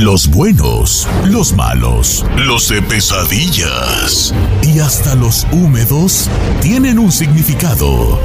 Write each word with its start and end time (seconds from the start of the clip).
Los 0.00 0.28
buenos, 0.30 1.08
los 1.24 1.52
malos, 1.54 2.24
los 2.36 2.68
de 2.68 2.80
pesadillas 2.82 4.32
y 4.62 4.78
hasta 4.78 5.16
los 5.16 5.44
húmedos 5.50 6.30
tienen 6.62 7.00
un 7.00 7.10
significado. 7.10 8.20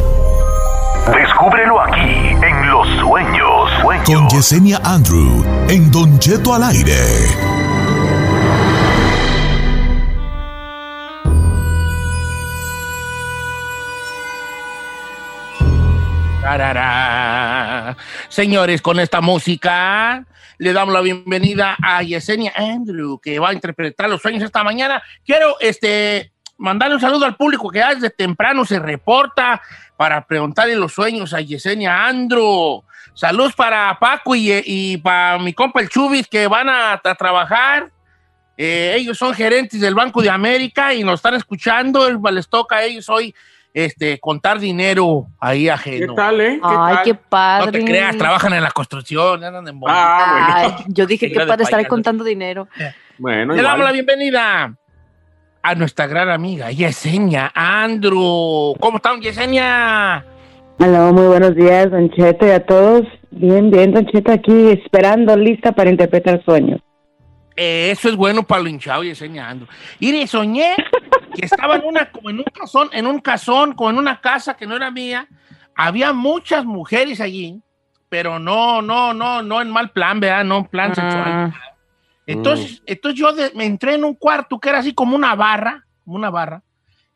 Descúbrelo 1.12 1.82
aquí 1.82 2.00
en 2.00 2.70
Los 2.70 2.88
Sueños. 3.00 3.72
Sueños. 3.82 4.06
Con 4.06 4.30
Yesenia 4.30 4.80
Andrew 4.84 5.44
en 5.68 5.90
Don 5.90 6.20
Cheto 6.20 6.54
al 6.54 6.62
aire. 6.62 6.94
Tarará. 16.44 17.98
Señores, 18.30 18.80
con 18.84 19.00
esta 19.00 19.22
música 19.22 20.24
le 20.64 20.72
damos 20.72 20.94
la 20.94 21.02
bienvenida 21.02 21.76
a 21.84 22.02
Yesenia 22.04 22.54
Andrew, 22.56 23.20
que 23.20 23.38
va 23.38 23.50
a 23.50 23.54
interpretar 23.54 24.10
los 24.10 24.22
sueños 24.22 24.44
esta 24.44 24.64
mañana. 24.64 25.04
Quiero 25.26 25.58
este, 25.60 26.32
mandarle 26.58 26.96
un 26.96 27.02
saludo 27.02 27.26
al 27.26 27.36
público 27.36 27.70
que 27.70 27.80
desde 27.84 28.10
temprano 28.10 28.64
se 28.64 28.80
reporta 28.80 29.62
para 29.98 30.26
preguntarle 30.26 30.78
los 30.78 30.94
sueños 30.94 31.34
a 31.34 31.42
Yesenia 31.42 32.08
Andrew. 32.08 32.82
Saludos 33.14 33.54
para 33.56 33.98
Paco 34.00 34.36
y, 34.36 34.54
y 34.66 34.98
para 34.98 35.38
mi 35.38 35.54
compa 35.54 35.82
el 35.82 35.90
Chubis 35.90 36.30
que 36.30 36.48
van 36.48 36.70
a, 36.70 37.02
trabajar. 37.20 37.92
Eh, 38.56 38.96
ellos 38.96 39.18
son 39.18 39.34
gerentes 39.34 39.82
del 39.82 39.96
Banco 39.96 40.22
de 40.22 40.30
América 40.30 40.94
y 40.94 41.04
nos 41.04 41.16
están 41.16 41.34
escuchando. 41.34 42.10
Les 42.32 42.48
toca 42.48 42.78
a 42.78 42.84
ellos 42.84 43.10
hoy 43.10 43.36
este, 43.74 44.20
contar 44.20 44.60
dinero 44.60 45.28
ahí 45.40 45.68
ajeno. 45.70 46.14
¿Qué 46.14 46.16
tal, 46.16 46.42
eh? 46.42 46.60
¿Qué 46.62 46.68
Ay, 46.70 46.96
tal? 46.96 47.04
qué 47.04 47.16
padre. 47.16 47.66
No 47.66 47.72
te 47.72 47.86
creas, 47.86 48.18
trabajan 48.18 48.54
en 48.54 48.64
la 48.64 48.72
construcción, 48.72 49.44
andan 49.44 49.68
en 49.68 49.80
bonito. 49.80 50.00
Ah, 50.00 50.62
bueno. 50.64 50.76
Ay, 50.80 50.86
yo 50.90 51.06
dije 51.08 51.28
de 51.30 51.36
padre 51.36 51.64
estar 51.64 51.78
payaso. 51.78 51.90
contando 51.90 52.24
dinero. 52.24 52.68
Bueno, 53.20 53.54
Le 53.54 53.62
damos 53.62 53.86
la 53.86 53.92
bienvenida 53.92 54.76
a 55.62 55.76
nuestra 55.76 56.08
gran 56.08 56.30
amiga 56.30 56.72
Yesenia 56.72 57.52
Andrew. 57.54 58.74
¿Cómo 58.80 58.98
están, 58.98 59.22
Yesenia? 59.22 60.26
Hola, 60.80 61.12
muy 61.12 61.28
buenos 61.28 61.56
días, 61.56 61.92
Don 61.92 62.10
Cheto, 62.10 62.48
y 62.48 62.50
a 62.50 62.66
todos. 62.66 63.04
Bien, 63.30 63.70
bien, 63.70 63.94
Don 63.94 64.08
Cheto, 64.08 64.32
aquí 64.32 64.70
esperando, 64.70 65.38
lista 65.38 65.72
para 65.74 65.92
interpretar 65.92 66.44
sueños. 66.44 66.82
Eh, 67.56 67.92
eso 67.92 68.10
es 68.10 68.16
bueno 68.16 68.44
para 68.44 68.62
lo 68.64 68.70
hinchado, 68.70 69.04
Yesenia 69.04 69.50
Andrew. 69.50 69.68
Y 70.00 70.26
soñé 70.28 70.76
que 71.36 71.46
estaba 71.46 71.76
en, 71.76 71.86
una, 71.86 72.12
como 72.12 72.30
en 72.30 72.38
un 72.40 72.46
casón, 72.46 72.90
en 72.94 73.08
un 73.08 73.20
casón, 73.20 73.74
como 73.74 73.90
en 73.92 73.98
una 73.98 74.20
casa 74.22 74.56
que 74.56 74.66
no 74.66 74.76
era 74.76 74.90
mía. 74.92 75.28
Había 75.76 76.14
muchas 76.14 76.66
mujeres 76.66 77.20
allí, 77.20 77.60
pero 78.10 78.40
no, 78.40 78.82
no, 78.82 79.14
no, 79.14 79.42
no 79.42 79.62
en 79.62 79.70
mal 79.70 79.92
plan, 79.92 80.20
¿verdad? 80.20 80.44
No 80.44 80.58
en 80.58 80.66
plan 80.66 80.94
sexual. 80.96 81.54
Entonces, 82.26 82.82
entonces 82.86 83.20
yo 83.20 83.34
de- 83.34 83.52
me 83.56 83.66
entré 83.66 83.96
en 83.96 84.04
un 84.04 84.14
cuarto 84.16 84.60
que 84.60 84.70
era 84.70 84.80
así 84.80 84.94
como 84.94 85.16
una 85.16 85.36
barra, 85.36 85.86
como 86.06 86.16
una 86.16 86.30
barra, 86.30 86.62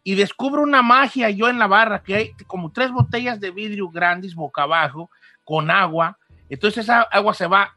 y 0.04 0.16
descubro 0.16 0.62
una 0.62 0.82
magia 0.82 1.30
yo 1.30 1.50
en 1.50 1.60
la 1.60 1.68
barra, 1.68 2.02
que 2.02 2.16
hay 2.16 2.32
como 2.48 2.72
tres 2.72 2.92
botellas 2.92 3.40
de 3.40 3.52
vidrio 3.52 3.90
grandes 3.90 4.36
boca 4.36 4.64
abajo, 4.64 5.10
con 5.44 5.70
agua. 5.72 6.18
Entonces 6.50 6.86
esa 6.86 7.02
agua 7.02 7.34
se 7.34 7.48
va, 7.48 7.76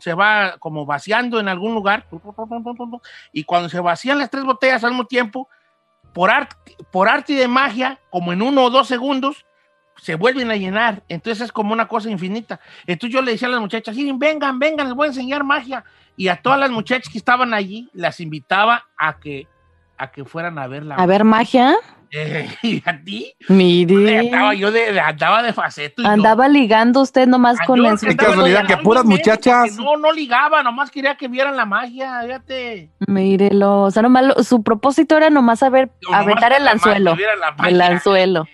se 0.00 0.14
va 0.14 0.56
como 0.58 0.84
vaciando 0.84 1.40
en 1.40 1.48
algún 1.48 1.74
lugar, 1.74 2.06
y 3.32 3.44
cuando 3.44 3.68
se 3.68 3.80
vacían 3.80 4.18
las 4.18 4.30
tres 4.30 4.44
botellas 4.44 4.84
al 4.84 4.90
mismo 4.90 5.06
tiempo, 5.06 5.48
por, 6.12 6.30
arte, 6.30 7.34
de 7.34 7.48
magia, 7.48 8.00
como 8.10 8.32
en 8.32 8.42
uno 8.42 8.64
o 8.64 8.70
dos 8.70 8.88
segundos, 8.88 9.46
se 9.96 10.14
vuelven 10.14 10.50
a 10.50 10.56
llenar. 10.56 11.02
Entonces 11.08 11.44
es 11.44 11.52
como 11.52 11.72
una 11.72 11.88
cosa 11.88 12.10
infinita. 12.10 12.60
Entonces 12.86 13.14
yo 13.14 13.22
le 13.22 13.32
decía 13.32 13.48
a 13.48 13.52
las 13.52 13.60
muchachas, 13.60 13.96
"Miren, 13.96 14.18
vengan, 14.18 14.58
vengan, 14.58 14.86
les 14.86 14.94
voy 14.94 15.06
a 15.06 15.08
enseñar 15.08 15.44
magia. 15.44 15.84
Y 16.16 16.28
a 16.28 16.42
todas 16.42 16.58
las 16.58 16.70
muchachas 16.70 17.12
que 17.12 17.18
estaban 17.18 17.54
allí, 17.54 17.88
las 17.92 18.20
invitaba 18.20 18.86
a 18.96 19.18
que, 19.18 19.46
a 19.96 20.10
que 20.10 20.24
fueran 20.24 20.58
a 20.58 20.66
ver 20.66 20.84
la 20.84 20.96
A 20.96 21.06
ver, 21.06 21.24
magia. 21.24 21.76
Eh, 22.10 22.48
¿Y 22.62 22.82
a 22.86 22.98
ti? 23.02 23.34
Mire. 23.48 24.18
Andaba 24.20 24.54
yo 24.54 24.70
de, 24.70 24.92
de- 24.92 25.00
andaba 25.00 25.42
de 25.42 25.52
faceto. 25.52 26.02
yo- 26.02 26.08
Andaba 26.08 26.48
ligando 26.48 27.00
usted 27.02 27.26
nomás 27.26 27.58
Ah, 27.60 27.64
con 27.66 27.78
andaba 27.80 27.98
Qué 27.98 28.16
casualidad, 28.16 28.66
que 28.66 28.76
puras 28.78 29.04
obviamente, 29.04 29.30
muchachas. 29.30 29.76
No, 29.76 29.96
no 29.96 30.12
ligaba, 30.12 30.62
nomás 30.62 30.90
quería 30.90 31.16
que 31.16 31.28
vieran 31.28 31.56
la 31.56 31.66
magia, 31.66 32.20
fíjate. 32.24 32.90
Mírelo. 33.06 33.82
O 33.82 33.90
sea, 33.90 34.02
nomás 34.02 34.24
lo- 34.24 34.42
su 34.42 34.62
propósito 34.62 35.16
era 35.16 35.30
nomás 35.30 35.58
saber 35.58 35.90
nomás 36.02 36.22
aventar 36.22 36.52
el 36.52 36.64
la 36.64 36.70
anzuelo. 36.72 37.16
la. 37.16 37.68
El 37.68 37.80
anzuelo. 37.80 38.46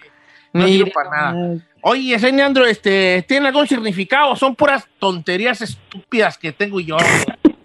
No 0.53 0.67
sirve 0.67 0.91
para 0.93 1.11
nada. 1.11 1.57
Oye, 1.87 2.03
Yesenia 2.03 2.47
Andro, 2.47 2.65
este, 2.65 3.25
¿tiene 3.29 3.49
algún 3.49 3.67
significado? 3.67 4.31
o 4.31 4.37
Son 4.37 4.55
puras 4.55 4.89
tonterías 4.99 5.61
estúpidas 5.61 6.39
que 6.39 6.51
tengo 6.53 6.81
yo. 6.81 6.97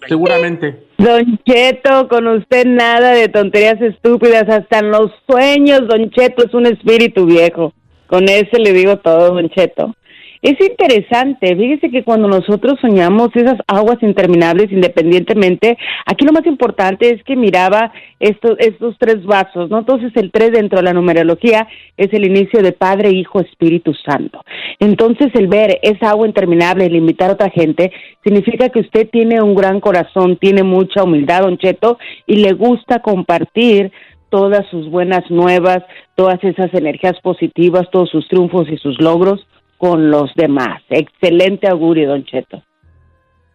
Seguramente. 0.09 0.87
Don 0.97 1.39
Cheto, 1.45 2.07
con 2.09 2.27
usted 2.27 2.65
nada 2.65 3.11
de 3.11 3.29
tonterías 3.29 3.79
estúpidas, 3.79 4.49
hasta 4.49 4.79
en 4.79 4.89
los 4.89 5.11
sueños, 5.29 5.87
Don 5.87 6.09
Cheto 6.09 6.43
es 6.45 6.53
un 6.55 6.65
espíritu 6.65 7.27
viejo. 7.27 7.73
Con 8.07 8.23
ese 8.23 8.57
le 8.57 8.73
digo 8.73 8.97
todo, 8.97 9.35
Don 9.35 9.49
Cheto. 9.49 9.95
Es 10.41 10.55
interesante, 10.61 11.53
fíjese 11.53 11.89
que 11.91 12.05
cuando 12.05 12.29
nosotros 12.29 12.79
soñamos 12.79 13.27
esas 13.35 13.57
aguas 13.67 13.97
interminables 14.01 14.71
independientemente, 14.71 15.77
aquí 16.05 16.23
lo 16.23 16.31
más 16.31 16.45
importante 16.45 17.09
es 17.09 17.21
que 17.25 17.35
miraba 17.35 17.91
estos, 18.21 18.55
estos 18.59 18.95
tres 18.97 19.25
vasos, 19.25 19.69
¿no? 19.69 19.79
Entonces 19.79 20.13
el 20.15 20.31
tres 20.31 20.53
dentro 20.53 20.79
de 20.79 20.83
la 20.83 20.93
numerología 20.93 21.67
es 21.97 22.13
el 22.13 22.25
inicio 22.25 22.61
de 22.61 22.71
Padre, 22.71 23.11
Hijo, 23.11 23.41
Espíritu 23.41 23.93
Santo. 23.93 24.41
Entonces 24.79 25.27
el 25.33 25.47
ver 25.47 25.77
esa 25.81 26.11
agua 26.11 26.25
interminable 26.25 26.85
y 26.85 26.89
limitar 26.89 27.31
a 27.31 27.33
otra 27.33 27.49
gente 27.49 27.91
significa 28.23 28.69
que 28.69 28.79
usted 28.79 29.09
tiene 29.09 29.41
un 29.41 29.55
gran 29.55 29.81
corazón, 29.81 30.37
tiene 30.37 30.63
mucha 30.63 31.03
humildad, 31.03 31.41
Don 31.41 31.57
Cheto, 31.57 31.97
y 32.25 32.37
le 32.37 32.53
gusta 32.53 32.99
compartir 32.99 33.91
todas 34.29 34.65
sus 34.69 34.89
buenas 34.89 35.29
nuevas, 35.29 35.79
todas 36.15 36.41
esas 36.45 36.73
energías 36.73 37.19
positivas, 37.19 37.89
todos 37.91 38.09
sus 38.09 38.25
triunfos 38.29 38.69
y 38.69 38.77
sus 38.77 39.01
logros 39.01 39.45
con 39.79 40.11
los 40.11 40.31
demás. 40.35 40.83
Excelente 40.89 41.67
augurio, 41.67 42.09
Don 42.09 42.23
Cheto. 42.25 42.61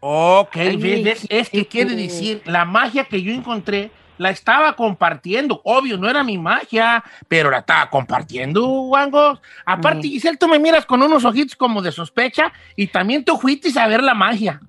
Ok, 0.01 0.57
Ay, 0.57 1.15
es 1.31 1.49
que 1.51 1.67
quiere 1.67 1.95
decir, 1.95 2.43
la 2.45 2.65
magia 2.65 3.05
que 3.05 3.23
yo 3.23 3.33
encontré 3.33 3.91
la 4.19 4.31
estaba 4.31 4.75
compartiendo. 4.77 5.61
Obvio, 5.65 5.97
no 5.97 6.09
era 6.11 6.23
mi 6.23 6.37
magia, 6.39 7.03
pero 7.29 7.51
la 7.51 7.59
estaba 7.59 7.89
compartiendo, 7.91 8.67
Wangos. 8.69 9.41
Aparte, 9.65 10.07
Mm. 10.07 10.11
Giselle, 10.11 10.37
tú 10.37 10.47
me 10.49 10.59
miras 10.59 10.85
con 10.87 11.03
unos 11.03 11.25
ojitos 11.25 11.57
como 11.57 11.81
de 11.83 11.91
sospecha 11.93 12.53
y 12.77 12.89
también 12.89 13.25
tú 13.25 13.37
fuiste 13.39 13.69
a 13.79 13.87
ver 13.87 14.03
la 14.03 14.15
magia. 14.15 14.61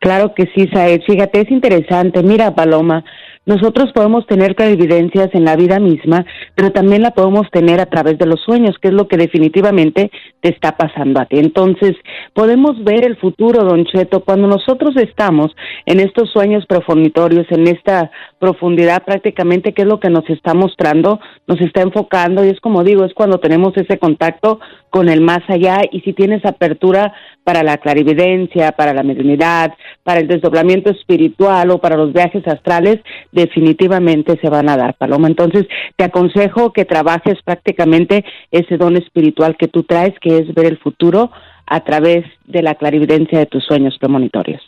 Claro 0.00 0.32
que 0.34 0.44
sí, 0.54 0.66
Saed. 0.72 1.02
Fíjate, 1.06 1.42
es 1.42 1.50
interesante. 1.50 2.22
Mira, 2.22 2.54
Paloma, 2.54 3.04
nosotros 3.44 3.92
podemos 3.92 4.26
tener 4.26 4.54
clarividencias 4.54 5.28
en 5.34 5.44
la 5.44 5.56
vida 5.56 5.78
misma, 5.78 6.24
pero 6.54 6.70
también 6.70 7.02
la 7.02 7.10
podemos 7.10 7.50
tener 7.50 7.80
a 7.80 7.86
través 7.86 8.18
de 8.18 8.26
los 8.26 8.40
sueños, 8.42 8.76
que 8.78 8.88
es 8.88 8.94
lo 8.94 9.08
que 9.08 9.16
definitivamente 9.16 10.10
te 10.40 10.50
está 10.50 10.76
pasando 10.76 11.20
a 11.20 11.24
ti. 11.24 11.38
Entonces, 11.38 11.96
podemos 12.34 12.82
ver 12.84 13.06
el 13.06 13.16
futuro, 13.16 13.64
Don 13.64 13.86
Cheto, 13.86 14.20
cuando 14.20 14.48
nosotros 14.48 14.96
estamos 14.96 15.56
en 15.86 16.00
estos 16.00 16.30
sueños 16.30 16.66
prefonitorios, 16.66 17.46
en 17.50 17.66
esta 17.68 18.10
profundidad 18.38 19.02
prácticamente, 19.04 19.72
que 19.72 19.82
es 19.82 19.88
lo 19.88 19.98
que 19.98 20.10
nos 20.10 20.28
está 20.28 20.52
mostrando, 20.52 21.18
nos 21.46 21.60
está 21.60 21.80
enfocando, 21.80 22.44
y 22.44 22.50
es 22.50 22.60
como 22.60 22.84
digo, 22.84 23.04
es 23.04 23.14
cuando 23.14 23.38
tenemos 23.38 23.76
ese 23.76 23.98
contacto 23.98 24.60
con 24.90 25.08
el 25.08 25.20
más 25.20 25.40
allá, 25.48 25.80
y 25.90 26.00
si 26.00 26.12
tienes 26.12 26.44
apertura 26.44 27.12
para 27.44 27.62
la 27.62 27.78
clarividencia, 27.78 28.72
para 28.72 28.92
la 28.92 29.02
mediunidad, 29.02 29.74
para 30.02 30.20
el 30.20 30.28
desdoblamiento 30.28 30.90
espiritual 30.90 31.70
o 31.70 31.78
para 31.78 31.96
los 31.96 32.12
viajes 32.12 32.46
astrales, 32.46 32.98
definitivamente 33.32 34.38
se 34.40 34.50
van 34.50 34.68
a 34.68 34.76
dar, 34.76 34.94
Paloma. 34.94 35.28
Entonces, 35.28 35.66
te 35.96 36.04
aconsejo 36.04 36.72
que 36.72 36.84
trabajes 36.84 37.38
prácticamente 37.44 38.24
ese 38.50 38.76
don 38.76 38.96
espiritual 38.96 39.56
que 39.56 39.68
tú 39.68 39.82
traes, 39.82 40.14
que 40.20 40.38
es 40.38 40.54
ver 40.54 40.66
el 40.66 40.78
futuro 40.78 41.30
a 41.66 41.80
través 41.80 42.24
de 42.46 42.62
la 42.62 42.74
clarividencia 42.74 43.38
de 43.38 43.46
tus 43.46 43.64
sueños 43.64 43.96
premonitorios. 43.98 44.62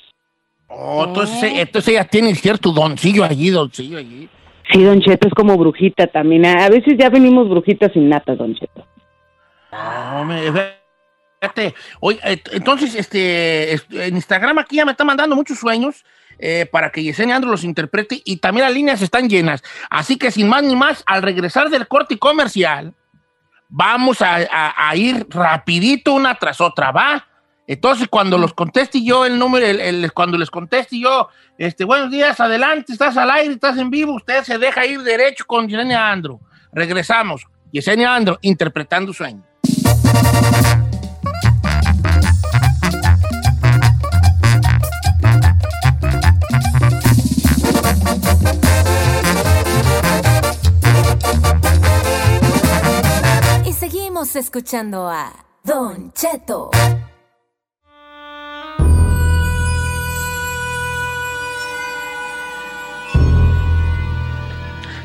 Oh, 0.69 1.05
entonces, 1.07 1.53
entonces 1.57 1.95
ella 1.95 2.05
tiene 2.05 2.35
cierto 2.35 2.73
doncillo 2.73 3.25
allí, 3.25 3.51
doncillo 3.51 3.99
allí. 3.99 4.29
Sí, 4.73 4.85
Don 4.85 5.01
Cheto, 5.01 5.27
es 5.27 5.35
como 5.35 5.57
brujita 5.57 6.07
también. 6.07 6.47
A 6.47 6.69
veces 6.69 6.95
ya 6.97 7.11
venimos 7.11 7.49
brujitas 7.49 7.93
sin 7.93 8.09
nata, 8.09 8.37
Don 8.37 8.55
Cheto. 8.55 8.87
No, 9.73 10.25
me. 10.25 10.81
Oye, 12.01 12.21
et- 12.23 12.49
entonces, 12.53 12.95
este, 12.95 13.73
est- 13.73 13.93
en 13.93 14.17
Instagram 14.17 14.59
aquí 14.59 14.77
ya 14.77 14.85
me 14.85 14.93
está 14.93 15.05
mandando 15.05 15.35
muchos 15.35 15.59
sueños 15.59 16.05
eh, 16.39 16.67
para 16.71 16.91
que 16.91 17.03
Yesenia 17.03 17.37
Andro 17.37 17.51
los 17.51 17.65
interprete 17.65 18.21
y 18.25 18.39
también 18.39 18.67
las 18.67 18.75
líneas 18.75 19.03
están 19.03 19.29
llenas. 19.29 19.63
Así 19.89 20.17
que 20.17 20.31
sin 20.31 20.49
más 20.49 20.63
ni 20.63 20.77
más, 20.77 21.03
al 21.07 21.23
regresar 21.23 21.69
del 21.71 21.87
corte 21.89 22.19
comercial, 22.19 22.95
vamos 23.69 24.19
a, 24.21 24.95
ir 24.97 25.27
rapidito 25.31 26.13
una 26.15 26.35
tras 26.35 26.61
otra, 26.61 26.93
¿va? 26.93 27.27
Entonces, 27.67 28.09
cuando 28.09 28.37
los 28.37 28.53
conteste 28.53 29.03
yo 29.05 29.25
el 29.25 29.39
número, 29.39 29.67
cuando 30.13 30.37
les 30.37 30.51
conteste 30.51 30.99
yo, 30.99 31.29
este, 31.57 31.85
buenos 31.85 32.11
días, 32.11 32.41
adelante, 32.41 32.93
estás 32.93 33.17
al 33.17 33.31
aire, 33.31 33.55
estás 33.55 33.79
en 33.79 33.91
vivo, 33.91 34.15
usted 34.15 34.43
se 34.43 34.59
deja 34.59 34.85
ir 34.87 35.03
derecho 35.03 35.45
con 35.47 35.69
Yesenia 35.69 36.11
Andro. 36.11 36.41
Regresamos. 36.73 37.47
Yesenia 37.71 38.15
Andro 38.15 38.39
interpretando 38.43 39.13
sueños. 39.13 39.45
Y 53.65 53.73
seguimos 53.73 54.35
escuchando 54.37 55.09
a 55.09 55.33
Don 55.65 56.13
Cheto. 56.13 56.71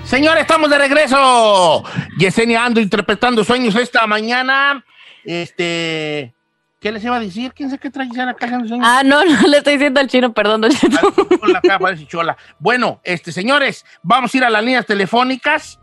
Señores, 0.06 0.42
estamos 0.42 0.69
de 0.69 0.78
regreso. 0.78 1.84
Yesenia 2.18 2.63
ando 2.63 2.80
interpretando 2.80 3.44
sueños 3.44 3.75
esta 3.75 4.06
mañana. 4.08 4.86
Este, 5.25 6.33
¿qué 6.80 6.92
les 6.92 7.04
iba 7.04 7.16
a 7.16 7.19
decir? 7.19 7.51
¿Quién 7.54 7.69
sabe 7.69 7.80
qué 7.80 7.89
Yesenia 7.89 8.30
acá? 8.30 8.48
Ah, 8.81 9.01
no, 9.04 9.25
no 9.25 9.48
le 9.48 9.57
estoy 9.57 9.74
diciendo 9.74 10.00
al 10.00 10.07
chino, 10.07 10.33
perdón, 10.33 10.62
Don 10.62 10.72
Cheto. 10.72 11.13
Chola 11.39 11.60
acá, 11.60 11.80
parece 11.80 12.06
chola. 12.06 12.38
Bueno, 12.60 13.01
este, 13.04 13.31
señores, 13.31 13.86
vamos 14.04 14.33
a 14.33 14.38
ir 14.38 14.44
a 14.44 14.50
las 14.50 14.63
líneas 14.63 14.86
telefónicas 14.86 15.80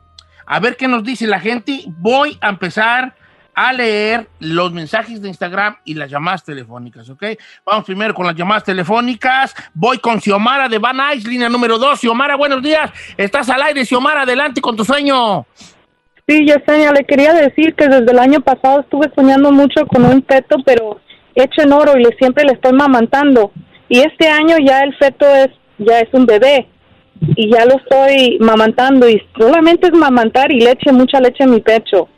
a 0.46 0.60
ver 0.60 0.76
qué 0.76 0.88
nos 0.88 1.04
dice 1.04 1.26
la 1.26 1.40
gente. 1.40 1.84
Voy 1.86 2.38
a 2.40 2.48
empezar 2.48 3.16
a 3.54 3.72
leer 3.72 4.28
los 4.38 4.72
mensajes 4.72 5.20
de 5.20 5.28
Instagram 5.28 5.76
y 5.84 5.94
las 5.94 6.10
llamadas 6.10 6.44
telefónicas, 6.44 7.08
¿ok? 7.10 7.24
Vamos 7.66 7.84
primero 7.84 8.14
con 8.14 8.26
las 8.26 8.34
llamadas 8.34 8.64
telefónicas. 8.64 9.54
Voy 9.74 9.98
con 9.98 10.20
Xiomara 10.20 10.68
de 10.68 10.78
Van 10.78 10.96
Nuys, 10.96 11.26
línea 11.26 11.48
número 11.48 11.78
2. 11.78 12.00
Xiomara, 12.00 12.36
buenos 12.36 12.62
días. 12.62 12.90
Estás 13.16 13.48
al 13.50 13.62
aire, 13.62 13.84
Xiomara, 13.84 14.22
adelante 14.22 14.60
con 14.60 14.76
tu 14.76 14.84
sueño. 14.84 15.46
Sí, 16.26 16.46
Yesenia, 16.46 16.92
le 16.92 17.04
quería 17.04 17.32
decir 17.34 17.74
que 17.74 17.88
desde 17.88 18.10
el 18.10 18.18
año 18.18 18.40
pasado 18.40 18.80
estuve 18.80 19.10
soñando 19.14 19.50
mucho 19.50 19.86
con 19.86 20.04
un 20.04 20.24
feto, 20.24 20.56
pero 20.64 21.00
hecho 21.34 21.62
en 21.62 21.72
oro 21.72 21.98
y 21.98 22.02
le, 22.04 22.16
siempre 22.16 22.44
le 22.44 22.52
estoy 22.52 22.72
mamantando. 22.72 23.52
Y 23.88 24.00
este 24.00 24.28
año 24.28 24.56
ya 24.64 24.82
el 24.82 24.94
feto 24.96 25.26
es 25.26 25.50
ya 25.78 26.00
es 26.00 26.08
un 26.12 26.26
bebé 26.26 26.68
y 27.36 27.50
ya 27.52 27.64
lo 27.64 27.76
estoy 27.76 28.38
mamantando 28.40 29.08
y 29.08 29.22
solamente 29.36 29.88
es 29.88 29.92
mamantar 29.92 30.50
y 30.52 30.60
leche, 30.60 30.92
mucha 30.92 31.20
leche 31.20 31.44
en 31.44 31.50
mi 31.50 31.60
pecho. 31.60 32.08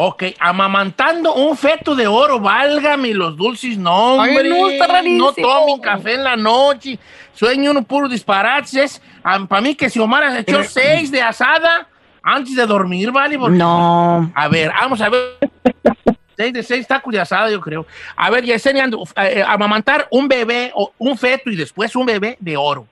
Ok, 0.00 0.24
amamantando 0.38 1.34
un 1.34 1.56
feto 1.56 1.96
de 1.96 2.06
oro, 2.06 2.38
válgame 2.38 3.12
los 3.14 3.36
dulces 3.36 3.76
nombres. 3.76 4.38
Ay, 4.44 4.48
no, 4.48 4.68
está 4.68 4.86
rarísimo. 4.86 5.26
No 5.26 5.32
tomen 5.32 5.80
café 5.80 6.14
en 6.14 6.22
la 6.22 6.36
noche. 6.36 6.98
Sueño 7.32 7.72
uno 7.72 7.82
puro 7.82 8.08
disparates. 8.08 9.02
Para 9.22 9.60
mí 9.60 9.74
que 9.74 9.90
Xiomara 9.90 10.32
se 10.32 10.40
echó 10.40 10.62
seis 10.62 11.10
de 11.10 11.20
asada 11.20 11.88
antes 12.34 12.54
de 12.56 12.66
dormir, 12.66 13.10
¿vale? 13.10 13.38
Porque- 13.38 13.56
No. 13.58 14.30
A 14.34 14.48
ver, 14.48 14.70
vamos 14.70 15.00
a 15.00 15.08
ver. 15.08 15.38
Seis 16.36 16.52
de 16.52 16.62
seis 16.62 16.86
tacos 16.86 17.12
de 17.12 17.18
asada, 17.20 17.50
yo 17.50 17.60
creo. 17.60 17.84
A 18.16 18.30
ver, 18.30 18.44
Yesenia, 18.44 18.84
eh, 18.84 18.90
eh, 19.38 19.44
amamantar 19.44 20.06
un 20.12 20.28
bebé, 20.28 20.70
o 20.72 20.92
un 20.98 21.18
feto 21.18 21.50
y 21.50 21.56
después 21.56 21.96
un 21.96 22.06
bebé 22.06 22.36
de 22.38 22.56
oro, 22.56 22.86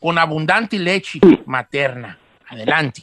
con 0.00 0.16
abundante 0.16 0.78
leche 0.78 1.20
materna. 1.44 2.16
Adelante. 2.48 3.02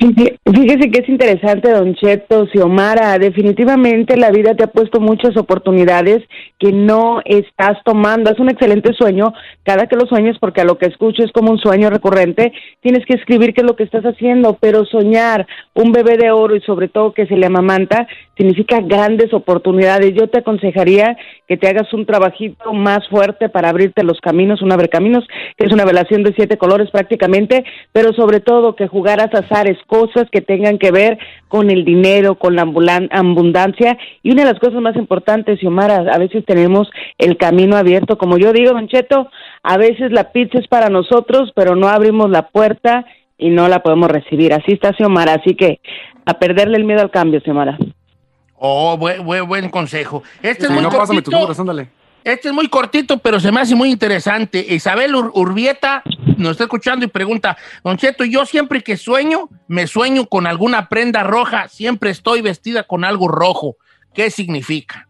Fíjese 0.00 0.90
que 0.92 1.00
es 1.00 1.08
interesante, 1.08 1.72
Don 1.72 1.92
Cheto, 1.96 2.46
Xiomara. 2.46 3.18
Definitivamente 3.18 4.16
la 4.16 4.30
vida 4.30 4.54
te 4.54 4.62
ha 4.62 4.68
puesto 4.68 5.00
muchas 5.00 5.36
oportunidades 5.36 6.20
que 6.60 6.70
no 6.70 7.20
estás 7.24 7.78
tomando. 7.84 8.30
Es 8.30 8.38
un 8.38 8.48
excelente 8.48 8.92
sueño. 8.92 9.32
Cada 9.64 9.88
que 9.88 9.96
lo 9.96 10.06
sueñes, 10.06 10.38
porque 10.38 10.60
a 10.60 10.64
lo 10.64 10.78
que 10.78 10.86
escucho 10.86 11.24
es 11.24 11.32
como 11.32 11.50
un 11.50 11.58
sueño 11.58 11.90
recurrente, 11.90 12.52
tienes 12.80 13.04
que 13.06 13.14
escribir 13.14 13.52
qué 13.52 13.62
es 13.62 13.66
lo 13.66 13.74
que 13.74 13.82
estás 13.82 14.04
haciendo. 14.04 14.56
Pero 14.60 14.84
soñar 14.84 15.48
un 15.74 15.90
bebé 15.90 16.16
de 16.16 16.30
oro 16.30 16.54
y 16.54 16.60
sobre 16.60 16.86
todo 16.86 17.12
que 17.12 17.26
se 17.26 17.36
le 17.36 17.46
amamanta 17.46 18.06
significa 18.36 18.80
grandes 18.80 19.34
oportunidades. 19.34 20.14
Yo 20.14 20.28
te 20.28 20.38
aconsejaría 20.38 21.16
que 21.48 21.56
te 21.56 21.66
hagas 21.66 21.92
un 21.92 22.06
trabajito 22.06 22.72
más 22.72 23.00
fuerte 23.08 23.48
para 23.48 23.70
abrirte 23.70 24.04
los 24.04 24.20
caminos, 24.20 24.62
un 24.62 24.70
abrecaminos, 24.70 25.26
que 25.56 25.66
es 25.66 25.72
una 25.72 25.84
velación 25.84 26.22
de 26.22 26.34
siete 26.34 26.56
colores 26.56 26.88
prácticamente, 26.92 27.64
pero 27.90 28.12
sobre 28.12 28.38
todo 28.38 28.76
que 28.76 28.86
jugaras 28.86 29.34
azares, 29.34 29.76
cosas 29.88 30.28
que 30.30 30.40
tengan 30.40 30.78
que 30.78 30.92
ver 30.92 31.18
con 31.48 31.70
el 31.70 31.84
dinero, 31.84 32.36
con 32.36 32.54
la 32.54 32.62
abundancia. 32.62 33.98
Y 34.22 34.30
una 34.30 34.44
de 34.44 34.52
las 34.52 34.60
cosas 34.60 34.80
más 34.80 34.94
importantes, 34.94 35.58
Xiomara, 35.58 36.04
a 36.12 36.18
veces 36.18 36.44
tenemos 36.44 36.88
el 37.16 37.36
camino 37.36 37.76
abierto. 37.76 38.18
Como 38.18 38.38
yo 38.38 38.52
digo, 38.52 38.72
Don 38.72 38.86
Cheto, 38.86 39.28
a 39.62 39.76
veces 39.78 40.12
la 40.12 40.30
pizza 40.30 40.58
es 40.58 40.68
para 40.68 40.90
nosotros, 40.90 41.50
pero 41.56 41.74
no 41.74 41.88
abrimos 41.88 42.30
la 42.30 42.48
puerta 42.48 43.04
y 43.38 43.48
no 43.48 43.66
la 43.68 43.82
podemos 43.82 44.10
recibir. 44.10 44.52
Así 44.52 44.72
está 44.72 44.92
Xiomara, 44.92 45.34
así 45.34 45.56
que 45.56 45.80
a 46.26 46.34
perderle 46.34 46.76
el 46.76 46.84
miedo 46.84 47.00
al 47.00 47.10
cambio, 47.10 47.40
Xiomara. 47.40 47.78
Oh, 48.60 48.96
buen, 48.98 49.24
buen, 49.24 49.48
buen 49.48 49.70
consejo. 49.70 50.22
Este 50.42 50.66
es 50.66 50.70
muy 50.70 50.82
no, 50.82 50.90
pásame 50.90 51.22
cortito. 51.22 51.60
ándale. 51.60 51.88
Este 52.28 52.48
es 52.48 52.54
muy 52.54 52.68
cortito, 52.68 53.18
pero 53.18 53.40
se 53.40 53.50
me 53.50 53.60
hace 53.62 53.74
muy 53.74 53.90
interesante. 53.90 54.64
Isabel 54.68 55.14
Ur- 55.14 55.30
Urbieta 55.34 56.02
nos 56.36 56.52
está 56.52 56.64
escuchando 56.64 57.06
y 57.06 57.08
pregunta, 57.08 57.56
Don 57.82 57.96
Cheto, 57.96 58.22
yo 58.24 58.44
siempre 58.44 58.82
que 58.82 58.98
sueño, 58.98 59.48
me 59.66 59.86
sueño 59.86 60.26
con 60.26 60.46
alguna 60.46 60.88
prenda 60.90 61.22
roja, 61.24 61.68
siempre 61.68 62.10
estoy 62.10 62.42
vestida 62.42 62.82
con 62.82 63.04
algo 63.04 63.28
rojo. 63.28 63.76
¿Qué 64.14 64.30
significa? 64.30 65.07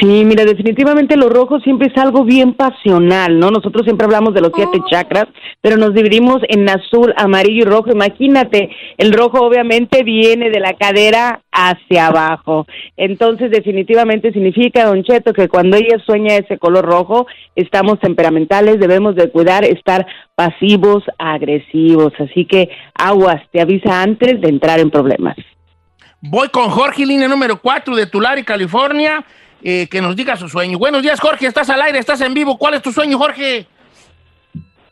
Sí, 0.00 0.24
mira, 0.24 0.44
definitivamente 0.44 1.16
lo 1.16 1.30
rojo 1.30 1.58
siempre 1.60 1.88
es 1.88 1.96
algo 1.96 2.24
bien 2.24 2.52
pasional, 2.52 3.38
¿no? 3.38 3.50
Nosotros 3.50 3.84
siempre 3.84 4.04
hablamos 4.04 4.34
de 4.34 4.42
los 4.42 4.52
siete 4.54 4.78
chakras, 4.90 5.26
pero 5.62 5.78
nos 5.78 5.94
dividimos 5.94 6.38
en 6.48 6.68
azul, 6.68 7.14
amarillo 7.16 7.62
y 7.62 7.64
rojo. 7.64 7.92
Imagínate, 7.92 8.68
el 8.98 9.12
rojo 9.12 9.40
obviamente 9.40 10.02
viene 10.02 10.50
de 10.50 10.60
la 10.60 10.74
cadera 10.74 11.40
hacia 11.50 12.08
abajo. 12.08 12.66
Entonces, 12.98 13.50
definitivamente 13.50 14.32
significa, 14.32 14.84
Don 14.84 15.02
Cheto, 15.02 15.32
que 15.32 15.48
cuando 15.48 15.78
ella 15.78 15.98
sueña 16.04 16.36
ese 16.36 16.58
color 16.58 16.84
rojo, 16.84 17.26
estamos 17.54 17.98
temperamentales, 17.98 18.78
debemos 18.78 19.16
de 19.16 19.30
cuidar, 19.30 19.64
estar 19.64 20.06
pasivos, 20.34 21.04
agresivos. 21.18 22.12
Así 22.18 22.44
que 22.44 22.68
aguas, 22.94 23.40
te 23.50 23.62
avisa 23.62 24.02
antes 24.02 24.42
de 24.42 24.48
entrar 24.48 24.78
en 24.78 24.90
problemas. 24.90 25.36
Voy 26.20 26.48
con 26.48 26.68
Jorge, 26.70 27.06
línea 27.06 27.28
número 27.28 27.60
4 27.60 27.94
de 27.94 28.06
Tulare, 28.06 28.44
California, 28.44 29.24
eh, 29.62 29.88
que 29.88 30.00
nos 30.00 30.16
diga 30.16 30.36
su 30.36 30.48
sueño. 30.48 30.78
Buenos 30.78 31.02
días, 31.02 31.20
Jorge, 31.20 31.46
estás 31.46 31.70
al 31.70 31.82
aire, 31.82 31.98
estás 31.98 32.20
en 32.20 32.34
vivo. 32.34 32.58
¿Cuál 32.58 32.74
es 32.74 32.82
tu 32.82 32.92
sueño, 32.92 33.18
Jorge? 33.18 33.66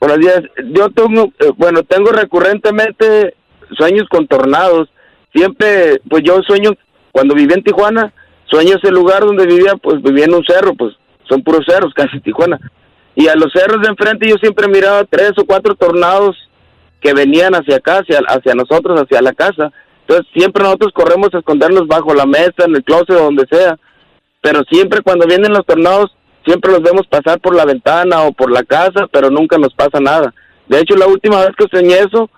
Buenos 0.01 0.19
días. 0.19 0.43
Yo 0.73 0.91
tengo, 0.91 1.33
eh, 1.39 1.51
bueno, 1.57 1.83
tengo 1.83 2.11
recurrentemente 2.11 3.35
sueños 3.77 4.09
con 4.09 4.27
tornados. 4.27 4.89
Siempre, 5.33 6.01
pues 6.09 6.23
yo 6.25 6.43
sueño, 6.43 6.73
cuando 7.13 7.35
viví 7.35 7.53
en 7.55 7.63
Tijuana, 7.63 8.13
sueño 8.47 8.77
ese 8.77 8.91
lugar 8.91 9.25
donde 9.25 9.47
vivía, 9.47 9.75
pues 9.83 10.03
vivía 10.03 10.27
en 10.27 10.35
un 10.35 10.45
cerro, 10.45 10.75
pues 10.75 10.95
son 11.29 11.43
puros 11.43 11.65
cerros, 11.67 11.93
casi 11.97 12.21
Tijuana. 12.21 12.59
Y 13.15 13.29
a 13.29 13.35
los 13.35 13.53
cerros 13.53 13.81
de 13.83 13.89
enfrente 13.89 14.29
yo 14.29 14.37
siempre 14.37 14.69
miraba 14.69 15.05
tres 15.05 15.33
o 15.39 15.45
cuatro 15.45 15.75
tornados 15.75 16.37
que 17.01 17.15
venían 17.15 17.55
hacia 17.55 17.77
acá, 17.77 17.99
hacia, 17.99 18.19
hacia 18.27 18.55
nosotros, 18.55 19.01
hacia 19.01 19.23
la 19.23 19.33
casa. 19.33 19.71
Entonces 20.01 20.27
siempre 20.35 20.65
nosotros 20.65 20.93
corremos 20.93 21.33
a 21.33 21.39
escondernos 21.39 21.87
bajo 21.87 22.15
la 22.15 22.27
mesa, 22.27 22.65
en 22.67 22.75
el 22.75 22.85
closet, 22.85 23.17
donde 23.17 23.47
sea. 23.51 23.79
Pero 24.45 24.63
siempre 24.71 25.01
cuando 25.01 25.27
vienen 25.27 25.55
los 25.55 25.65
tornados, 25.65 26.15
siempre 26.45 26.71
los 26.71 26.83
vemos 26.83 27.07
pasar 27.07 27.41
por 27.41 27.57
la 27.57 27.65
ventana 27.65 28.25
o 28.25 28.33
por 28.33 28.53
la 28.53 28.63
casa, 28.63 29.09
pero 29.11 29.31
nunca 29.31 29.57
nos 29.57 29.73
pasa 29.73 30.01
nada. 30.01 30.35
De 30.69 30.81
hecho, 30.81 30.97
la 30.97 31.07
última 31.07 31.41
vez 31.41 31.53
que 31.57 31.65
soñé 31.75 32.01
eso, 32.01 32.29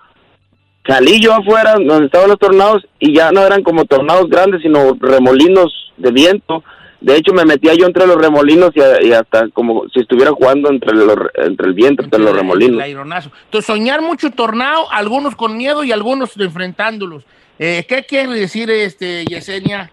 salí 0.87 1.19
yo 1.19 1.33
afuera 1.33 1.73
donde 1.73 2.05
estaban 2.05 2.29
los 2.29 2.39
tornados 2.39 2.87
y 2.97 3.13
ya 3.13 3.33
no 3.33 3.41
eran 3.41 3.61
como 3.61 3.83
tornados 3.83 4.29
grandes, 4.29 4.61
sino 4.61 4.93
remolinos 5.01 5.91
de 5.97 6.11
viento. 6.11 6.63
De 7.01 7.17
hecho, 7.17 7.33
me 7.33 7.43
metía 7.43 7.73
yo 7.73 7.85
entre 7.85 8.07
los 8.07 8.15
remolinos 8.15 8.71
y, 8.73 9.07
y 9.07 9.11
hasta 9.11 9.49
como 9.49 9.83
si 9.93 9.99
estuviera 9.99 10.31
jugando 10.31 10.69
entre, 10.71 10.95
los, 10.95 11.17
entre 11.33 11.67
el 11.67 11.73
viento, 11.73 12.03
entre 12.03 12.21
los 12.21 12.33
remolinos. 12.33 12.75
El 12.75 12.83
aironazo. 12.83 13.31
Entonces, 13.43 13.67
soñar 13.67 14.01
mucho 14.01 14.31
tornado, 14.31 14.89
algunos 14.93 15.35
con 15.35 15.57
miedo 15.57 15.83
y 15.83 15.91
algunos 15.91 16.37
enfrentándolos. 16.37 17.25
Eh, 17.59 17.85
¿Qué 17.85 18.05
quiere 18.05 18.33
decir, 18.33 18.71
este, 18.71 19.25
Yesenia? 19.25 19.91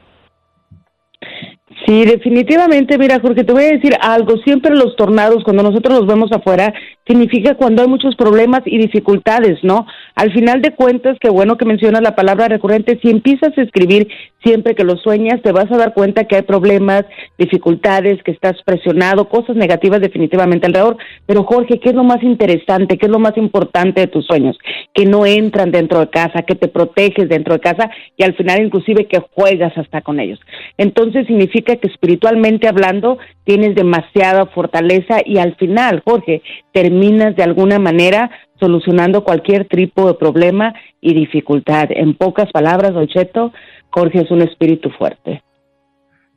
Sí, 1.87 2.05
definitivamente, 2.07 2.97
mira 2.97 3.21
Jorge, 3.21 3.45
te 3.45 3.53
voy 3.53 3.65
a 3.65 3.73
decir 3.73 3.95
algo, 4.01 4.39
siempre 4.39 4.75
los 4.75 4.97
tornados, 4.97 5.45
cuando 5.45 5.63
nosotros 5.63 5.99
los 5.99 6.07
vemos 6.07 6.33
afuera, 6.33 6.73
significa 7.07 7.55
cuando 7.55 7.83
hay 7.83 7.89
muchos 7.89 8.17
problemas 8.17 8.63
y 8.65 8.79
dificultades, 8.79 9.59
¿no? 9.63 9.87
Al 10.15 10.33
final 10.33 10.63
de 10.63 10.75
cuentas, 10.75 11.17
qué 11.21 11.29
bueno 11.29 11.57
que 11.57 11.67
mencionas 11.67 12.03
la 12.03 12.17
palabra 12.17 12.49
recurrente, 12.49 12.99
si 13.03 13.11
empiezas 13.11 13.57
a 13.57 13.63
escribir 13.63 14.09
siempre 14.43 14.75
que 14.75 14.85
lo 14.85 14.97
sueñas, 14.97 15.41
te 15.43 15.53
vas 15.53 15.71
a 15.71 15.77
dar 15.77 15.95
cuenta 15.95 16.25
que 16.25 16.37
hay 16.37 16.43
problemas, 16.43 17.05
dificultades, 17.39 18.23
que 18.23 18.31
estás 18.31 18.63
presionado, 18.65 19.29
cosas 19.29 19.57
negativas 19.57 20.01
definitivamente 20.01 20.67
alrededor, 20.67 20.97
pero 21.27 21.45
Jorge, 21.45 21.81
¿qué 21.81 21.91
es 21.91 21.95
lo 21.95 22.05
más 22.05 22.23
interesante, 22.23 22.99
qué 22.99 23.07
es 23.07 23.13
lo 23.13 23.19
más 23.19 23.37
importante 23.37 24.03
de 24.03 24.07
tus 24.07 24.27
sueños? 24.27 24.59
Que 24.95 25.07
no 25.07 25.27
entran 25.27 25.71
dentro 25.71 26.01
de 26.01 26.09
casa, 26.09 26.43
que 26.43 26.55
te 26.55 26.69
proteges 26.69 27.29
dentro 27.29 27.55
de 27.55 27.61
casa 27.61 27.91
y 28.17 28.25
al 28.25 28.35
final 28.35 28.65
inclusive 28.65 29.07
que 29.07 29.23
juegas 29.33 29.77
hasta 29.77 30.03
con 30.03 30.21
ellos. 30.21 30.39
Entonces 30.79 31.27
significa 31.27 31.77
que 31.77 31.89
espiritualmente 31.89 32.69
hablando 32.69 33.19
tienes 33.45 33.75
demasiada 33.75 34.47
fortaleza 34.47 35.19
y 35.25 35.39
al 35.39 35.55
final, 35.57 36.03
Jorge, 36.05 36.43
terminas 36.73 36.94
de 37.01 37.43
alguna 37.43 37.79
manera 37.79 38.31
solucionando 38.61 39.25
cualquier 39.25 39.67
tipo 39.67 40.07
de 40.07 40.15
problema 40.15 40.75
y 41.01 41.15
dificultad. 41.15 41.89
En 41.91 42.15
pocas 42.15 42.51
palabras, 42.53 42.95
Don 42.95 43.09
Cheto, 43.09 43.53
Jorge 43.91 44.23
es 44.23 44.31
un 44.31 44.43
espíritu 44.43 44.91
fuerte. 44.91 45.43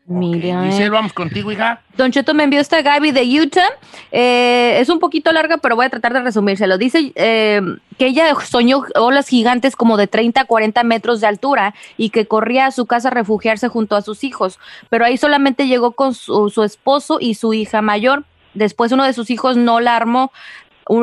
Mira. 0.10 0.64
Giselle, 0.64 0.90
vamos 0.90 1.12
contigo, 1.12 1.52
hija. 1.52 1.82
Don 1.98 2.12
Cheto 2.12 2.34
me 2.34 2.44
envió 2.44 2.62
esta 2.62 2.82
Gaby 2.82 3.12
de 3.12 3.24
Utah. 3.42 3.68
Eh, 4.14 4.78
es 4.80 4.88
un 4.88 5.00
poquito 5.00 5.34
larga, 5.34 5.58
pero 5.58 5.76
voy 5.76 5.86
a 5.86 5.90
tratar 5.90 6.14
de 6.14 6.22
resumírselo. 6.22 6.78
Dice 6.78 7.12
eh, 7.16 7.62
que 7.98 8.08
ella 8.08 8.34
soñó 8.36 8.84
olas 8.96 9.28
gigantes 9.28 9.76
como 9.76 9.98
de 9.98 10.08
30 10.08 10.42
a 10.42 10.46
40 10.46 10.82
metros 10.84 11.20
de 11.20 11.28
altura 11.28 11.76
y 11.98 12.12
que 12.12 12.26
corría 12.26 12.68
a 12.68 12.72
su 12.72 12.86
casa 12.86 13.10
a 13.10 13.12
refugiarse 13.12 13.68
junto 13.68 13.98
a 13.98 14.02
sus 14.02 14.24
hijos. 14.24 14.60
Pero 14.90 15.04
ahí 15.04 15.18
solamente 15.18 15.68
llegó 15.68 15.92
con 15.92 16.14
su, 16.14 16.50
su 16.50 16.64
esposo 16.64 17.18
y 17.20 17.34
su 17.34 17.54
hija 17.54 17.82
mayor. 17.82 18.24
Después 18.54 18.92
uno 18.92 19.04
de 19.04 19.14
sus 19.14 19.30
hijos 19.30 19.58
no 19.58 19.80
la 19.80 19.96
armó. 19.96 20.32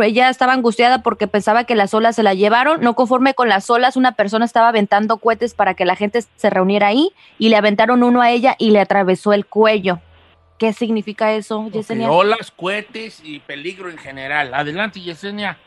Ella 0.02 0.30
estaba 0.30 0.54
angustiada 0.54 1.02
porque 1.02 1.28
pensaba 1.28 1.64
que 1.64 1.74
las 1.74 1.92
olas 1.92 2.16
se 2.16 2.22
la 2.22 2.34
llevaron. 2.34 2.80
No 2.80 2.94
conforme 2.94 3.34
con 3.34 3.48
las 3.48 3.68
olas, 3.68 3.96
una 3.96 4.12
persona 4.12 4.44
estaba 4.44 4.68
aventando 4.68 5.18
cohetes 5.18 5.54
para 5.54 5.74
que 5.74 5.84
la 5.84 5.96
gente 5.96 6.24
se 6.36 6.50
reuniera 6.50 6.86
ahí 6.86 7.12
y 7.38 7.50
le 7.50 7.56
aventaron 7.56 8.02
uno 8.02 8.22
a 8.22 8.30
ella 8.30 8.56
y 8.58 8.70
le 8.70 8.80
atravesó 8.80 9.32
el 9.32 9.44
cuello. 9.44 10.00
¿Qué 10.58 10.72
significa 10.72 11.32
eso, 11.32 11.68
Yesenia? 11.70 12.10
Olas, 12.10 12.50
cohetes 12.50 13.20
y 13.24 13.40
peligro 13.40 13.90
en 13.90 13.98
general. 13.98 14.54
Adelante, 14.54 15.00
Yesenia. 15.00 15.58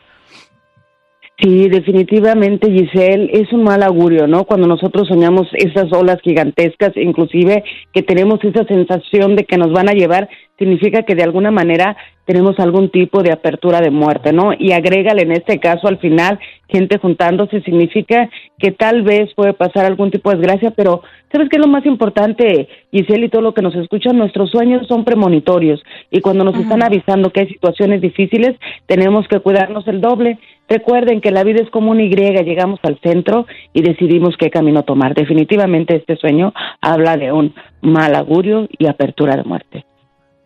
Sí, 1.40 1.68
definitivamente, 1.68 2.68
Giselle, 2.68 3.30
es 3.32 3.52
un 3.52 3.62
mal 3.62 3.84
augurio, 3.84 4.26
¿no? 4.26 4.42
Cuando 4.42 4.66
nosotros 4.66 5.06
soñamos 5.06 5.46
esas 5.52 5.92
olas 5.92 6.18
gigantescas, 6.20 6.96
inclusive 6.96 7.62
que 7.92 8.02
tenemos 8.02 8.42
esa 8.42 8.64
sensación 8.64 9.36
de 9.36 9.44
que 9.44 9.56
nos 9.56 9.70
van 9.70 9.88
a 9.88 9.92
llevar, 9.92 10.28
significa 10.58 11.04
que 11.04 11.14
de 11.14 11.22
alguna 11.22 11.52
manera 11.52 11.96
tenemos 12.24 12.58
algún 12.58 12.90
tipo 12.90 13.22
de 13.22 13.30
apertura 13.30 13.80
de 13.80 13.90
muerte, 13.90 14.32
¿no? 14.32 14.50
Y 14.58 14.72
agrégale 14.72 15.22
en 15.22 15.30
este 15.30 15.60
caso 15.60 15.86
al 15.86 15.98
final 15.98 16.40
gente 16.68 16.98
juntándose, 16.98 17.62
significa 17.62 18.28
que 18.58 18.72
tal 18.72 19.02
vez 19.02 19.32
puede 19.34 19.54
pasar 19.54 19.86
algún 19.86 20.10
tipo 20.10 20.30
de 20.30 20.36
desgracia, 20.36 20.72
pero 20.76 21.02
¿sabes 21.32 21.48
qué 21.48 21.56
es 21.56 21.62
lo 21.64 21.72
más 21.72 21.86
importante, 21.86 22.68
Giselle 22.90 23.26
y 23.26 23.30
todo 23.30 23.42
lo 23.42 23.54
que 23.54 23.62
nos 23.62 23.76
escuchan? 23.76 24.18
Nuestros 24.18 24.50
sueños 24.50 24.86
son 24.88 25.04
premonitorios 25.04 25.80
y 26.10 26.20
cuando 26.20 26.44
nos 26.44 26.58
están 26.58 26.82
avisando 26.82 27.30
que 27.30 27.40
hay 27.40 27.48
situaciones 27.48 28.02
difíciles, 28.02 28.56
tenemos 28.86 29.26
que 29.28 29.40
cuidarnos 29.40 29.86
el 29.86 30.00
doble. 30.00 30.38
Recuerden 30.68 31.20
que 31.20 31.30
la 31.30 31.44
vida 31.44 31.62
es 31.62 31.70
como 31.70 31.90
una 31.90 32.02
Y, 32.02 32.10
llegamos 32.10 32.78
al 32.82 32.98
centro 33.02 33.46
y 33.72 33.82
decidimos 33.82 34.36
qué 34.36 34.50
camino 34.50 34.82
tomar. 34.82 35.14
Definitivamente 35.14 35.96
este 35.96 36.16
sueño 36.16 36.52
habla 36.80 37.16
de 37.16 37.32
un 37.32 37.54
mal 37.80 38.14
augurio 38.14 38.68
y 38.78 38.86
apertura 38.86 39.36
de 39.36 39.44
muerte. 39.44 39.84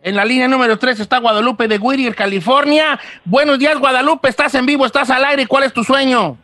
En 0.01 0.15
la 0.15 0.25
línea 0.25 0.47
número 0.47 0.77
3 0.77 0.99
está 0.99 1.19
Guadalupe 1.19 1.67
de 1.67 1.77
Whittier, 1.77 2.15
California. 2.15 2.99
Buenos 3.25 3.59
días, 3.59 3.77
Guadalupe. 3.79 4.29
Estás 4.29 4.55
en 4.55 4.65
vivo, 4.65 4.85
estás 4.85 5.09
al 5.09 5.23
aire. 5.25 5.45
¿Cuál 5.45 5.63
es 5.63 5.73
tu 5.73 5.83
sueño? 5.83 6.37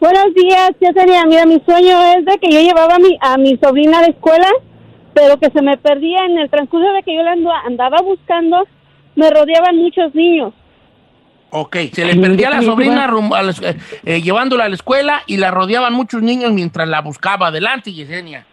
Buenos 0.00 0.32
días, 0.34 0.70
ya 0.80 0.92
sería, 0.92 1.24
mira, 1.26 1.44
mi 1.44 1.60
sueño 1.66 2.00
es 2.16 2.24
de 2.24 2.38
que 2.38 2.50
yo 2.52 2.60
llevaba 2.60 2.94
a 2.94 2.98
mi, 3.00 3.18
a 3.20 3.36
mi 3.36 3.56
sobrina 3.56 3.98
a 3.98 4.02
la 4.02 4.06
escuela, 4.08 4.46
pero 5.12 5.38
que 5.38 5.50
se 5.50 5.60
me 5.60 5.76
perdía 5.76 6.24
en 6.24 6.38
el 6.38 6.48
transcurso 6.48 6.86
de 6.92 7.02
que 7.02 7.16
yo 7.16 7.22
la 7.24 7.34
ando- 7.34 7.50
andaba 7.66 7.98
buscando, 8.02 8.64
me 9.16 9.28
rodeaban 9.28 9.76
muchos 9.76 10.14
niños. 10.14 10.54
Ok, 11.50 11.76
se 11.92 12.04
le 12.04 12.16
perdía 12.16 12.48
a 12.48 12.50
la 12.50 12.62
sobrina 12.62 13.06
rumbo 13.06 13.34
a 13.34 13.42
la 13.42 13.52
eh, 13.62 13.76
eh, 14.04 14.20
llevándola 14.20 14.64
a 14.64 14.68
la 14.68 14.74
escuela 14.74 15.22
y 15.26 15.38
la 15.38 15.50
rodeaban 15.50 15.94
muchos 15.94 16.20
niños 16.22 16.52
mientras 16.52 16.88
la 16.88 17.00
buscaba. 17.00 17.48
Adelante, 17.48 17.92
Yesenia. 17.92 18.46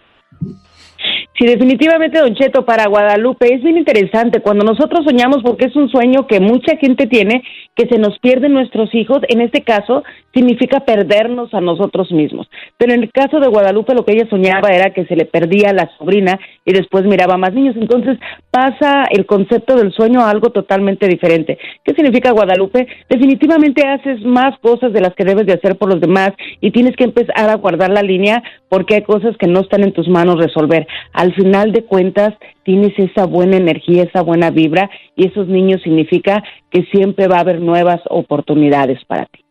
Sí, 1.38 1.46
definitivamente, 1.46 2.20
Don 2.20 2.34
Cheto, 2.34 2.64
para 2.64 2.88
Guadalupe 2.88 3.54
es 3.54 3.62
bien 3.62 3.78
interesante 3.78 4.40
cuando 4.40 4.64
nosotros 4.64 5.04
soñamos, 5.06 5.44
porque 5.44 5.66
es 5.66 5.76
un 5.76 5.90
sueño 5.90 6.28
que 6.28 6.40
mucha 6.40 6.78
gente 6.78 7.08
tiene, 7.08 7.44
que 7.76 7.88
se 7.88 7.98
nos 7.98 8.18
pierden 8.20 8.54
nuestros 8.54 8.96
hijos. 8.96 9.20
En 9.28 9.42
este 9.42 9.62
caso, 9.62 10.04
significa 10.34 10.82
perdernos 10.82 11.54
a 11.54 11.60
nosotros 11.60 12.10
mismos. 12.14 12.48
Pero 12.78 12.94
en 12.94 13.04
el 13.04 13.12
caso 13.12 13.42
de 13.42 13.50
Guadalupe, 13.50 13.94
lo 13.94 14.06
que 14.06 14.14
ella 14.14 14.30
soñaba 14.30 14.70
era 14.70 14.94
que 14.94 15.06
se 15.08 15.18
le 15.18 15.26
perdía 15.26 15.72
a 15.72 15.74
la 15.74 15.90
sobrina 15.98 16.40
y 16.64 16.72
después 16.72 17.04
miraba 17.04 17.36
más 17.36 17.54
niños. 17.54 17.76
Entonces, 17.76 18.18
pasa 18.50 19.04
el 19.12 19.26
concepto 19.26 19.76
del 19.76 19.92
sueño 19.92 20.22
a 20.22 20.30
algo 20.30 20.52
totalmente 20.52 21.06
diferente. 21.10 21.58
¿Qué 21.84 21.94
significa 21.96 22.32
Guadalupe? 22.32 22.88
Definitivamente 23.10 23.86
haces 23.86 24.24
más 24.24 24.58
cosas 24.60 24.94
de 24.94 25.02
las 25.02 25.14
que 25.16 25.26
debes 25.26 25.46
de 25.46 25.54
hacer 25.54 25.78
por 25.78 25.92
los 25.92 26.00
demás 26.00 26.32
y 26.62 26.72
tienes 26.72 26.96
que 26.96 27.04
empezar 27.04 27.50
a 27.50 27.56
guardar 27.56 27.92
la 27.92 28.04
línea 28.04 28.42
porque 28.70 28.96
hay 28.96 29.02
cosas 29.04 29.36
que 29.38 29.48
no 29.48 29.60
están 29.60 29.84
en 29.84 29.92
tus 29.92 30.08
manos 30.08 30.38
resolver. 30.38 30.88
Al 31.26 31.34
final 31.34 31.72
de 31.72 31.84
cuentas, 31.84 32.36
tienes 32.64 32.94
esa 33.00 33.26
buena 33.26 33.58
energía, 33.58 34.04
esa 34.04 34.22
buena 34.22 34.52
vibra 34.52 34.92
y 35.16 35.26
esos 35.26 35.48
niños 35.48 35.82
significa 35.82 36.44
que 36.70 36.84
siempre 36.92 37.28
va 37.28 37.38
a 37.38 37.40
haber 37.40 37.60
nuevas 37.62 38.00
oportunidades 38.12 39.04
para 39.06 39.26
ti. 39.26 39.44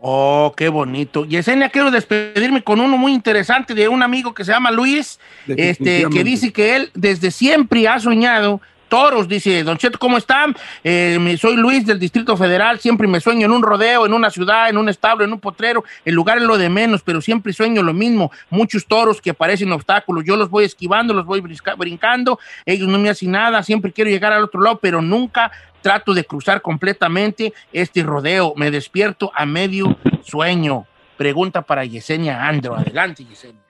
Oh, 0.00 0.54
qué 0.56 0.68
bonito. 0.68 1.24
Yesenia, 1.24 1.70
quiero 1.70 1.90
despedirme 1.90 2.62
con 2.62 2.78
uno 2.78 2.96
muy 2.96 3.12
interesante 3.12 3.74
de 3.74 3.88
un 3.88 4.00
amigo 4.04 4.32
que 4.32 4.44
se 4.44 4.52
llama 4.52 4.70
Luis, 4.70 5.18
este, 5.48 6.04
que 6.08 6.22
dice 6.22 6.52
que 6.52 6.76
él 6.76 6.90
desde 6.94 7.32
siempre 7.32 7.88
ha 7.88 7.98
soñado 7.98 8.60
toros. 8.94 9.26
Dice, 9.26 9.64
Don 9.64 9.76
Cheto, 9.76 9.98
¿cómo 9.98 10.16
están? 10.16 10.54
Eh, 10.84 11.36
soy 11.40 11.56
Luis 11.56 11.84
del 11.84 11.98
Distrito 11.98 12.36
Federal, 12.36 12.78
siempre 12.78 13.08
me 13.08 13.18
sueño 13.18 13.46
en 13.46 13.50
un 13.50 13.60
rodeo, 13.60 14.06
en 14.06 14.14
una 14.14 14.30
ciudad, 14.30 14.68
en 14.68 14.76
un 14.76 14.88
establo, 14.88 15.24
en 15.24 15.32
un 15.32 15.40
potrero. 15.40 15.82
El 16.04 16.14
lugar 16.14 16.38
es 16.38 16.44
lo 16.44 16.56
de 16.56 16.68
menos, 16.68 17.02
pero 17.02 17.20
siempre 17.20 17.52
sueño 17.52 17.82
lo 17.82 17.92
mismo. 17.92 18.30
Muchos 18.50 18.86
toros 18.86 19.20
que 19.20 19.30
aparecen 19.30 19.72
obstáculos, 19.72 20.22
yo 20.24 20.36
los 20.36 20.48
voy 20.48 20.64
esquivando, 20.64 21.12
los 21.12 21.26
voy 21.26 21.40
brincando, 21.40 22.38
ellos 22.64 22.86
no 22.86 23.00
me 23.00 23.10
hacen 23.10 23.32
nada, 23.32 23.64
siempre 23.64 23.90
quiero 23.90 24.10
llegar 24.10 24.32
al 24.32 24.44
otro 24.44 24.60
lado, 24.60 24.78
pero 24.80 25.02
nunca 25.02 25.50
trato 25.82 26.14
de 26.14 26.24
cruzar 26.24 26.62
completamente 26.62 27.52
este 27.72 28.04
rodeo. 28.04 28.54
Me 28.54 28.70
despierto 28.70 29.32
a 29.34 29.44
medio 29.44 29.96
sueño. 30.22 30.86
Pregunta 31.16 31.62
para 31.62 31.84
Yesenia 31.84 32.46
Andro. 32.46 32.76
Adelante, 32.76 33.24
Yesenia. 33.24 33.63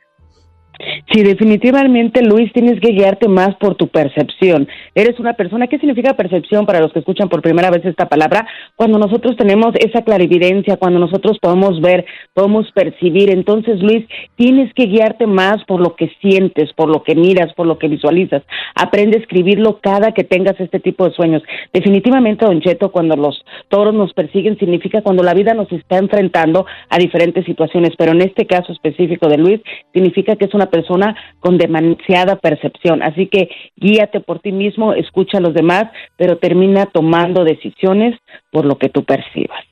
Sí, 1.13 1.23
definitivamente, 1.23 2.23
Luis, 2.23 2.53
tienes 2.53 2.81
que 2.81 2.93
guiarte 2.93 3.29
más 3.29 3.55
por 3.57 3.77
tu 3.77 3.89
percepción. 3.89 4.67
Eres 4.95 5.21
una 5.21 5.35
persona, 5.35 5.69
¿qué 5.69 5.79
significa 5.79 6.15
percepción 6.15 6.67
para 6.67 6.81
los 6.81 6.93
que 6.93 6.99
escuchan 6.99 7.29
por 7.29 7.43
primera 7.43 7.71
vez 7.71 7.85
esta 7.85 8.09
palabra? 8.09 8.47
Cuando 8.75 8.99
nosotros 8.99 9.37
tenemos 9.37 9.75
esa 9.77 10.03
clarividencia, 10.03 10.77
cuando 10.77 10.99
nosotros 10.99 11.39
podemos 11.41 11.81
ver, 11.81 12.05
podemos 12.33 12.71
percibir. 12.73 13.31
Entonces, 13.31 13.81
Luis, 13.81 14.05
tienes 14.35 14.73
que 14.75 14.87
guiarte 14.87 15.27
más 15.27 15.65
por 15.65 15.81
lo 15.81 15.95
que 15.95 16.11
sientes, 16.21 16.73
por 16.73 16.89
lo 16.89 17.05
que 17.05 17.15
miras, 17.15 17.55
por 17.55 17.67
lo 17.67 17.79
que 17.79 17.89
visualizas. 17.89 18.43
Aprende 18.75 19.19
a 19.19 19.21
escribirlo 19.21 19.79
cada 19.81 20.13
que 20.13 20.25
tengas 20.25 20.59
este 20.59 20.81
tipo 20.81 21.09
de 21.09 21.15
sueños. 21.15 21.43
Definitivamente, 21.73 22.47
Don 22.47 22.61
Cheto, 22.61 22.91
cuando 22.91 23.15
los 23.15 23.45
toros 23.69 23.95
nos 23.95 24.13
persiguen, 24.13 24.59
significa 24.59 25.03
cuando 25.03 25.23
la 25.23 25.35
vida 25.35 25.55
nos 25.55 25.71
está 25.71 25.99
enfrentando 25.99 26.67
a 26.89 26.99
diferentes 26.99 27.45
situaciones, 27.45 27.93
pero 27.97 28.13
en 28.13 28.23
este 28.23 28.47
caso 28.47 28.73
específico 28.73 29.29
de 29.29 29.39
Luis, 29.39 29.61
significa 29.93 30.35
que 30.35 30.47
es 30.47 30.55
una 30.55 30.64
persona 30.67 31.17
con 31.41 31.59
demasiada 31.59 32.37
percepción. 32.37 33.03
Así 33.03 33.27
que 33.27 33.49
guíate 33.77 34.21
por 34.21 34.41
ti 34.41 34.53
mismo, 34.53 34.93
escucha 34.93 35.39
a 35.39 35.41
los 35.41 35.55
demás, 35.55 35.85
pero 36.17 36.39
termina 36.39 36.87
tomando 36.87 37.45
decisiones 37.45 38.19
por 38.51 38.65
lo 38.65 38.79
que 38.79 38.89
tú 38.89 39.05
percibas. 39.05 39.65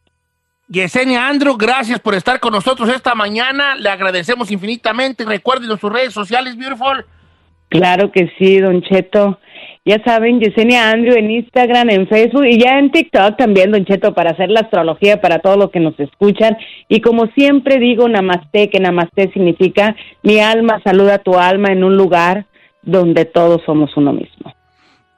Yesenia 0.69 1.29
Andro, 1.29 1.57
gracias 1.57 2.01
por 2.01 2.15
estar 2.15 2.41
con 2.41 2.53
nosotros 2.53 2.89
esta 2.89 3.15
mañana. 3.15 3.75
Le 3.77 3.91
agradecemos 3.91 4.51
infinitamente. 4.51 5.25
Recuerden 5.25 5.77
sus 5.79 5.93
redes 5.93 6.15
sociales, 6.15 6.57
Beautiful. 6.57 7.05
Claro 7.69 8.11
que 8.11 8.33
sí, 8.39 8.59
Don 8.59 8.83
Cheto. 8.83 9.39
Ya 9.85 10.03
saben, 10.05 10.39
Yesenia 10.39 10.91
Andrew 10.91 11.17
en 11.17 11.31
Instagram, 11.31 11.91
en 11.91 12.07
Facebook 12.07 12.45
y 12.47 12.59
ya 12.59 12.79
en 12.79 12.93
TikTok 12.93 13.37
también, 13.37 13.73
Don 13.73 13.85
Cheto, 13.85 14.15
para 14.15 14.31
hacer 14.31 14.49
la 14.49 14.61
astrología 14.61 15.21
para 15.21 15.41
todos 15.41 15.57
los 15.57 15.71
que 15.71 15.81
nos 15.81 15.99
escuchan. 15.99 16.57
Y 16.89 17.01
como 17.01 17.27
siempre 17.29 17.79
digo, 17.79 18.09
Namaste, 18.09 18.71
que 18.71 18.79
Namaste 18.79 19.33
significa 19.33 19.97
mi 20.23 20.39
alma 20.39 20.81
saluda 20.85 21.15
a 21.15 21.19
tu 21.19 21.37
alma 21.37 21.73
en 21.73 21.83
un 21.83 21.97
lugar 21.97 22.47
donde 22.83 23.25
todos 23.25 23.63
somos 23.67 23.97
uno 23.97 24.13
mismo. 24.13 24.55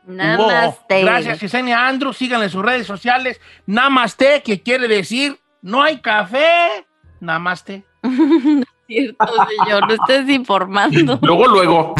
Namaste. 0.07 0.97
Wow. 0.97 1.05
Gracias, 1.05 1.41
Yesenia 1.41 1.87
Andro. 1.87 2.13
Síganle 2.15 2.47
en 2.47 2.51
sus 2.51 2.65
redes 2.65 2.87
sociales. 2.87 3.41
Namaste, 3.67 4.43
que 4.43 4.63
quiere 4.63 4.89
decir 4.89 5.37
no 5.65 5.83
hay 5.83 5.99
café. 5.99 6.87
Namaste. 7.21 7.85
Cierto, 8.87 9.27
señor, 9.65 9.89
no 9.89 9.95
estés 9.95 10.29
informando. 10.29 11.19
Luego, 11.23 11.47
luego. 11.49 11.95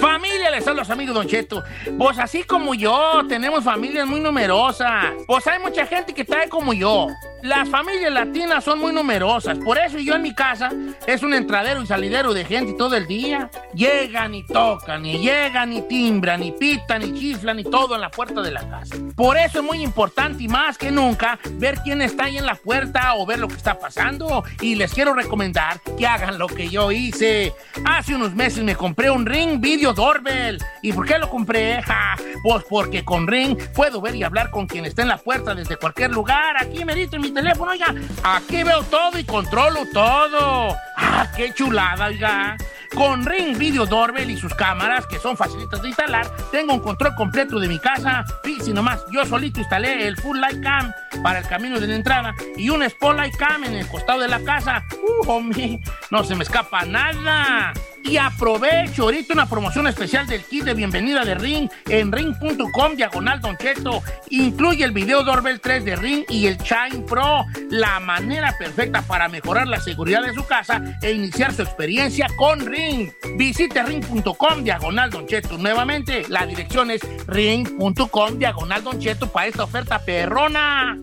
Familia, 0.00 0.50
les 0.50 0.64
son 0.64 0.76
los 0.76 0.90
amigos 0.90 1.14
Don 1.14 1.26
Cheto. 1.26 1.62
Pues 1.98 2.18
así 2.18 2.44
como 2.44 2.74
yo, 2.74 3.22
tenemos 3.28 3.64
familias 3.64 4.06
muy 4.06 4.20
numerosas. 4.20 5.12
Pues 5.26 5.46
hay 5.46 5.58
mucha 5.58 5.86
gente 5.86 6.12
que 6.12 6.24
trae 6.24 6.48
como 6.48 6.72
yo. 6.72 7.08
Las 7.42 7.68
familias 7.68 8.12
latinas 8.12 8.62
son 8.62 8.78
muy 8.78 8.92
numerosas. 8.92 9.58
Por 9.58 9.76
eso 9.76 9.98
yo 9.98 10.14
en 10.14 10.22
mi 10.22 10.32
casa 10.32 10.70
es 11.08 11.24
un 11.24 11.34
entradero 11.34 11.82
y 11.82 11.86
salidero 11.88 12.32
de 12.32 12.44
gente 12.44 12.74
todo 12.74 12.94
el 12.94 13.08
día. 13.08 13.50
Llegan 13.74 14.32
y 14.32 14.46
tocan, 14.46 15.04
y 15.04 15.18
llegan 15.18 15.72
y 15.72 15.82
timbran, 15.82 16.40
y 16.44 16.52
pitan, 16.52 17.02
y 17.02 17.12
chiflan, 17.12 17.58
y 17.58 17.64
todo 17.64 17.96
en 17.96 18.00
la 18.00 18.12
puerta 18.12 18.42
de 18.42 18.52
la 18.52 18.60
casa. 18.70 18.94
Por 19.16 19.36
eso 19.36 19.58
es 19.58 19.64
muy 19.64 19.82
importante 19.82 20.44
y 20.44 20.46
más 20.46 20.78
que 20.78 20.92
nunca 20.92 21.36
ver 21.54 21.80
quién 21.82 22.00
está 22.00 22.26
ahí 22.26 22.38
en 22.38 22.46
la 22.46 22.54
puerta 22.54 23.16
o 23.16 23.26
ver 23.26 23.40
lo 23.40 23.48
que 23.48 23.56
está 23.56 23.76
pasando. 23.76 24.44
Y 24.60 24.76
les 24.76 24.94
quiero 24.94 25.12
recomendar 25.12 25.80
que 25.98 26.06
hagan 26.06 26.38
lo 26.38 26.46
que 26.46 26.68
yo 26.68 26.92
hice. 26.92 27.52
Hace 27.84 28.14
unos 28.14 28.36
meses 28.36 28.62
me 28.62 28.76
compré 28.76 29.10
un 29.10 29.26
Ring 29.26 29.60
Video 29.60 29.92
Doorbell. 29.92 30.62
¿Y 30.80 30.92
por 30.92 31.06
qué 31.06 31.18
lo 31.18 31.28
compré? 31.28 31.82
Ja, 31.82 32.14
pues 32.44 32.64
porque 32.68 33.04
con 33.04 33.26
Ring 33.26 33.58
puedo 33.74 34.00
ver 34.00 34.14
y 34.14 34.22
hablar 34.22 34.52
con 34.52 34.68
quien 34.68 34.84
está 34.84 35.02
en 35.02 35.08
la 35.08 35.18
puerta 35.18 35.56
desde 35.56 35.76
cualquier 35.76 36.12
lugar. 36.12 36.54
Aquí 36.56 36.84
merito 36.84 37.16
en 37.16 37.22
mi 37.22 37.31
teléfono, 37.34 37.72
oiga. 37.72 37.94
Aquí 38.22 38.62
veo 38.62 38.82
todo 38.84 39.18
y 39.18 39.24
controlo 39.24 39.84
todo. 39.92 40.76
¡Ah, 40.96 41.28
qué 41.36 41.52
chulada, 41.54 42.06
oiga! 42.06 42.56
Con 42.94 43.24
Ring 43.24 43.56
Video 43.56 43.86
Doorbell 43.86 44.30
y 44.30 44.36
sus 44.36 44.52
cámaras, 44.54 45.06
que 45.06 45.18
son 45.18 45.34
facilitas 45.36 45.80
de 45.80 45.88
instalar, 45.88 46.30
tengo 46.50 46.74
un 46.74 46.80
control 46.80 47.14
completo 47.14 47.58
de 47.58 47.66
mi 47.66 47.78
casa. 47.78 48.22
Fíjense 48.44 48.72
nomás, 48.74 49.02
yo 49.10 49.24
solito 49.24 49.60
instalé 49.60 50.06
el 50.06 50.16
Full 50.18 50.38
Light 50.38 50.62
Cam 50.62 50.92
para 51.22 51.38
el 51.38 51.46
camino 51.46 51.80
de 51.80 51.86
la 51.86 51.94
entrada 51.94 52.34
y 52.56 52.68
un 52.68 52.88
Spotlight 52.88 53.34
Cam 53.36 53.64
en 53.64 53.74
el 53.74 53.88
costado 53.88 54.20
de 54.20 54.28
la 54.28 54.40
casa. 54.40 54.84
¡Uh, 54.92 55.30
hombre! 55.30 55.80
No 56.10 56.22
se 56.22 56.34
me 56.34 56.44
escapa 56.44 56.84
nada. 56.84 57.72
Y 58.04 58.16
aprovecho 58.16 59.04
ahorita 59.04 59.32
una 59.34 59.48
promoción 59.48 59.86
especial 59.86 60.26
del 60.26 60.42
kit 60.44 60.64
de 60.64 60.74
bienvenida 60.74 61.24
de 61.24 61.34
Ring 61.34 61.70
en 61.88 62.10
ring.com 62.10 62.96
diagonal 62.96 63.40
Don 63.40 63.56
Cheto. 63.56 64.02
Incluye 64.30 64.84
el 64.84 64.92
video 64.92 65.22
Doorbell 65.22 65.60
3 65.60 65.84
de 65.84 65.96
Ring 65.96 66.24
y 66.28 66.46
el 66.46 66.58
Chime 66.58 67.04
Pro, 67.06 67.44
la 67.70 68.00
manera 68.00 68.56
perfecta 68.58 69.02
para 69.02 69.28
mejorar 69.28 69.68
la 69.68 69.80
seguridad 69.80 70.22
de 70.22 70.34
su 70.34 70.44
casa 70.44 70.82
e 71.00 71.12
iniciar 71.12 71.54
su 71.54 71.62
experiencia 71.62 72.26
con 72.36 72.66
Ring. 72.66 73.10
Visite 73.36 73.82
ring.com 73.82 74.64
diagonal 74.64 75.10
Don 75.10 75.26
Cheto. 75.26 75.58
Nuevamente, 75.58 76.24
la 76.28 76.46
dirección 76.46 76.90
es 76.90 77.00
ring.com 77.26 78.38
diagonal 78.38 78.82
Don 78.82 78.98
Cheto 78.98 79.28
para 79.28 79.46
esta 79.46 79.64
oferta 79.64 79.98
perrona. 80.04 80.98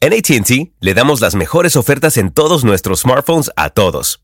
En 0.00 0.12
ATT 0.12 0.74
le 0.80 0.94
damos 0.94 1.22
las 1.22 1.34
mejores 1.34 1.76
ofertas 1.76 2.18
en 2.18 2.30
todos 2.30 2.62
nuestros 2.62 3.00
smartphones 3.00 3.50
a 3.56 3.70
todos. 3.70 4.23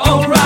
alright. 0.00 0.45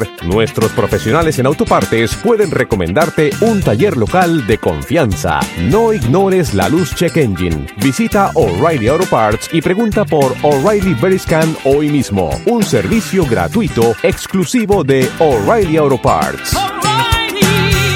nuestros 0.23 0.71
profesionales 0.71 1.39
en 1.39 1.45
autopartes 1.45 2.15
pueden 2.15 2.51
recomendarte 2.51 3.31
un 3.41 3.61
taller 3.61 3.97
local 3.97 4.45
de 4.47 4.57
confianza. 4.57 5.39
No 5.69 5.93
ignores 5.93 6.53
la 6.53 6.69
luz 6.69 6.93
check 6.95 7.17
engine. 7.17 7.67
Visita 7.77 8.31
O'Reilly 8.35 8.87
Auto 8.87 9.05
Parts 9.05 9.49
y 9.51 9.61
pregunta 9.61 10.05
por 10.05 10.35
O'Reilly 10.43 10.93
Veriscan 10.93 11.55
hoy 11.65 11.89
mismo. 11.89 12.29
Un 12.45 12.63
servicio 12.63 13.25
gratuito 13.25 13.95
exclusivo 14.03 14.83
de 14.83 15.09
O'Reilly 15.19 15.77
Auto 15.77 16.01
Parts. 16.01 16.55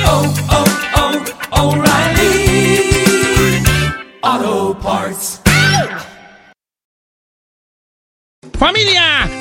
Oh, 0.07 0.33
oh, 0.51 0.64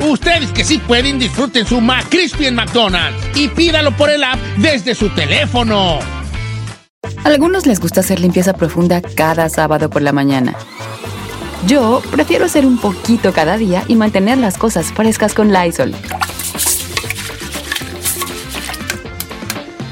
Ustedes 0.00 0.52
que 0.52 0.64
sí 0.64 0.78
pueden, 0.78 1.18
disfruten 1.18 1.66
su 1.66 1.80
McCrispy 1.80 2.46
en 2.46 2.54
McDonald's 2.54 3.18
y 3.34 3.48
pídalo 3.48 3.96
por 3.96 4.10
el 4.10 4.22
app 4.22 4.38
desde 4.56 4.94
su 4.94 5.08
teléfono. 5.10 5.98
Algunos 7.24 7.66
les 7.66 7.80
gusta 7.80 8.00
hacer 8.00 8.20
limpieza 8.20 8.52
profunda 8.52 9.02
cada 9.02 9.48
sábado 9.48 9.90
por 9.90 10.02
la 10.02 10.12
mañana. 10.12 10.54
Yo 11.66 12.02
prefiero 12.10 12.44
hacer 12.44 12.64
un 12.64 12.78
poquito 12.78 13.32
cada 13.32 13.58
día 13.58 13.84
y 13.88 13.96
mantener 13.96 14.38
las 14.38 14.56
cosas 14.56 14.92
frescas 14.92 15.34
con 15.34 15.52
Lysol. 15.52 15.94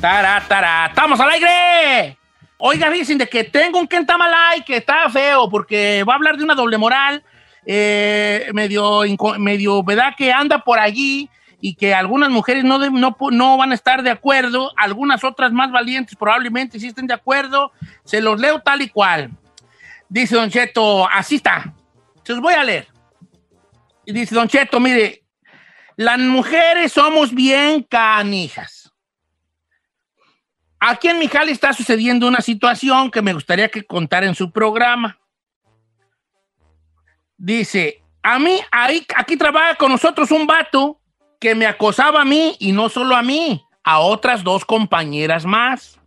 ¡Tara, 0.00 0.44
tara! 0.46 0.86
¡Estamos 0.86 1.18
al 1.18 1.30
aire! 1.30 2.16
Oiga, 2.56 2.88
dicen 2.88 3.18
de 3.18 3.28
que 3.28 3.42
tengo 3.42 3.80
un 3.80 3.88
Kentamalay 3.88 4.62
que 4.64 4.76
está 4.76 5.10
feo 5.10 5.50
porque 5.50 6.04
va 6.08 6.12
a 6.12 6.16
hablar 6.16 6.36
de 6.36 6.44
una 6.44 6.54
doble 6.54 6.78
moral 6.78 7.24
eh, 7.66 8.48
medio, 8.54 9.00
medio, 9.38 9.82
¿verdad? 9.82 10.14
Que 10.16 10.32
anda 10.32 10.60
por 10.60 10.78
allí 10.78 11.28
y 11.60 11.74
que 11.74 11.94
algunas 11.94 12.30
mujeres 12.30 12.62
no, 12.62 12.78
no, 12.90 13.16
no 13.32 13.56
van 13.56 13.72
a 13.72 13.74
estar 13.74 14.04
de 14.04 14.10
acuerdo, 14.10 14.72
algunas 14.76 15.24
otras 15.24 15.50
más 15.50 15.72
valientes 15.72 16.14
probablemente 16.14 16.78
sí 16.78 16.86
estén 16.86 17.08
de 17.08 17.14
acuerdo. 17.14 17.72
Se 18.04 18.20
los 18.20 18.40
leo 18.40 18.60
tal 18.60 18.82
y 18.82 18.88
cual. 18.88 19.32
Dice 20.08 20.36
Don 20.36 20.48
Cheto, 20.48 21.08
así 21.08 21.36
está. 21.36 21.74
Se 22.22 22.34
los 22.34 22.40
voy 22.40 22.54
a 22.54 22.62
leer. 22.62 22.86
Y 24.06 24.12
dice 24.12 24.36
Don 24.36 24.46
Cheto, 24.46 24.78
mire, 24.78 25.24
las 25.96 26.20
mujeres 26.20 26.92
somos 26.92 27.34
bien 27.34 27.82
canijas. 27.82 28.77
Aquí 30.80 31.08
en 31.08 31.18
Mijali 31.18 31.52
está 31.52 31.72
sucediendo 31.72 32.28
una 32.28 32.40
situación 32.40 33.10
que 33.10 33.22
me 33.22 33.32
gustaría 33.32 33.68
que 33.68 33.84
contara 33.84 34.26
en 34.26 34.34
su 34.34 34.50
programa. 34.50 35.18
Dice, 37.36 38.02
a 38.22 38.38
mí, 38.38 38.60
ahí, 38.70 39.04
aquí 39.16 39.36
trabaja 39.36 39.74
con 39.74 39.90
nosotros 39.90 40.30
un 40.30 40.46
vato 40.46 41.00
que 41.40 41.54
me 41.54 41.66
acosaba 41.66 42.22
a 42.22 42.24
mí 42.24 42.56
y 42.58 42.72
no 42.72 42.88
solo 42.88 43.16
a 43.16 43.22
mí, 43.22 43.64
a 43.82 44.00
otras 44.00 44.44
dos 44.44 44.64
compañeras 44.64 45.44
más. 45.44 45.98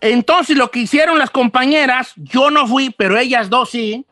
Entonces 0.00 0.56
lo 0.56 0.70
que 0.70 0.80
hicieron 0.80 1.18
las 1.18 1.30
compañeras, 1.30 2.12
yo 2.16 2.50
no 2.50 2.66
fui, 2.66 2.90
pero 2.90 3.16
ellas 3.16 3.48
dos 3.48 3.70
sí, 3.70 4.04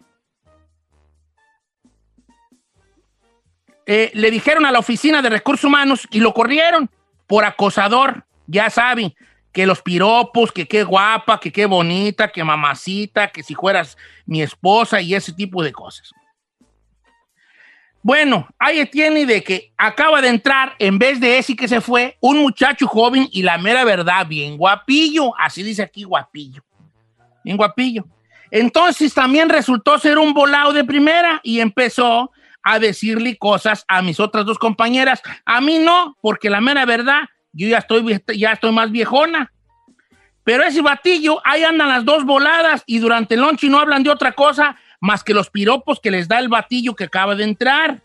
eh, 3.86 4.12
le 4.14 4.30
dijeron 4.30 4.64
a 4.66 4.70
la 4.70 4.78
oficina 4.78 5.20
de 5.20 5.30
recursos 5.30 5.64
humanos 5.64 6.06
y 6.12 6.20
lo 6.20 6.32
corrieron 6.32 6.88
por 7.26 7.44
acosador. 7.44 8.24
Ya 8.50 8.68
saben, 8.68 9.14
que 9.52 9.66
los 9.66 9.82
piropos, 9.82 10.52
que 10.52 10.66
qué 10.66 10.84
guapa, 10.84 11.38
que 11.40 11.50
qué 11.52 11.66
bonita, 11.66 12.30
que 12.30 12.44
mamacita, 12.44 13.28
que 13.28 13.42
si 13.42 13.54
fueras 13.54 13.96
mi 14.26 14.42
esposa 14.42 15.00
y 15.00 15.14
ese 15.14 15.32
tipo 15.32 15.62
de 15.62 15.72
cosas. 15.72 16.10
Bueno, 18.02 18.48
ahí 18.58 18.84
tiene 18.86 19.26
de 19.26 19.42
que 19.42 19.72
acaba 19.76 20.22
de 20.22 20.28
entrar, 20.28 20.74
en 20.78 20.98
vez 20.98 21.20
de 21.20 21.38
ese 21.38 21.54
que 21.54 21.68
se 21.68 21.80
fue, 21.80 22.16
un 22.20 22.38
muchacho 22.38 22.86
joven 22.86 23.28
y 23.30 23.42
la 23.42 23.58
mera 23.58 23.84
verdad, 23.84 24.26
bien 24.26 24.56
guapillo. 24.56 25.36
Así 25.38 25.62
dice 25.62 25.82
aquí, 25.82 26.04
guapillo. 26.04 26.62
Bien 27.44 27.56
guapillo. 27.56 28.06
Entonces 28.50 29.12
también 29.12 29.48
resultó 29.48 29.98
ser 29.98 30.18
un 30.18 30.32
volado 30.32 30.72
de 30.72 30.84
primera 30.84 31.40
y 31.42 31.60
empezó 31.60 32.32
a 32.62 32.78
decirle 32.78 33.36
cosas 33.36 33.84
a 33.86 34.00
mis 34.00 34.18
otras 34.18 34.46
dos 34.46 34.58
compañeras. 34.58 35.22
A 35.44 35.60
mí 35.60 35.78
no, 35.78 36.16
porque 36.22 36.48
la 36.48 36.60
mera 36.60 36.86
verdad, 36.86 37.28
yo 37.52 37.68
ya 37.68 37.78
estoy, 37.78 38.22
ya 38.36 38.52
estoy 38.52 38.72
más 38.72 38.90
viejona. 38.90 39.52
Pero 40.44 40.62
ese 40.64 40.80
batillo, 40.80 41.40
ahí 41.44 41.62
andan 41.64 41.88
las 41.88 42.04
dos 42.04 42.24
voladas 42.24 42.82
y 42.86 42.98
durante 42.98 43.34
el 43.34 43.40
lunch 43.40 43.64
no 43.64 43.78
hablan 43.78 44.02
de 44.02 44.10
otra 44.10 44.32
cosa 44.32 44.76
más 45.00 45.24
que 45.24 45.34
los 45.34 45.50
piropos 45.50 46.00
que 46.00 46.10
les 46.10 46.28
da 46.28 46.38
el 46.38 46.48
batillo 46.48 46.94
que 46.94 47.04
acaba 47.04 47.34
de 47.34 47.44
entrar. 47.44 48.02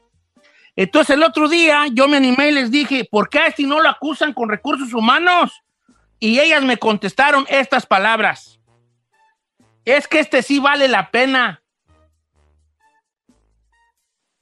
Entonces 0.76 1.16
el 1.16 1.24
otro 1.24 1.48
día 1.48 1.86
yo 1.92 2.08
me 2.08 2.18
animé 2.18 2.50
y 2.50 2.54
les 2.54 2.72
dije, 2.72 3.08
¿por 3.10 3.30
qué 3.30 3.40
a 3.40 3.48
este 3.48 3.64
no 3.64 3.82
lo 3.82 3.90
acusan 3.90 4.34
con 4.34 4.50
recursos 4.50 4.94
humanos? 4.94 5.64
Y 6.20 6.40
ellas 6.40 6.64
me 6.64 6.78
contestaron 6.78 7.46
estas 7.50 7.86
palabras. 7.86 8.60
Es 9.86 10.08
que 10.08 10.20
este 10.20 10.42
sí 10.42 10.60
vale 10.60 10.88
la 10.88 11.12
pena. 11.12 11.62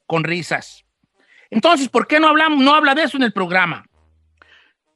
Con 0.08 0.24
risas. 0.24 0.86
Entonces, 1.50 1.90
¿por 1.90 2.08
qué 2.08 2.20
no 2.20 2.30
hablamos, 2.30 2.60
no 2.64 2.74
habla 2.74 2.96
de 2.96 3.04
eso 3.04 3.18
en 3.18 3.24
el 3.24 3.34
programa? 3.34 3.86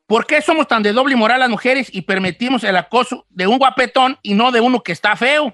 ¿Por 0.08 0.26
qué 0.26 0.42
somos 0.42 0.68
tan 0.68 0.82
de 0.84 0.94
doble 0.94 1.16
moral 1.16 1.42
las 1.42 1.50
mujeres 1.50 1.90
y 1.94 2.02
permitimos 2.02 2.64
el 2.64 2.78
acoso 2.78 3.26
de 3.30 3.46
un 3.46 3.58
guapetón 3.58 4.18
y 4.22 4.34
no 4.34 4.52
de 4.52 4.62
uno 4.62 4.82
que 4.82 4.94
está 4.94 5.16
feo? 5.16 5.54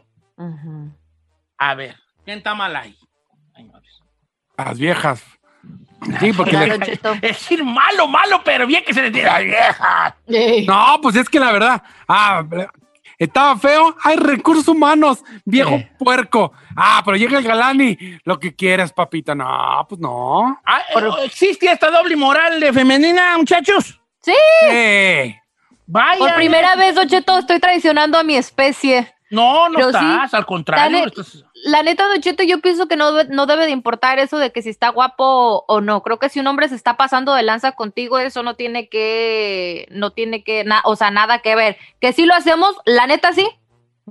A 1.58 1.74
ver, 1.76 1.96
¿quién 2.24 2.38
está 2.38 2.54
mal 2.54 2.76
ahí? 2.76 2.96
Las 4.58 4.78
viejas. 4.78 5.24
Sí, 6.20 6.34
porque 6.34 6.52
Claro, 6.52 6.78
le-. 6.78 6.94
Es 7.28 7.40
decir, 7.40 7.64
malo, 7.64 8.08
malo, 8.08 8.42
pero 8.44 8.68
bien 8.68 8.84
que 8.86 8.94
se 8.94 9.10
diga, 9.10 9.36
"Ay, 9.36 9.46
vieja. 9.48 10.16
No, 10.68 11.00
pues 11.02 11.16
es 11.16 11.28
que 11.30 11.40
la 11.40 11.52
verdad, 11.52 11.82
ah, 12.08 12.44
estaba 13.18 13.58
feo, 13.58 13.96
hay 14.04 14.18
recursos 14.18 14.68
humanos, 14.68 15.24
viejo 15.46 15.76
Eh. 15.76 15.92
puerco. 15.98 16.52
Ah, 16.76 17.02
pero 17.06 17.16
llega 17.18 17.38
el 17.40 17.44
galán 17.46 17.80
y 17.82 17.98
lo 18.26 18.38
que 18.40 18.54
quieras, 18.54 18.92
papita. 18.94 19.34
No, 19.34 19.86
pues 19.90 20.00
no. 20.02 20.60
Ah, 20.66 20.82
eh, 20.96 21.26
¿Existe 21.26 21.72
esta 21.72 21.90
doble 21.90 22.16
moral 22.18 22.60
de 22.60 22.72
femenina, 22.74 23.38
muchachos? 23.38 24.00
Sí. 24.24 24.34
Eh. 24.70 25.40
Vaya. 25.86 26.18
Por 26.18 26.36
primera 26.36 26.76
vez, 26.76 26.96
Don 26.96 27.08
Cheto, 27.08 27.38
estoy 27.38 27.60
traicionando 27.60 28.18
a 28.18 28.24
mi 28.24 28.36
especie. 28.36 29.14
No, 29.30 29.68
no 29.68 29.76
Pero 29.76 29.88
sí, 29.92 29.98
estás, 29.98 30.34
al 30.34 30.46
contrario. 30.46 30.84
dale- 31.00 31.08
estás- 31.08 31.44
La 31.66 31.82
neta, 31.84 32.08
Don 32.08 32.22
Cheto, 32.22 32.44
yo 32.44 32.60
pienso 32.60 32.88
que 32.88 32.96
no, 32.96 33.12
debe- 33.14 33.30
no 33.34 33.46
debe 33.46 33.66
de 33.66 33.72
importar 33.72 34.20
eso 34.20 34.38
de 34.38 34.52
que 34.52 34.62
si 34.62 34.70
está 34.70 34.90
guapo 34.90 35.64
o 35.68 35.82
no. 35.82 36.04
Creo 36.04 36.20
que 36.20 36.30
si 36.30 36.40
un 36.40 36.48
hombre 36.48 36.68
se 36.70 36.76
está 36.76 36.98
pasando 36.98 37.34
de 37.34 37.44
lanza 37.44 37.72
contigo, 37.74 38.18
eso 38.20 38.44
no 38.44 38.56
tiene 38.56 38.90
que, 38.90 39.88
no 39.92 40.12
tiene 40.12 40.44
que, 40.44 40.64
na- 40.64 40.82
o 40.86 40.96
sea, 40.96 41.10
nada 41.12 41.40
que 41.40 41.56
ver. 41.56 41.78
Que 42.00 42.14
si 42.14 42.26
lo 42.26 42.34
hacemos, 42.34 42.76
la 42.86 43.08
neta 43.08 43.34
sí, 43.34 43.48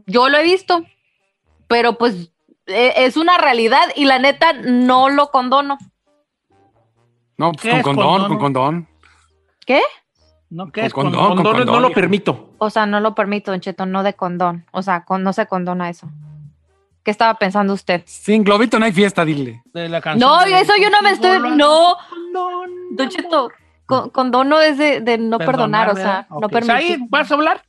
yo 0.06 0.28
lo 0.28 0.38
he 0.38 0.42
visto, 0.42 0.84
pero 1.68 1.98
pues 1.98 2.30
eh, 2.66 2.92
es 2.96 3.16
una 3.16 3.38
realidad 3.38 3.82
y 3.96 4.04
la 4.06 4.18
neta 4.18 4.52
no 4.54 5.08
lo 5.10 5.30
condono. 5.30 5.78
No, 7.36 7.52
pues 7.52 7.62
¿Qué 7.62 7.82
con 7.82 7.96
condón? 7.96 8.28
con 8.28 8.38
condón. 8.38 8.88
¿Qué? 9.66 9.80
No, 10.52 10.70
¿qué 10.70 10.80
Con 10.80 10.86
es 10.86 10.92
condón, 10.92 11.12
condón? 11.12 11.28
con 11.28 11.36
Condones 11.36 11.66
condón, 11.66 11.82
no 11.82 11.88
lo 11.88 11.94
permito. 11.94 12.50
O 12.58 12.68
sea, 12.70 12.84
no 12.86 13.00
lo 13.00 13.14
permito, 13.14 13.50
Don 13.50 13.60
Cheto, 13.60 13.86
no 13.86 14.02
de 14.02 14.14
condón. 14.14 14.66
O 14.72 14.82
sea, 14.82 15.04
con- 15.04 15.22
no 15.22 15.32
se 15.32 15.46
condona 15.46 15.88
eso. 15.88 16.08
¿Qué 17.02 17.10
estaba 17.10 17.34
pensando 17.38 17.72
usted? 17.72 18.02
Sin 18.04 18.44
globito 18.44 18.78
no 18.78 18.84
hay 18.84 18.92
fiesta, 18.92 19.24
dile. 19.24 19.62
De 19.72 19.88
la 19.88 20.00
canción 20.00 20.28
No, 20.30 20.44
de- 20.44 20.60
eso 20.60 20.72
yo 20.80 20.90
no 20.90 21.00
me 21.02 21.10
estoy. 21.10 21.38
Lo 21.38 21.50
No, 21.56 21.96
Don 22.92 23.08
Cheto, 23.08 23.50
con, 23.86 24.10
condono 24.10 24.60
es 24.60 24.76
de, 24.78 25.00
de 25.00 25.18
no 25.18 25.38
perdonar, 25.38 25.88
o 25.90 25.96
sea, 25.96 26.26
no 26.30 26.48
permitir. 26.48 26.86
Said, 26.96 27.00
¿vas 27.08 27.30
a 27.30 27.34
hablar? 27.34 27.62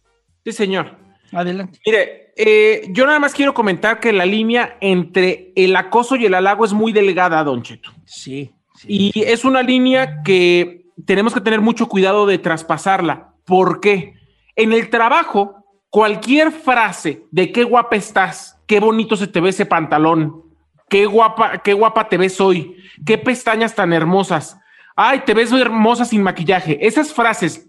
Sí, 0.43 0.52
señor. 0.52 0.98
Adelante. 1.32 1.80
Mire, 1.86 2.34
eh, 2.36 2.88
yo 2.91 3.06
nada 3.08 3.19
más 3.19 3.34
quiero 3.34 3.54
comentar 3.54 4.00
que 4.00 4.12
la 4.13 4.26
línea 4.26 4.78
entre 4.82 5.52
el 5.56 5.76
acoso 5.76 6.15
y 6.15 6.26
el 6.26 6.34
halago 6.36 6.65
es 6.65 6.74
muy 6.74 6.91
delgada, 6.91 7.43
Don 7.43 7.63
Cheto. 7.63 7.91
Sí. 8.06 8.52
Y 8.86 9.12
es 9.24 9.46
una 9.46 9.63
línea 9.63 10.22
que 10.24 10.83
tenemos 11.06 11.34
que 11.34 11.41
tener 11.41 11.62
mucho 11.62 11.88
cuidado 11.88 12.25
de 12.25 12.38
traspasarla. 12.38 13.34
¿Por 13.45 13.79
qué? 13.79 14.15
En 14.56 14.73
el 14.73 14.89
trabajo, 14.89 15.65
cualquier 15.89 16.51
frase 16.51 17.23
de 17.32 17.51
qué 17.51 17.63
guapa 17.63 17.95
estás, 17.95 18.60
qué 18.67 18.79
bonito 18.79 19.15
se 19.15 19.27
te 19.27 19.41
ve 19.41 19.49
ese 19.49 19.65
pantalón, 19.65 20.43
qué 20.89 21.06
guapa, 21.06 21.60
qué 21.60 21.73
guapa 21.73 22.10
te 22.10 22.17
ves 22.17 22.39
hoy, 22.39 22.75
qué 23.06 23.17
pestañas 23.17 23.75
tan 23.75 23.93
hermosas, 23.93 24.58
ay, 24.95 25.21
te 25.25 25.34
ves 25.34 25.51
hermosa 25.51 26.06
sin 26.06 26.23
maquillaje. 26.23 26.86
Esas 26.86 27.13
frases, 27.13 27.67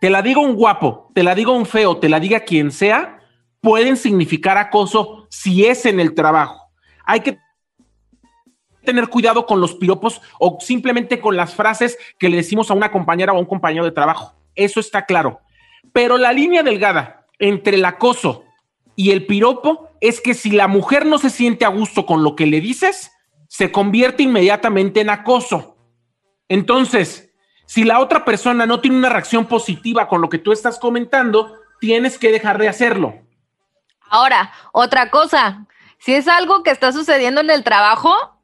te 0.00 0.10
la 0.10 0.22
diga 0.22 0.40
un 0.40 0.54
guapo, 0.54 1.10
te 1.14 1.22
la 1.22 1.34
diga 1.34 1.52
un 1.52 1.66
feo, 1.66 1.96
te 1.96 2.08
la 2.08 2.20
diga 2.20 2.40
quien 2.40 2.70
sea, 2.70 3.18
pueden 3.60 3.96
significar 3.96 4.56
acoso 4.56 5.26
si 5.30 5.66
es 5.66 5.86
en 5.86 6.00
el 6.00 6.14
trabajo. 6.14 6.70
Hay 7.04 7.20
que 7.20 7.38
tener 8.84 9.08
cuidado 9.08 9.46
con 9.46 9.60
los 9.60 9.74
piropos 9.74 10.20
o 10.38 10.58
simplemente 10.60 11.20
con 11.20 11.36
las 11.36 11.54
frases 11.54 11.98
que 12.18 12.28
le 12.28 12.36
decimos 12.36 12.70
a 12.70 12.74
una 12.74 12.90
compañera 12.90 13.32
o 13.32 13.36
a 13.36 13.40
un 13.40 13.46
compañero 13.46 13.84
de 13.84 13.92
trabajo. 13.92 14.34
Eso 14.54 14.80
está 14.80 15.06
claro. 15.06 15.40
Pero 15.92 16.18
la 16.18 16.32
línea 16.32 16.62
delgada 16.62 17.26
entre 17.38 17.76
el 17.76 17.84
acoso 17.84 18.44
y 18.96 19.10
el 19.10 19.26
piropo 19.26 19.90
es 20.00 20.20
que 20.20 20.34
si 20.34 20.50
la 20.50 20.68
mujer 20.68 21.06
no 21.06 21.18
se 21.18 21.30
siente 21.30 21.64
a 21.64 21.68
gusto 21.68 22.06
con 22.06 22.22
lo 22.22 22.36
que 22.36 22.46
le 22.46 22.60
dices, 22.60 23.12
se 23.48 23.72
convierte 23.72 24.22
inmediatamente 24.22 25.00
en 25.00 25.10
acoso. 25.10 25.76
Entonces, 26.48 27.32
si 27.66 27.84
la 27.84 28.00
otra 28.00 28.24
persona 28.24 28.66
no 28.66 28.80
tiene 28.80 28.96
una 28.96 29.08
reacción 29.08 29.46
positiva 29.46 30.08
con 30.08 30.20
lo 30.20 30.28
que 30.28 30.38
tú 30.38 30.52
estás 30.52 30.78
comentando, 30.78 31.54
tienes 31.80 32.18
que 32.18 32.32
dejar 32.32 32.58
de 32.58 32.68
hacerlo. 32.68 33.14
Ahora, 34.10 34.52
otra 34.72 35.10
cosa, 35.10 35.66
si 35.98 36.14
es 36.14 36.28
algo 36.28 36.62
que 36.62 36.70
está 36.70 36.92
sucediendo 36.92 37.40
en 37.40 37.50
el 37.50 37.64
trabajo, 37.64 38.37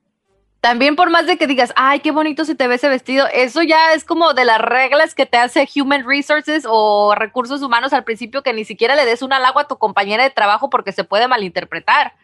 también 0.65 0.97
por 0.97 1.11
más 1.11 1.27
de 1.27 1.37
que 1.37 1.47
digas, 1.47 1.75
ay, 1.77 2.01
qué 2.01 2.11
bonito 2.11 2.47
se 2.47 2.55
te 2.55 2.67
ve 2.67 2.77
ese 2.77 2.89
vestido, 2.89 3.27
eso 3.35 3.63
ya 3.63 3.93
es 3.93 4.03
como 4.03 4.33
de 4.33 4.47
las 4.47 4.59
reglas 4.59 5.15
que 5.15 5.27
te 5.27 5.37
hace 5.37 5.69
Human 5.77 6.07
Resources 6.09 6.65
o 6.67 7.15
recursos 7.15 7.61
humanos 7.61 7.93
al 7.93 8.03
principio 8.03 8.43
que 8.43 8.55
ni 8.55 8.65
siquiera 8.65 8.97
le 8.97 9.05
des 9.05 9.21
un 9.21 9.35
halago 9.35 9.61
a 9.61 9.69
tu 9.69 9.77
compañera 9.77 10.23
de 10.23 10.31
trabajo 10.31 10.71
porque 10.71 10.93
se 10.93 11.05
puede 11.05 11.29
malinterpretar. 11.29 12.15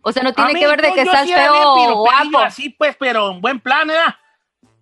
O 0.00 0.12
sea, 0.12 0.22
no 0.22 0.32
tiene 0.32 0.54
mí, 0.54 0.60
que 0.60 0.66
ver 0.68 0.80
de 0.80 0.92
que 0.92 1.00
estás 1.00 1.26
sí 1.26 1.34
feo 1.34 1.74
bien 1.74 1.90
o 1.90 1.96
guapo. 1.96 2.38
Así 2.38 2.68
pues, 2.68 2.94
pero 2.96 3.32
en 3.32 3.40
buen 3.40 3.58
plan, 3.58 3.88
¿verdad? 3.88 4.14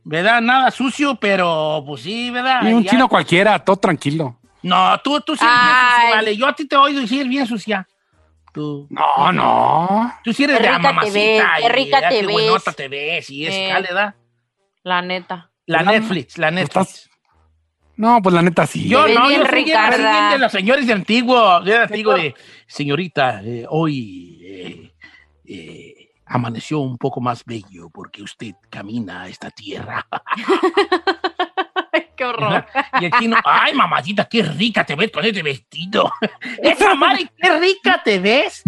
¿Verdad? 0.04 0.42
Nada 0.42 0.70
sucio, 0.70 1.14
pero 1.14 1.82
pues 1.86 2.02
sí, 2.02 2.30
¿verdad? 2.30 2.68
Y 2.68 2.74
un 2.74 2.84
Ya. 2.84 2.90
chino 2.90 3.08
cualquiera, 3.08 3.58
todo 3.58 3.76
tranquilo. 3.76 4.36
No, 4.62 5.00
tú, 5.02 5.18
tú 5.22 5.34
sí 5.34 5.46
Ay. 5.48 6.10
vale. 6.10 6.36
Yo 6.36 6.46
a 6.46 6.52
ti 6.52 6.68
te 6.68 6.76
oído 6.76 7.00
decir 7.00 7.26
bien 7.28 7.46
sucia. 7.46 7.88
Tú. 8.52 8.86
No, 8.90 9.32
no. 9.32 10.12
Tú 10.24 10.32
sí 10.32 10.44
eres 10.44 10.56
Qué 10.58 10.62
de 10.64 10.68
rica 10.76 10.90
te 11.00 11.10
ves, 11.10 11.12
qué 11.12 11.64
y, 11.64 11.68
rica 11.68 11.96
¿verdad? 12.00 12.08
te 12.10 12.20
Qué 12.20 12.26
ves. 12.26 12.32
buenota 12.32 12.72
te 12.72 12.88
ves. 12.88 13.30
Y 13.30 13.46
es, 13.46 13.54
Eh. 13.54 13.68
dale, 13.72 13.88
da. 13.92 14.16
La 14.82 15.02
neta. 15.02 15.50
La. 15.66 15.82
Netflix, 15.82 16.38
la 16.38 16.50
Netflix. 16.50 17.10
No, 17.96 18.22
pues 18.22 18.34
la 18.34 18.42
neta 18.42 18.66
sí. 18.66 18.88
Yo 18.88 19.06
no, 19.08 19.30
yo 19.30 19.44
soy 19.46 19.64
bien, 19.64 19.90
bien 19.90 20.30
de 20.30 20.38
los 20.38 20.52
señores 20.52 20.86
de 20.86 20.92
antiguo, 20.92 21.60
de 21.60 21.76
antiguo 21.78 22.14
de 22.14 22.34
señorita, 22.66 23.42
eh, 23.44 23.66
hoy 23.68 24.38
eh, 24.44 24.92
eh, 25.44 25.94
amaneció 26.26 26.78
un 26.78 26.96
poco 26.96 27.20
más 27.20 27.44
bello 27.44 27.90
porque 27.92 28.22
usted 28.22 28.54
camina 28.70 29.22
a 29.22 29.28
esta 29.28 29.50
tierra. 29.50 30.06
Horror. 32.46 32.66
Y 33.00 33.04
el 33.06 33.12
chino, 33.12 33.36
ay, 33.44 33.74
mamacita, 33.74 34.28
qué 34.28 34.42
rica 34.42 34.84
te 34.84 34.94
ves 34.94 35.10
con 35.10 35.24
este 35.24 35.42
vestido. 35.42 36.12
Esa 36.62 36.94
madre, 36.94 37.30
qué 37.36 37.58
rica 37.58 38.02
te 38.04 38.18
ves. 38.18 38.62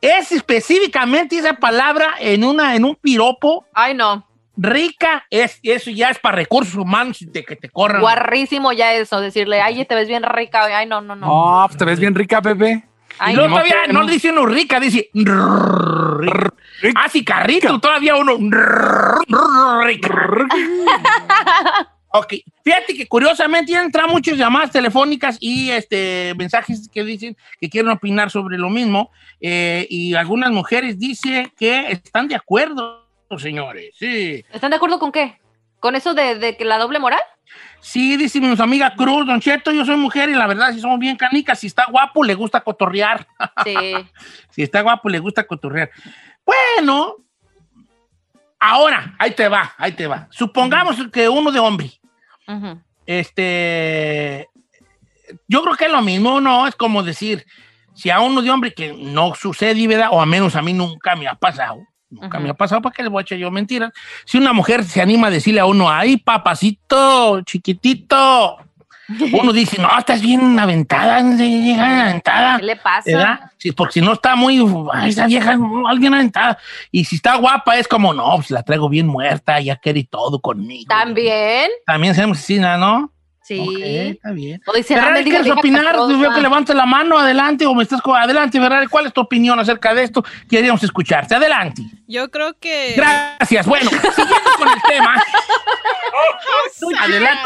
Es 0.00 0.30
específicamente 0.30 1.38
esa 1.38 1.54
palabra 1.54 2.14
en, 2.20 2.44
una, 2.44 2.76
en 2.76 2.84
un 2.84 2.94
piropo. 2.96 3.66
Ay, 3.74 3.94
no. 3.94 4.26
Rica, 4.58 5.26
es, 5.30 5.58
eso 5.62 5.90
ya 5.90 6.10
es 6.10 6.18
para 6.18 6.36
recursos 6.36 6.74
humanos 6.76 7.18
de 7.20 7.44
que 7.44 7.56
te 7.56 7.68
corran. 7.68 8.00
Guarrísimo 8.00 8.72
ya 8.72 8.94
eso, 8.94 9.20
decirle, 9.20 9.60
ay, 9.60 9.84
te 9.84 9.94
ves 9.94 10.08
bien 10.08 10.22
rica. 10.22 10.64
Ay, 10.64 10.86
no, 10.86 11.00
no, 11.00 11.16
no. 11.16 11.26
No, 11.26 11.64
pues 11.66 11.76
te 11.78 11.84
ves 11.84 11.98
bien 11.98 12.14
rica, 12.14 12.40
bebé. 12.40 12.84
Y 13.08 13.14
Ay, 13.18 13.34
luego 13.34 13.48
no. 13.48 13.54
todavía 13.56 13.86
no 13.90 14.02
le 14.02 14.12
dice 14.12 14.30
uno 14.30 14.44
rica, 14.44 14.78
dice 14.78 15.08
rica. 15.14 16.52
Ah, 16.94 17.08
sí, 17.08 17.24
carrito, 17.24 17.80
todavía 17.80 18.14
uno 18.14 18.36
rica. 19.82 20.10
Ok, 22.08 22.34
fíjate 22.64 22.94
que 22.94 23.06
curiosamente 23.06 23.72
ya 23.72 23.82
entran 23.82 24.08
muchas 24.08 24.38
llamadas 24.38 24.70
telefónicas 24.70 25.36
y 25.40 25.70
este 25.70 26.34
mensajes 26.36 26.88
que 26.88 27.04
dicen 27.04 27.36
que 27.60 27.68
quieren 27.68 27.90
opinar 27.90 28.30
sobre 28.30 28.58
lo 28.58 28.70
mismo 28.70 29.10
eh, 29.40 29.86
y 29.90 30.14
algunas 30.14 30.50
mujeres 30.50 30.98
dicen 30.98 31.52
que 31.58 31.90
están 31.90 32.28
de 32.28 32.36
acuerdo, 32.36 33.06
señores. 33.38 33.94
Sí, 33.98 34.44
¿Están 34.52 34.70
de 34.70 34.76
acuerdo 34.76 34.98
con 34.98 35.12
qué? 35.12 35.38
¿Con 35.80 35.94
eso 35.94 36.14
de, 36.14 36.36
de 36.36 36.56
que 36.56 36.64
la 36.64 36.78
doble 36.78 36.98
moral? 36.98 37.20
sí, 37.80 38.16
dice 38.16 38.40
mi 38.40 38.54
amiga 38.58 38.94
Cruz, 38.96 39.26
Don 39.26 39.40
Cheto, 39.40 39.70
yo 39.70 39.84
soy 39.84 39.96
mujer 39.96 40.28
y 40.28 40.34
la 40.34 40.46
verdad 40.46 40.72
si 40.72 40.80
somos 40.80 40.98
bien 40.98 41.16
canicas, 41.16 41.60
si 41.60 41.68
está 41.68 41.86
guapo 41.90 42.24
le 42.24 42.34
gusta 42.34 42.60
cotorrear. 42.60 43.26
Sí. 43.64 43.74
Si 44.50 44.62
está 44.62 44.80
guapo, 44.80 45.10
le 45.10 45.18
gusta 45.18 45.46
cotorrear. 45.46 45.90
Bueno, 46.46 47.16
ahora, 48.58 49.14
ahí 49.18 49.32
te 49.32 49.48
va, 49.48 49.72
ahí 49.78 49.92
te 49.92 50.06
va. 50.06 50.28
Supongamos 50.30 50.96
que 51.12 51.28
uno 51.28 51.50
de 51.50 51.58
hombre, 51.58 51.92
este, 53.06 54.48
yo 55.48 55.62
creo 55.62 55.74
que 55.74 55.86
es 55.86 55.92
lo 55.92 56.02
mismo, 56.02 56.40
¿no? 56.40 56.66
Es 56.66 56.74
como 56.74 57.02
decir, 57.02 57.44
si 57.94 58.10
a 58.10 58.20
uno 58.20 58.42
de 58.42 58.50
hombre 58.50 58.74
que 58.74 58.92
no 58.92 59.34
sucede, 59.34 59.86
¿verdad? 59.86 60.08
O 60.12 60.20
a 60.20 60.26
menos 60.26 60.56
a 60.56 60.62
mí 60.62 60.72
nunca 60.72 61.16
me 61.16 61.26
ha 61.26 61.34
pasado. 61.34 61.78
Nunca 62.08 62.38
me 62.38 62.48
ha 62.48 62.54
pasado, 62.54 62.80
¿para 62.80 62.94
qué 62.94 63.02
le 63.02 63.08
voy 63.08 63.20
a 63.20 63.22
echar 63.22 63.38
yo 63.38 63.50
mentiras? 63.50 63.92
Si 64.24 64.38
una 64.38 64.52
mujer 64.52 64.84
se 64.84 65.02
anima 65.02 65.26
a 65.26 65.30
decirle 65.30 65.60
a 65.60 65.66
uno, 65.66 65.90
ay, 65.90 66.18
papacito, 66.18 67.40
chiquitito, 67.42 68.58
uno 69.32 69.52
dice, 69.52 69.80
no, 69.80 69.88
estás 69.98 70.20
bien 70.20 70.58
aventada, 70.58 71.22
bien 71.22 71.78
aventada. 71.80 72.56
¿Qué 72.58 72.64
le 72.64 72.76
pasa? 72.76 73.02
¿verdad? 73.06 73.40
Sí, 73.58 73.72
porque 73.72 73.94
si 73.94 74.00
no 74.00 74.12
está 74.14 74.34
muy, 74.36 74.62
ay, 74.92 75.10
esa 75.10 75.26
vieja, 75.26 75.56
alguien 75.88 76.14
aventada. 76.14 76.58
Y 76.90 77.04
si 77.04 77.16
está 77.16 77.36
guapa, 77.36 77.76
es 77.76 77.86
como, 77.88 78.12
no, 78.14 78.36
pues 78.36 78.50
la 78.50 78.62
traigo 78.62 78.88
bien 78.88 79.06
muerta, 79.06 79.60
ya 79.60 79.76
quiere 79.76 80.04
todo 80.04 80.40
conmigo. 80.40 80.88
¿También? 80.88 81.70
También 81.86 82.12
hacemos 82.12 82.38
asesina, 82.38 82.76
¿no? 82.76 83.12
Sí. 83.42 83.60
Ok, 83.60 83.78
está 83.80 84.32
bien. 84.32 84.60
O 84.66 84.72
dice, 84.72 84.94
Ferrari, 84.94 85.08
"Ah, 85.08 85.18
me 85.18 85.22
diga 85.24 85.40
¿quieres 85.40 85.56
opinar? 85.56 85.84
castrosa". 85.84 86.18
Veo 86.18 86.34
que 86.34 86.40
levantes 86.40 86.74
la 86.74 86.84
mano, 86.84 87.16
adelante, 87.16 87.64
o 87.64 87.76
me 87.76 87.84
estás 87.84 88.02
co- 88.02 88.16
adelante, 88.16 88.58
Ferrari. 88.60 88.88
¿Cuál 88.88 89.06
es 89.06 89.12
tu 89.12 89.20
opinión 89.20 89.56
acerca 89.60 89.94
de 89.94 90.02
esto? 90.02 90.24
Queríamos 90.50 90.82
escucharte. 90.82 91.32
Adelante. 91.36 91.80
Yo 92.08 92.28
creo 92.32 92.54
que. 92.58 92.94
Gracias. 92.96 93.64
Bueno, 93.66 93.88
siguiendo 93.88 94.50
con 94.58 94.68
el 94.68 94.82
tema. 94.88 95.14
adelante, 96.98 97.40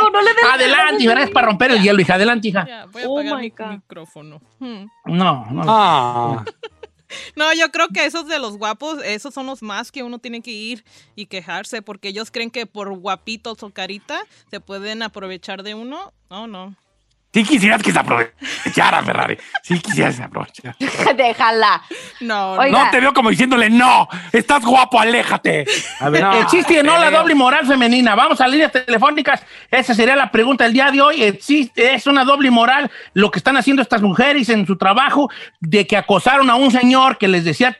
adelante, 0.52 1.22
es 1.24 1.30
para 1.30 1.46
romper 1.48 1.72
el 1.72 1.82
hielo, 1.82 2.00
hija. 2.00 2.14
Adelante, 2.14 2.48
hija. 2.48 2.66
Ya, 2.66 2.86
voy 2.86 3.02
a 3.02 3.06
apagar 3.06 3.68
mi 3.68 3.76
micrófono. 3.76 4.40
Hmm. 4.58 4.86
No, 5.06 5.46
no. 5.50 5.62
Ah. 5.66 6.44
No, 7.36 7.52
yo 7.54 7.70
creo 7.70 7.88
que 7.88 8.04
esos 8.04 8.28
de 8.28 8.38
los 8.38 8.56
guapos, 8.56 9.02
esos 9.04 9.34
son 9.34 9.46
los 9.46 9.62
más 9.62 9.90
que 9.90 10.02
uno 10.02 10.18
tiene 10.18 10.42
que 10.42 10.52
ir 10.52 10.84
y 11.16 11.26
quejarse, 11.26 11.82
porque 11.82 12.08
ellos 12.08 12.30
creen 12.30 12.50
que 12.50 12.66
por 12.66 12.96
guapitos 12.96 13.62
o 13.62 13.70
carita 13.70 14.20
se 14.50 14.60
pueden 14.60 15.02
aprovechar 15.02 15.62
de 15.62 15.74
uno. 15.74 16.12
No, 16.30 16.46
no. 16.46 16.76
Sí 17.32 17.44
quisieras 17.44 17.80
que 17.80 17.92
se 17.92 17.98
aprovechara, 17.98 19.02
Ferrari. 19.04 19.38
Sí 19.62 19.78
quisieras 19.78 20.14
que 20.14 20.16
se 20.16 20.22
aprovechara. 20.24 20.76
Déjala. 21.16 21.80
No, 22.20 22.52
Oiga. 22.52 22.84
No 22.84 22.90
te 22.90 22.98
veo 23.00 23.14
como 23.14 23.30
diciéndole, 23.30 23.70
no, 23.70 24.08
estás 24.32 24.64
guapo, 24.64 24.98
aléjate. 25.00 25.64
A 26.00 26.08
ver, 26.08 26.22
No, 26.22 26.40
¿existe 26.40 26.80
o 26.80 26.82
no 26.82 26.98
la 26.98 27.10
doble 27.10 27.36
moral 27.36 27.66
femenina? 27.66 28.16
Vamos 28.16 28.40
a 28.40 28.48
líneas 28.48 28.72
telefónicas. 28.72 29.44
Esa 29.70 29.94
sería 29.94 30.16
la 30.16 30.32
pregunta 30.32 30.64
del 30.64 30.72
día 30.72 30.90
de 30.90 31.00
hoy. 31.00 31.22
¿Existe, 31.22 31.94
es 31.94 32.08
una 32.08 32.24
doble 32.24 32.50
moral 32.50 32.90
lo 33.14 33.30
que 33.30 33.38
están 33.38 33.56
haciendo 33.56 33.80
estas 33.80 34.02
mujeres 34.02 34.48
en 34.48 34.66
su 34.66 34.76
trabajo 34.76 35.30
de 35.60 35.86
que 35.86 35.96
acosaron 35.96 36.50
a 36.50 36.56
un 36.56 36.72
señor 36.72 37.16
que 37.16 37.28
les 37.28 37.44
decía 37.44 37.78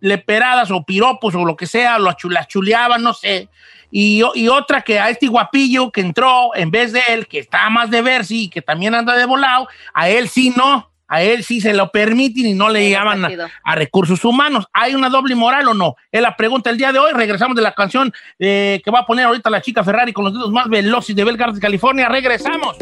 leperadas 0.00 0.70
o 0.70 0.84
piropos 0.84 1.34
o 1.34 1.44
lo 1.44 1.56
que 1.56 1.66
sea, 1.66 1.98
lo 1.98 2.14
las 2.30 2.48
chuleaban, 2.48 3.02
no 3.02 3.12
sé. 3.12 3.48
Y, 3.90 4.22
y 4.34 4.48
otra 4.48 4.82
que 4.82 4.98
a 4.98 5.10
este 5.10 5.26
guapillo 5.26 5.90
que 5.90 6.00
entró 6.00 6.54
en 6.54 6.70
vez 6.70 6.92
de 6.92 7.02
él, 7.08 7.26
que 7.26 7.38
está 7.38 7.68
más 7.70 7.90
de 7.90 8.02
ver, 8.02 8.24
sí, 8.24 8.48
que 8.48 8.62
también 8.62 8.94
anda 8.94 9.16
de 9.16 9.26
volado, 9.26 9.68
a 9.92 10.08
él 10.08 10.28
sí 10.28 10.52
no. 10.56 10.88
A 11.10 11.22
él 11.22 11.42
sí 11.42 11.60
se 11.60 11.74
lo 11.74 11.90
permiten 11.90 12.46
y 12.46 12.54
no 12.54 12.68
le 12.68 12.88
llaman 12.88 13.26
a, 13.64 13.74
recursos 13.74 14.24
humanos. 14.24 14.66
¿Hay 14.72 14.94
una 14.94 15.08
doble 15.08 15.34
moral 15.34 15.66
o 15.66 15.74
no? 15.74 15.96
Es 16.12 16.22
la 16.22 16.36
pregunta 16.36 16.70
del 16.70 16.78
día 16.78 16.92
de 16.92 17.00
hoy. 17.00 17.10
Regresamos 17.12 17.56
de 17.56 17.62
la 17.62 17.74
canción 17.74 18.12
eh, 18.38 18.80
que 18.84 18.92
va 18.92 19.00
a 19.00 19.06
poner 19.06 19.26
ahorita 19.26 19.50
la 19.50 19.60
chica 19.60 19.82
Ferrari 19.82 20.12
con 20.12 20.24
los 20.24 20.34
dedos 20.34 20.52
más 20.52 20.68
veloces 20.68 21.16
de 21.16 21.24
Belgar 21.24 21.52
de 21.52 21.60
California. 21.60 22.08
Regresamos. 22.08 22.76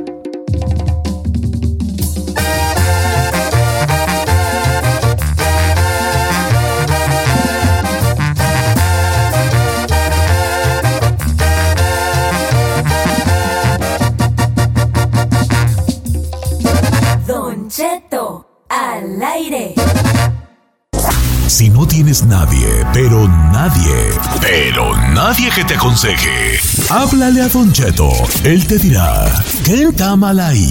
Pero 24.40 24.96
nadie 25.14 25.50
que 25.50 25.64
te 25.64 25.74
aconseje, 25.74 26.58
háblale 26.90 27.42
a 27.42 27.48
Don 27.48 27.72
Cheto. 27.72 28.10
Él 28.44 28.66
te 28.66 28.78
dirá, 28.78 29.26
¿qué 29.64 29.84
está 29.84 30.16
mal 30.16 30.40
ahí? 30.40 30.70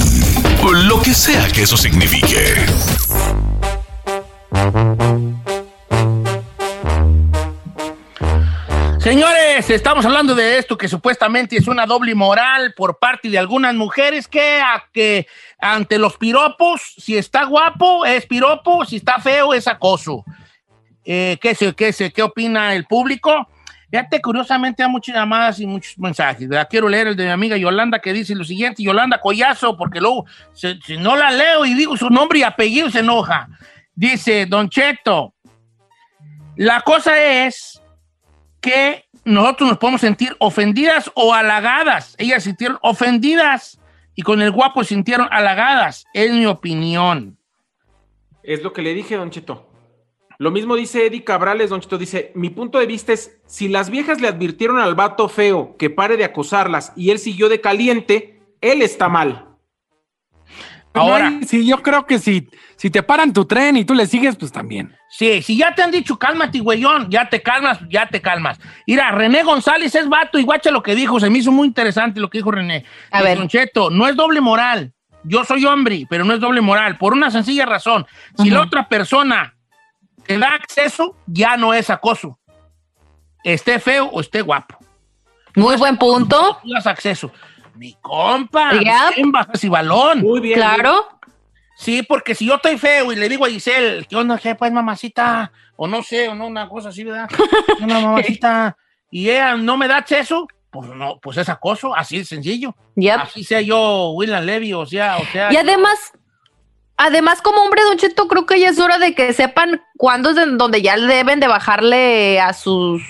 Lo 0.87 1.01
que 1.01 1.13
sea 1.13 1.47
que 1.49 1.63
eso 1.63 1.77
signifique. 1.77 2.55
Señores, 8.99 9.69
estamos 9.69 10.05
hablando 10.05 10.35
de 10.35 10.57
esto 10.57 10.77
que 10.77 10.87
supuestamente 10.87 11.57
es 11.57 11.67
una 11.67 11.85
doble 11.85 12.13
moral 12.15 12.73
por 12.75 12.99
parte 12.99 13.29
de 13.29 13.37
algunas 13.37 13.73
mujeres 13.73 14.27
que, 14.27 14.61
que 14.91 15.27
ante 15.59 15.97
los 15.97 16.17
piropos, 16.17 16.95
si 16.97 17.15
está 17.15 17.45
guapo 17.45 18.05
es 18.05 18.25
piropo, 18.25 18.85
si 18.85 18.97
está 18.97 19.19
feo 19.19 19.53
es 19.53 19.67
acoso. 19.67 20.25
Eh, 21.09 21.37
¿qué, 21.41 21.55
se, 21.55 21.73
qué, 21.73 21.93
se, 21.93 22.11
¿Qué 22.11 22.21
opina 22.21 22.75
el 22.75 22.85
público? 22.85 23.47
Fíjate, 23.89 24.21
curiosamente 24.21 24.83
hay 24.83 24.89
muchas 24.89 25.15
llamadas 25.15 25.57
y 25.61 25.65
muchos 25.65 25.97
mensajes. 25.97 26.49
¿verdad? 26.49 26.67
Quiero 26.69 26.89
leer 26.89 27.07
el 27.07 27.15
de 27.15 27.23
mi 27.23 27.29
amiga 27.31 27.55
Yolanda 27.55 27.99
que 27.99 28.11
dice 28.11 28.35
lo 28.35 28.43
siguiente, 28.43 28.83
Yolanda 28.83 29.21
Collazo, 29.21 29.77
porque 29.77 30.01
luego 30.01 30.25
se- 30.51 30.77
si 30.85 30.97
no 30.97 31.15
la 31.15 31.31
leo 31.31 31.63
y 31.65 31.73
digo 31.73 31.95
su 31.95 32.09
nombre 32.09 32.39
y 32.39 32.43
apellido 32.43 32.89
se 32.91 32.99
enoja. 32.99 33.47
Dice, 33.95 34.45
Don 34.45 34.67
Cheto, 34.69 35.33
la 36.57 36.81
cosa 36.81 37.17
es 37.23 37.81
que 38.59 39.05
nosotros 39.23 39.69
nos 39.69 39.77
podemos 39.77 40.01
sentir 40.01 40.35
ofendidas 40.39 41.09
o 41.15 41.33
halagadas. 41.33 42.15
Ellas 42.17 42.43
sintieron 42.43 42.79
ofendidas 42.81 43.79
y 44.15 44.23
con 44.23 44.41
el 44.41 44.51
guapo 44.51 44.83
sintieron 44.83 45.29
halagadas. 45.31 46.05
Es 46.13 46.31
mi 46.33 46.45
opinión. 46.45 47.37
Es 48.43 48.61
lo 48.63 48.73
que 48.73 48.81
le 48.81 48.93
dije, 48.93 49.15
Don 49.15 49.29
Cheto. 49.31 49.66
Lo 50.39 50.51
mismo 50.51 50.75
dice 50.75 51.05
Eddie 51.05 51.23
Cabrales, 51.23 51.69
Don 51.69 51.81
Cheto. 51.81 51.97
Dice, 51.97 52.31
mi 52.35 52.49
punto 52.49 52.77
de 52.79 52.85
vista 52.85 53.13
es, 53.13 53.39
si 53.47 53.67
las 53.67 53.89
viejas 53.89 54.21
le 54.21 54.27
advirtieron 54.27 54.79
al 54.79 54.95
vato 54.95 55.29
feo 55.29 55.75
que 55.77 55.89
pare 55.89 56.15
de 56.15 56.25
acosarlas 56.25 56.93
y 56.95 57.09
él 57.09 57.19
siguió 57.19 57.49
de 57.49 57.61
caliente, 57.61 58.39
él 58.61 58.81
está 58.81 59.09
mal. 59.09 59.45
Ahora. 60.93 61.31
sí, 61.45 61.65
yo 61.65 61.83
creo 61.83 62.07
que 62.07 62.17
si, 62.17 62.49
si 62.75 62.89
te 62.89 63.03
paran 63.03 63.31
tu 63.31 63.45
tren 63.45 63.77
y 63.77 63.85
tú 63.85 63.93
le 63.93 64.07
sigues, 64.07 64.35
pues 64.35 64.51
también. 64.51 64.95
Sí, 65.09 65.41
si 65.41 65.57
ya 65.57 65.73
te 65.75 65.83
han 65.83 65.91
dicho 65.91 66.17
cálmate, 66.17 66.59
güeyón, 66.59 67.09
ya 67.09 67.29
te 67.29 67.41
calmas, 67.41 67.79
ya 67.89 68.07
te 68.07 68.21
calmas. 68.21 68.59
Mira, 68.87 69.11
René 69.11 69.43
González 69.43 69.93
es 69.95 70.09
vato 70.09 70.39
y 70.39 70.43
guacha 70.43 70.71
lo 70.71 70.81
que 70.83 70.95
dijo, 70.95 71.19
se 71.19 71.29
me 71.29 71.39
hizo 71.39 71.51
muy 71.51 71.67
interesante 71.67 72.19
lo 72.19 72.29
que 72.29 72.39
dijo 72.39 72.51
René. 72.51 72.83
A 73.11 73.21
ver. 73.21 73.37
Don 73.37 73.47
Cheto, 73.47 73.89
no 73.89 74.07
es 74.07 74.15
doble 74.15 74.41
moral. 74.41 74.93
Yo 75.23 75.43
soy 75.43 75.65
hombre, 75.65 76.05
pero 76.09 76.23
no 76.23 76.33
es 76.33 76.39
doble 76.39 76.61
moral, 76.61 76.97
por 76.97 77.13
una 77.13 77.31
sencilla 77.31 77.65
razón. 77.65 78.05
Si 78.37 78.49
la 78.49 78.61
otra 78.61 78.87
persona 78.87 79.56
te 80.27 80.37
da 80.37 80.53
acceso, 80.53 81.15
ya 81.25 81.57
no 81.57 81.73
es 81.73 81.89
acoso. 81.89 82.37
Esté 83.43 83.79
feo 83.79 84.05
o 84.07 84.21
esté 84.21 84.41
guapo. 84.41 84.77
Muy 85.55 85.77
buen 85.77 85.97
punto. 85.97 86.59
Tú 86.61 86.71
das 86.71 86.85
acceso. 86.85 87.31
Mi 87.75 87.93
compa, 88.01 88.71
bajas 89.31 89.63
y 89.63 89.69
balón. 89.69 90.21
Muy 90.21 90.39
bien. 90.39 90.59
Claro. 90.59 91.07
Sí, 91.77 92.03
porque 92.03 92.35
si 92.35 92.45
yo 92.45 92.55
estoy 92.55 92.77
feo 92.77 93.11
y 93.11 93.15
le 93.15 93.29
digo 93.29 93.45
a 93.45 93.49
Giselle, 93.49 94.05
¿qué 94.05 94.15
onda, 94.15 94.37
qué, 94.39 94.55
pues, 94.55 94.71
mamacita? 94.71 95.51
O 95.75 95.87
no 95.87 96.01
sé, 96.01 96.27
o 96.27 96.35
no, 96.35 96.47
una 96.47 96.67
cosa 96.67 96.89
así, 96.89 97.03
¿verdad? 97.03 97.29
Una 97.81 97.99
mamacita. 97.99 98.75
Y 99.11 99.29
ella 99.29 99.55
no 99.55 99.77
me 99.77 99.87
da 99.87 99.97
acceso, 99.97 100.47
pues 100.71 100.89
no, 100.89 101.19
pues 101.21 101.37
es 101.37 101.47
acoso, 101.49 101.95
así 101.95 102.17
de 102.17 102.25
sencillo. 102.25 102.75
Yep. 102.95 103.19
Así 103.19 103.43
sea 103.43 103.61
yo, 103.61 104.09
William 104.09 104.43
Levy, 104.43 104.73
o 104.73 104.85
sea, 104.87 105.17
o 105.17 105.25
sea. 105.25 105.53
Y 105.53 105.57
además, 105.57 106.11
además 106.97 107.41
como 107.41 107.61
hombre, 107.61 107.81
Don 107.83 107.97
Cheto, 107.97 108.27
creo 108.27 108.45
que 108.45 108.59
ya 108.59 108.69
es 108.69 108.79
hora 108.79 108.97
de 108.97 109.15
que 109.15 109.31
sepan 109.33 109.81
cuándo 109.97 110.31
es 110.31 110.35
donde 110.57 110.81
ya 110.81 110.97
deben 110.97 111.39
de 111.39 111.47
bajarle 111.47 112.41
a 112.41 112.53
sus 112.53 113.03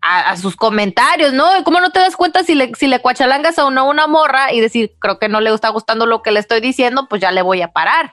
a, 0.00 0.30
a 0.30 0.36
sus 0.36 0.54
comentarios, 0.54 1.32
¿no? 1.32 1.44
¿Cómo 1.64 1.80
no 1.80 1.90
te 1.90 1.98
das 1.98 2.16
cuenta 2.16 2.44
si 2.44 2.54
le, 2.54 2.72
si 2.76 2.86
le 2.86 3.00
cuachalangas 3.00 3.58
a 3.58 3.66
una, 3.66 3.82
una 3.82 4.06
morra 4.06 4.52
y 4.52 4.60
decir, 4.60 4.92
creo 5.00 5.18
que 5.18 5.28
no 5.28 5.40
le 5.40 5.52
está 5.52 5.68
gustando 5.70 6.06
lo 6.06 6.22
que 6.22 6.30
le 6.30 6.40
estoy 6.40 6.60
diciendo, 6.60 7.08
pues 7.08 7.20
ya 7.20 7.32
le 7.32 7.42
voy 7.42 7.62
a 7.62 7.72
parar? 7.72 8.12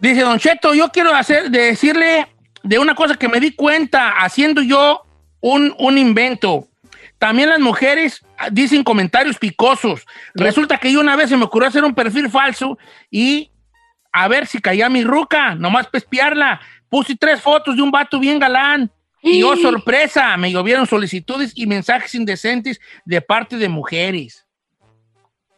Dice 0.00 0.22
Don 0.22 0.38
Cheto, 0.38 0.74
yo 0.74 0.90
quiero 0.90 1.14
hacer, 1.14 1.50
de 1.50 1.62
decirle 1.62 2.26
de 2.62 2.78
una 2.78 2.94
cosa 2.94 3.14
que 3.14 3.28
me 3.28 3.40
di 3.40 3.52
cuenta 3.52 4.10
haciendo 4.18 4.60
yo 4.62 5.02
un, 5.40 5.74
un 5.78 5.96
invento. 5.96 6.66
También 7.18 7.48
las 7.48 7.60
mujeres 7.60 8.22
dicen 8.50 8.84
comentarios 8.84 9.38
picosos. 9.38 10.04
Resulta 10.34 10.76
que 10.78 10.92
yo 10.92 11.00
una 11.00 11.16
vez 11.16 11.30
se 11.30 11.36
me 11.36 11.44
ocurrió 11.44 11.68
hacer 11.68 11.84
un 11.84 11.94
perfil 11.94 12.28
falso 12.28 12.76
y 13.10 13.50
a 14.22 14.28
ver 14.28 14.46
si 14.46 14.60
caía 14.60 14.88
mi 14.88 15.04
ruca, 15.04 15.54
nomás 15.54 15.86
para 15.86 15.98
espiarla. 15.98 16.60
Puse 16.88 17.16
tres 17.16 17.40
fotos 17.40 17.76
de 17.76 17.82
un 17.82 17.90
vato 17.90 18.18
bien 18.18 18.38
galán. 18.38 18.90
Y 19.22 19.42
oh, 19.42 19.56
sorpresa, 19.62 20.36
me 20.36 20.50
llovieron 20.52 20.86
solicitudes 20.86 21.52
y 21.54 21.66
mensajes 21.66 22.14
indecentes 22.14 22.80
de 23.04 23.20
parte 23.20 23.56
de 23.56 23.68
mujeres. 23.68 24.46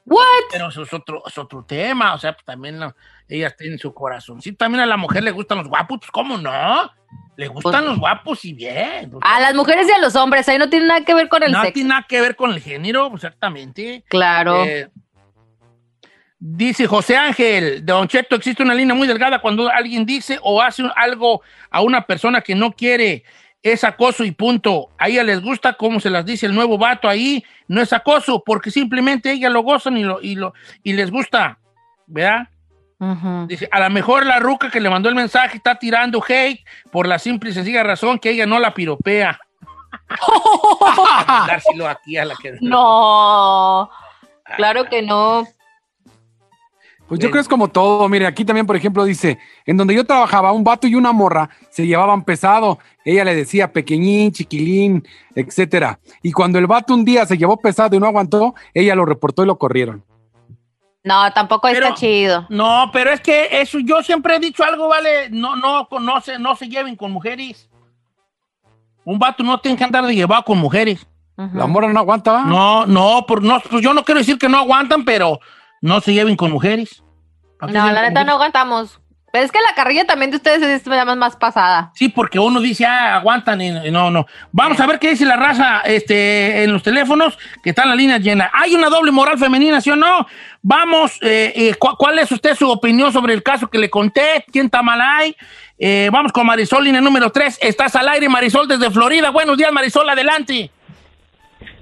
¿What? 0.05 0.23
Pero 0.51 0.69
eso 0.69 0.83
es 0.83 0.93
otro, 0.95 1.23
es 1.27 1.37
otro 1.37 1.63
tema, 1.65 2.15
o 2.15 2.19
sea, 2.19 2.33
pues 2.33 2.45
también 2.47 2.81
la- 2.81 2.97
ellas 3.29 3.55
tienen 3.59 3.79
su 3.79 3.93
corazón. 3.93 4.41
Sí, 4.41 4.53
también 4.53 4.81
a 4.81 4.87
la 4.87 4.97
mujer 4.97 5.23
le 5.23 5.31
gustan 5.33 5.59
los 5.59 5.69
guapos, 5.69 5.99
pues 5.99 6.11
¿cómo 6.11 6.39
no? 6.39 6.91
Le 7.37 7.47
gustan 7.49 7.85
los 7.85 7.99
guapos 7.99 8.43
y 8.47 8.55
bien. 8.55 9.11
pues, 9.11 9.23
A 9.23 9.39
las 9.41 9.55
mujeres 9.55 9.87
y 9.87 9.93
a 9.93 9.99
los 9.99 10.17
hombres, 10.17 10.49
ahí 10.49 10.57
no 10.59 10.71
tiene 10.71 10.87
nada 10.87 11.05
que 11.05 11.13
ver 11.15 11.29
con 11.29 11.43
el 11.43 11.53
no 11.53 11.61
sexo. 11.61 11.75
tiene 11.75 11.91
nada 11.91 12.07
que 12.09 12.21
ver 12.23 12.37
con 12.37 12.53
el 12.53 12.61
género, 12.61 13.13
exactamente. 13.15 14.03
Claro. 14.09 14.65
Eh, 14.65 14.89
dice 16.39 16.87
José 16.87 17.17
Ángel, 17.17 17.85
de 17.85 17.93
Don 17.93 18.09
Cheto, 18.09 18.37
existe 18.37 18.63
una 18.63 18.75
línea 18.75 18.95
muy 18.95 19.09
delgada 19.09 19.41
cuando 19.41 19.69
alguien 19.69 20.07
dice 20.07 20.39
o 20.43 20.63
hace 20.63 20.85
algo 20.97 21.43
a 21.71 21.83
una 21.83 22.03
persona 22.07 22.41
que 22.41 22.55
no 22.55 22.73
quiere. 22.73 23.25
Es 23.63 23.83
acoso 23.83 24.25
y 24.25 24.31
punto. 24.31 24.91
A 24.99 25.09
ella 25.09 25.25
les 25.25 25.43
gusta 25.43 25.73
como 25.73 25.99
se 25.99 26.11
las 26.11 26.25
dice 26.25 26.47
el 26.47 26.55
nuevo 26.55 26.79
vato 26.79 27.09
ahí. 27.09 27.45
No 27.67 27.83
es 27.83 27.93
acoso, 27.93 28.43
porque 28.45 28.71
simplemente 28.71 29.33
ellas 29.33 29.53
lo 29.53 29.63
gozan 29.63 29.97
y, 29.97 30.05
lo, 30.05 30.23
y, 30.23 30.37
lo, 30.37 30.55
y 30.85 30.93
les 30.93 31.11
gusta. 31.11 31.59
¿Verdad? 32.07 32.49
Dice, 33.47 33.69
a 33.71 33.81
lo 33.81 33.91
mejor 33.91 34.27
la 34.27 34.41
ruca 34.41 34.71
que 34.71 34.81
le 34.81 34.91
mandó 34.91 35.09
el 35.09 35.15
mensaje 35.15 35.57
está 35.57 35.77
tirando 35.77 36.23
hate 36.27 36.65
por 36.91 37.07
la 37.07 37.19
simple 37.19 37.51
y 37.51 37.53
sencilla 37.53 37.85
razón 37.85 38.19
que 38.19 38.31
ella 38.31 38.47
no 38.47 38.59
la 38.59 38.75
piropea. 38.75 39.39
Dárselo 41.47 41.87
aquí 41.87 42.17
a 42.17 42.25
la 42.25 42.35
que... 42.37 42.59
No, 42.61 43.89
claro 44.57 44.89
que 44.89 45.03
no. 45.03 45.47
Pues 47.09 47.21
yo 47.21 47.31
creo 47.31 47.41
que 47.41 47.41
es 47.41 47.49
como 47.49 47.69
todo. 47.69 48.07
Mire, 48.09 48.27
aquí 48.27 48.45
también, 48.45 48.67
por 48.67 48.77
ejemplo, 48.77 49.05
dice, 49.05 49.39
en 49.65 49.79
donde 49.79 49.95
yo 49.95 50.05
trabajaba, 50.05 50.53
un 50.53 50.63
vato 50.63 50.87
y 50.87 50.95
una 50.95 51.11
morra 51.13 51.49
se 51.71 51.87
llevaban 51.87 52.23
pesado. 52.23 52.79
Ella 53.05 53.25
le 53.25 53.35
decía 53.35 53.73
pequeñín, 53.73 54.31
chiquilín, 54.33 55.07
etcétera. 55.35 55.99
Y 56.23 56.33
cuando 56.33 56.59
el 56.59 56.67
vato 56.67 56.93
un 56.93 57.07
día 57.07 57.25
se 57.25 57.39
llevó 57.39 57.57
pesado 57.57 57.97
y 57.97 57.99
no 57.99 58.07
aguantó, 58.07 58.55
ella 58.75 58.95
lo 58.95 59.07
reportó 59.07 59.43
y 59.43 59.47
lo 59.47 59.57
corrieron. 59.59 60.05
No, 61.03 61.33
tampoco 61.33 61.69
Pero- 61.73 61.87
está 61.87 61.95
chido. 61.95 62.47
No, 62.51 62.91
pero 62.93 63.11
es 63.11 63.21
que 63.23 63.49
eso 63.59 63.79
yo 63.79 64.03
siempre 64.03 64.37
he 64.37 64.41
dicho 64.41 64.63
algo, 64.63 64.89
vale, 64.89 65.31
no, 65.31 65.57
no, 65.57 65.89
no 66.01 66.21
se, 66.21 66.39
no 66.39 66.55
se 66.57 66.69
lleven 66.69 66.95
con 66.97 67.11
mujeres. 67.11 67.71
Un 69.05 69.19
vato 69.19 69.43
no 69.43 69.59
tiene 69.59 69.79
que 69.79 69.85
andar 69.85 70.05
de 70.05 70.15
llevado 70.15 70.45
con 70.45 70.59
mujeres. 70.59 71.07
La 71.55 71.67
morra 71.67 71.91
no 71.93 72.01
aguanta. 72.01 72.43
No, 72.45 72.85
no, 72.85 73.25
por, 73.27 73.43
no, 73.43 73.61
pues 73.61 73.81
yo 73.81 73.95
no 73.95 74.05
quiero 74.05 74.19
decir 74.19 74.37
que 74.39 74.49
no 74.49 74.59
aguantan, 74.59 75.05
pero 75.05 75.39
no 75.81 76.01
se 76.01 76.13
lleven 76.15 76.37
con 76.37 76.51
mujeres. 76.51 77.03
¿Para 77.59 77.73
qué 77.73 77.79
No, 77.79 77.91
la 77.93 78.03
neta 78.03 78.25
no 78.25 78.33
aguantamos. 78.33 79.01
Pero 79.31 79.45
es 79.45 79.53
que 79.53 79.59
la 79.61 79.75
carrilla 79.75 80.07
también 80.07 80.31
de 80.31 80.39
ustedes 80.39 80.63
es 80.63 80.87
más, 80.87 81.17
más 81.19 81.37
pasada. 81.37 81.93
Sí, 81.95 82.09
porque 82.09 82.39
uno 82.39 82.61
dice, 82.61 82.87
ah, 82.87 83.17
aguantan 83.17 83.61
y 83.61 83.71
no, 83.91 84.11
no. 84.11 84.27
Vamos 84.53 84.81
a 84.81 84.87
ver 84.87 84.99
qué 84.99 85.11
dice 85.11 85.27
la 85.27 85.37
raza 85.37 85.81
este, 85.83 86.65
en 86.65 86.73
los 86.73 86.83
teléfonos, 86.83 87.37
que 87.63 87.71
están 87.71 87.91
las 87.91 87.99
líneas 87.99 88.23
llenas. 88.23 88.51
¿Hay 88.55 88.75
una 88.75 88.89
doble 88.89 89.11
moral 89.11 89.39
femenina, 89.39 89.83
sí 89.83 89.91
o 89.91 89.97
no? 89.97 90.27
Vamos, 90.63 91.19
eh, 91.21 91.53
eh, 91.55 91.75
¿cu- 91.79 91.95
¿cuál 91.99 92.19
es 92.19 92.33
usted 92.33 92.55
su 92.57 92.71
opinión 92.71 93.13
sobre 93.13 93.35
el 93.35 93.43
caso 93.43 93.69
que 93.69 93.77
le 93.79 93.91
conté? 93.91 94.47
¿Quién 94.51 94.65
está 94.67 94.83
mal 94.83 94.99
ahí? 95.03 95.37
Eh, 95.79 96.09
vamos 96.11 96.33
con 96.33 96.47
Marisol, 96.47 96.85
línea 96.85 97.03
número 97.03 97.31
3. 97.31 97.59
Estás 97.61 97.97
al 97.97 98.09
aire, 98.09 98.31
Marisol, 98.31 98.67
desde 98.67 98.91
Florida. 98.91 99.29
Buenos 99.29 99.59
días, 99.59 99.71
Marisol, 99.73 100.09
adelante. 100.09 100.71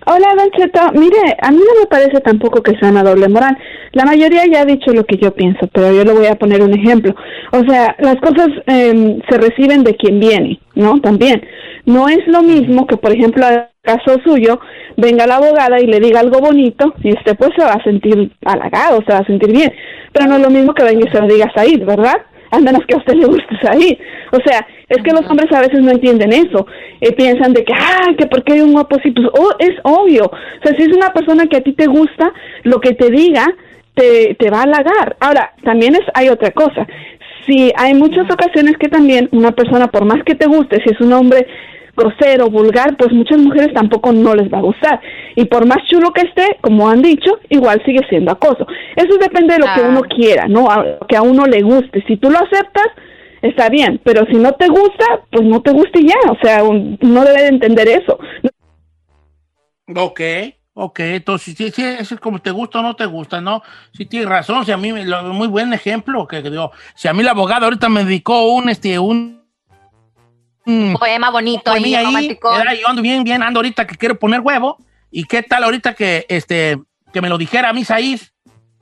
Hola, 0.08 0.28
Don. 0.36 1.00
Mire, 1.00 1.18
a 1.42 1.50
mí 1.50 1.58
no 1.58 1.80
me 1.80 1.86
parece 1.86 2.20
tampoco 2.20 2.62
que 2.62 2.78
sea 2.78 2.90
una 2.90 3.02
doble 3.02 3.28
moral. 3.28 3.58
La 3.90 4.04
mayoría 4.04 4.44
ya 4.46 4.60
ha 4.60 4.64
dicho 4.64 4.92
lo 4.92 5.04
que 5.04 5.16
yo 5.16 5.34
pienso, 5.34 5.66
pero 5.72 5.92
yo 5.92 6.04
le 6.04 6.12
voy 6.12 6.26
a 6.26 6.36
poner 6.36 6.62
un 6.62 6.72
ejemplo. 6.78 7.12
O 7.50 7.68
sea, 7.68 7.96
las 7.98 8.14
cosas 8.20 8.50
em, 8.66 9.20
se 9.28 9.36
reciben 9.36 9.82
de 9.82 9.96
quien 9.96 10.20
viene, 10.20 10.60
¿no? 10.76 11.00
También. 11.00 11.42
No 11.86 12.08
es 12.08 12.24
lo 12.28 12.42
mismo 12.42 12.86
que, 12.86 12.96
por 12.96 13.10
ejemplo, 13.10 13.44
al 13.44 13.70
caso 13.82 14.20
suyo, 14.24 14.60
venga 14.96 15.26
la 15.26 15.38
abogada 15.38 15.80
y 15.80 15.86
le 15.86 15.98
diga 15.98 16.20
algo 16.20 16.38
bonito 16.38 16.94
y 17.02 17.12
usted 17.12 17.36
pues 17.36 17.50
se 17.56 17.64
va 17.64 17.72
a 17.72 17.82
sentir 17.82 18.30
halagado, 18.44 19.02
se 19.04 19.12
va 19.12 19.18
a 19.18 19.26
sentir 19.26 19.50
bien. 19.50 19.72
Pero 20.12 20.28
no 20.28 20.36
es 20.36 20.42
lo 20.42 20.50
mismo 20.50 20.72
que 20.72 20.84
venga 20.84 21.04
y 21.04 21.12
se 21.12 21.20
lo 21.20 21.26
diga 21.26 21.46
a 21.46 21.58
Said, 21.58 21.84
¿verdad? 21.84 22.14
A 22.50 22.60
menos 22.60 22.84
que 22.86 22.94
a 22.94 22.98
usted 22.98 23.14
le 23.14 23.26
guste 23.26 23.58
Said. 23.62 23.98
O 24.32 24.38
sea, 24.44 24.66
es 24.88 25.02
que 25.02 25.12
los 25.12 25.28
hombres 25.28 25.52
a 25.52 25.60
veces 25.60 25.80
no 25.80 25.90
entienden 25.90 26.32
eso. 26.32 26.66
Eh, 27.00 27.12
piensan 27.12 27.52
de 27.52 27.64
que, 27.64 27.72
ah, 27.72 28.14
que 28.16 28.26
porque 28.26 28.54
hay 28.54 28.60
un 28.60 28.72
guapo 28.72 28.96
así, 28.96 29.10
pues 29.10 29.26
oh, 29.32 29.54
es 29.58 29.74
obvio. 29.82 30.24
O 30.26 30.62
sea, 30.62 30.76
si 30.76 30.82
es 30.82 30.96
una 30.96 31.12
persona 31.12 31.46
que 31.46 31.56
a 31.56 31.62
ti 31.62 31.72
te 31.72 31.86
gusta, 31.86 32.32
lo 32.62 32.80
que 32.80 32.92
te 32.92 33.10
diga 33.10 33.46
te, 33.94 34.34
te 34.38 34.50
va 34.50 34.60
a 34.60 34.62
halagar. 34.64 35.16
Ahora, 35.20 35.52
también 35.64 35.94
es, 35.94 36.02
hay 36.14 36.28
otra 36.28 36.50
cosa. 36.52 36.86
Si 37.46 37.72
hay 37.76 37.94
muchas 37.94 38.30
ocasiones 38.30 38.76
que 38.78 38.88
también 38.88 39.28
una 39.32 39.52
persona, 39.52 39.88
por 39.88 40.04
más 40.04 40.22
que 40.24 40.34
te 40.34 40.46
guste, 40.46 40.82
si 40.82 40.90
es 40.92 41.00
un 41.00 41.12
hombre 41.12 41.46
grosero, 41.96 42.50
vulgar, 42.50 42.96
pues 42.96 43.12
muchas 43.12 43.38
mujeres 43.38 43.72
tampoco 43.74 44.12
no 44.12 44.34
les 44.34 44.52
va 44.52 44.58
a 44.58 44.62
gustar. 44.62 45.00
Y 45.34 45.44
por 45.46 45.66
más 45.66 45.78
chulo 45.88 46.12
que 46.12 46.22
esté, 46.22 46.58
como 46.60 46.88
han 46.88 47.02
dicho, 47.02 47.38
igual 47.48 47.82
sigue 47.84 48.00
siendo 48.08 48.32
acoso. 48.32 48.66
Eso 48.94 49.16
depende 49.18 49.54
de 49.54 49.60
lo 49.60 49.66
que 49.66 49.80
Ah. 49.82 49.88
uno 49.88 50.02
quiera, 50.02 50.46
¿no? 50.48 50.70
A- 50.70 50.98
que 51.08 51.16
a 51.16 51.22
uno 51.22 51.46
le 51.46 51.62
guste. 51.62 52.04
Si 52.06 52.16
tú 52.16 52.30
lo 52.30 52.38
aceptas, 52.38 52.86
está 53.42 53.68
bien, 53.68 54.00
pero 54.04 54.24
si 54.26 54.36
no 54.36 54.52
te 54.52 54.68
gusta, 54.68 55.04
pues 55.30 55.44
no 55.46 55.60
te 55.62 55.72
gusta 55.72 55.98
y 56.00 56.08
ya. 56.08 56.30
O 56.30 56.36
sea, 56.42 56.62
un- 56.64 56.98
no 57.00 57.24
debe 57.24 57.42
de 57.42 57.48
entender 57.48 57.88
eso. 57.88 58.18
Ok, 59.94 60.20
ok, 60.74 60.98
entonces 61.00 61.54
sí, 61.56 61.70
sí, 61.70 61.82
eso 61.84 62.14
es 62.16 62.20
como 62.20 62.40
te 62.40 62.50
gusta 62.50 62.80
o 62.80 62.82
no 62.82 62.94
te 62.96 63.06
gusta, 63.06 63.40
¿no? 63.40 63.62
Sí 63.92 64.04
tienes 64.06 64.28
razón, 64.28 64.64
si 64.66 64.72
a 64.72 64.76
mí, 64.76 64.92
me- 64.92 65.04
lo- 65.06 65.22
muy 65.32 65.46
buen 65.48 65.72
ejemplo, 65.72 66.26
que 66.26 66.42
digo, 66.42 66.72
si 66.94 67.08
a 67.08 67.12
mí 67.14 67.22
la 67.22 67.30
abogada 67.30 67.66
ahorita 67.66 67.88
me 67.88 68.04
dedicó 68.04 68.52
un, 68.52 68.68
este, 68.68 68.98
un... 68.98 69.45
un 70.66 70.96
Poema 70.98 71.30
bonito 71.30 71.70
ahí, 71.70 71.76
poemilla 71.80 71.98
ahí, 72.00 72.04
romántico. 72.06 72.54
era, 72.60 72.74
yo 72.74 72.88
ando 72.88 73.00
bien, 73.02 73.24
bien, 73.24 73.42
ando 73.42 73.58
ahorita 73.58 73.86
que 73.86 73.96
quiero 73.96 74.18
poner 74.18 74.40
huevo, 74.40 74.78
y 75.10 75.24
qué 75.24 75.42
tal 75.42 75.64
ahorita 75.64 75.94
que, 75.94 76.26
este, 76.28 76.78
que 77.12 77.20
me 77.22 77.28
lo 77.28 77.38
dijera 77.38 77.70
a 77.70 77.72
mí, 77.72 77.84
Saís, 77.84 78.32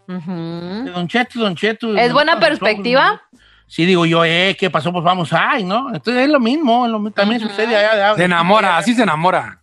de 0.07 0.91
Don 0.91 1.07
Cheto, 1.09 1.39
Don 1.41 1.55
Cheto. 1.57 1.97
¿Es 1.97 2.13
buena 2.13 2.39
perspectiva? 2.41 3.23
Sí, 3.67 3.87
digo 3.87 4.05
yo, 4.07 4.25
eh, 4.25 4.57
¿qué 4.59 4.69
pasó? 4.71 4.93
Pues 4.93 5.05
vamos, 5.05 5.33
ay, 5.33 5.65
¿no? 5.65 5.89
Entonces 5.95 6.25
es 6.25 6.29
lo 6.29 6.39
mismo, 6.41 6.85
es 6.87 6.93
lo 6.93 6.99
mi- 6.99 7.11
también 7.11 7.41
sucede 7.41 7.75
allá. 7.77 7.93
allá- 7.93 8.15
Se 8.17 8.25
enamora, 8.25 8.77
así 8.77 8.95
se 8.95 9.03
enamora. 9.03 9.63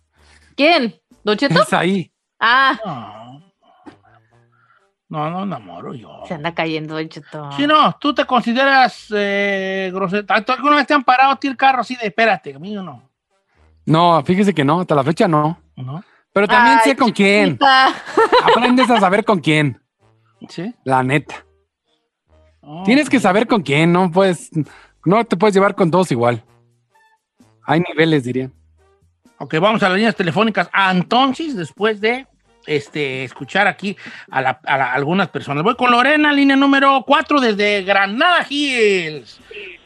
¿Quién? 0.56 0.94
¿Don 1.22 1.36
Cheto? 1.36 1.62
Es 1.62 1.72
ahí. 1.72 2.10
Ah, 2.40 2.78
No, 2.84 3.21
no 5.12 5.42
enamoro 5.42 5.94
yo. 5.94 6.22
se 6.26 6.34
anda 6.34 6.54
cayendo, 6.54 6.94
Don 6.94 7.08
Cheto. 7.08 7.52
Si 7.52 7.66
no, 7.66 7.96
tú 8.00 8.14
te 8.14 8.24
consideras 8.24 9.08
eh, 9.14 9.90
grosero. 9.92 10.24
¿Tú 10.44 10.52
alguna 10.52 10.76
vez 10.76 10.86
te 10.86 10.94
han 10.94 11.04
parado 11.04 11.32
a 11.32 11.36
ti 11.36 11.48
el 11.48 11.56
carro 11.56 11.80
así 11.82 11.96
de 11.96 12.06
espérate, 12.06 12.54
amigo? 12.54 12.82
No. 12.82 13.10
No, 13.84 14.22
fíjese 14.24 14.54
que 14.54 14.64
no, 14.64 14.80
hasta 14.80 14.94
la 14.94 15.04
fecha 15.04 15.28
no. 15.28 15.58
¿No? 15.76 16.02
Pero 16.32 16.48
también 16.48 16.78
Ay, 16.78 16.90
sé 16.90 16.96
con 16.96 17.10
quién. 17.10 17.58
Aprendes 18.44 18.88
a 18.90 19.00
saber 19.00 19.24
con 19.24 19.40
quién. 19.40 19.80
¿Sí? 20.48 20.74
La 20.84 21.02
neta. 21.02 21.44
Oh, 22.62 22.82
Tienes 22.84 23.10
que 23.10 23.20
saber 23.20 23.46
con 23.46 23.62
quién, 23.62 23.92
no 23.92 24.10
puedes, 24.10 24.50
no 25.04 25.24
te 25.24 25.36
puedes 25.36 25.54
llevar 25.54 25.74
con 25.74 25.90
todos 25.90 26.10
igual. 26.12 26.42
Hay 27.64 27.80
niveles, 27.80 28.24
diría. 28.24 28.50
Ok, 29.38 29.54
vamos 29.60 29.82
a 29.82 29.88
las 29.88 29.96
líneas 29.96 30.16
telefónicas. 30.16 30.70
Entonces, 30.90 31.56
después 31.56 32.00
de 32.00 32.26
este, 32.66 33.24
escuchar 33.24 33.66
aquí 33.66 33.96
a, 34.30 34.40
la- 34.42 34.60
a 34.64 34.76
la- 34.78 34.92
algunas 34.92 35.28
personas. 35.28 35.62
Voy 35.64 35.74
con 35.76 35.90
Lorena, 35.90 36.32
línea 36.32 36.56
número 36.56 37.02
4 37.06 37.40
desde 37.40 37.82
Granada 37.82 38.46
Hills. 38.48 39.40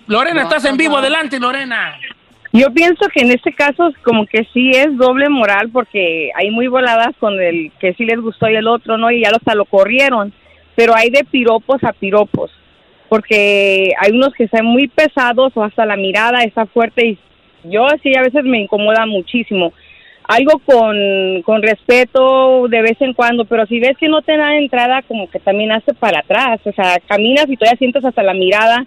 Lorena, 0.07 0.43
estás 0.43 0.65
en 0.65 0.77
vivo. 0.77 0.97
Adelante, 0.99 1.39
Lorena. 1.41 1.99
Yo 2.53 2.73
pienso 2.73 3.07
que 3.13 3.21
en 3.21 3.33
este 3.33 3.53
caso 3.53 3.93
como 4.03 4.25
que 4.27 4.47
sí 4.55 4.71
es 4.71 4.97
doble 4.97 5.29
moral 5.29 5.69
porque 5.73 6.31
hay 6.35 6.51
muy 6.51 6.69
voladas 6.69 7.15
con 7.19 7.39
el 7.41 7.71
que 7.81 7.93
sí 7.95 8.05
les 8.07 8.19
gustó 8.21 8.49
y 8.49 8.55
el 8.57 8.67
otro 8.67 8.97
no 8.97 9.11
y 9.11 9.23
ya 9.23 9.31
hasta 9.31 9.55
lo 9.55 9.65
corrieron, 9.67 10.33
pero 10.75 10.95
hay 10.95 11.11
de 11.11 11.25
piropos 11.25 11.83
a 11.85 11.93
piropos 11.93 12.51
porque 13.09 13.93
hay 14.01 14.13
unos 14.13 14.33
que 14.35 14.45
están 14.45 14.65
muy 14.65 14.89
pesados 14.89 15.53
o 15.55 15.63
hasta 15.65 15.85
la 15.87 15.97
mirada 15.97 16.43
está 16.45 16.67
fuerte 16.67 17.07
y 17.07 17.19
yo 17.65 17.87
sí 18.03 18.17
a 18.17 18.23
veces 18.23 18.45
me 18.45 18.61
incomoda 18.61 19.07
muchísimo. 19.07 19.73
Algo 20.29 20.59
con, 20.65 21.43
con 21.43 21.63
respeto 21.63 22.67
de 22.69 22.83
vez 22.83 23.01
en 23.01 23.15
cuando, 23.15 23.45
pero 23.45 23.65
si 23.67 23.79
ves 23.79 23.97
que 23.97 24.09
no 24.09 24.23
te 24.23 24.37
da 24.37 24.57
entrada, 24.57 25.03
como 25.03 25.31
que 25.31 25.39
también 25.39 25.71
hace 25.71 25.95
para 25.95 26.21
atrás, 26.21 26.61
o 26.65 26.73
sea, 26.73 26.99
caminas 27.07 27.47
y 27.49 27.57
todavía 27.57 27.79
sientes 27.79 28.05
hasta 28.05 28.25
la 28.25 28.35
mirada 28.35 28.85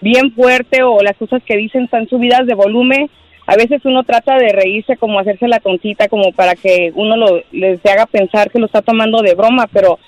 bien 0.00 0.32
fuerte 0.32 0.82
o 0.82 1.00
las 1.00 1.16
cosas 1.16 1.42
que 1.44 1.56
dicen 1.56 1.84
están 1.84 2.08
subidas 2.08 2.46
de 2.46 2.54
volumen. 2.54 3.08
A 3.46 3.56
veces 3.56 3.80
uno 3.84 4.02
trata 4.02 4.36
de 4.36 4.50
reírse 4.50 4.96
como 4.96 5.18
hacerse 5.18 5.48
la 5.48 5.60
tontita 5.60 6.08
como 6.08 6.32
para 6.32 6.54
que 6.54 6.92
uno 6.94 7.16
lo, 7.16 7.42
les 7.52 7.84
haga 7.86 8.06
pensar 8.06 8.50
que 8.50 8.58
lo 8.58 8.66
está 8.66 8.82
tomando 8.82 9.22
de 9.22 9.34
broma, 9.34 9.68
pero 9.72 9.98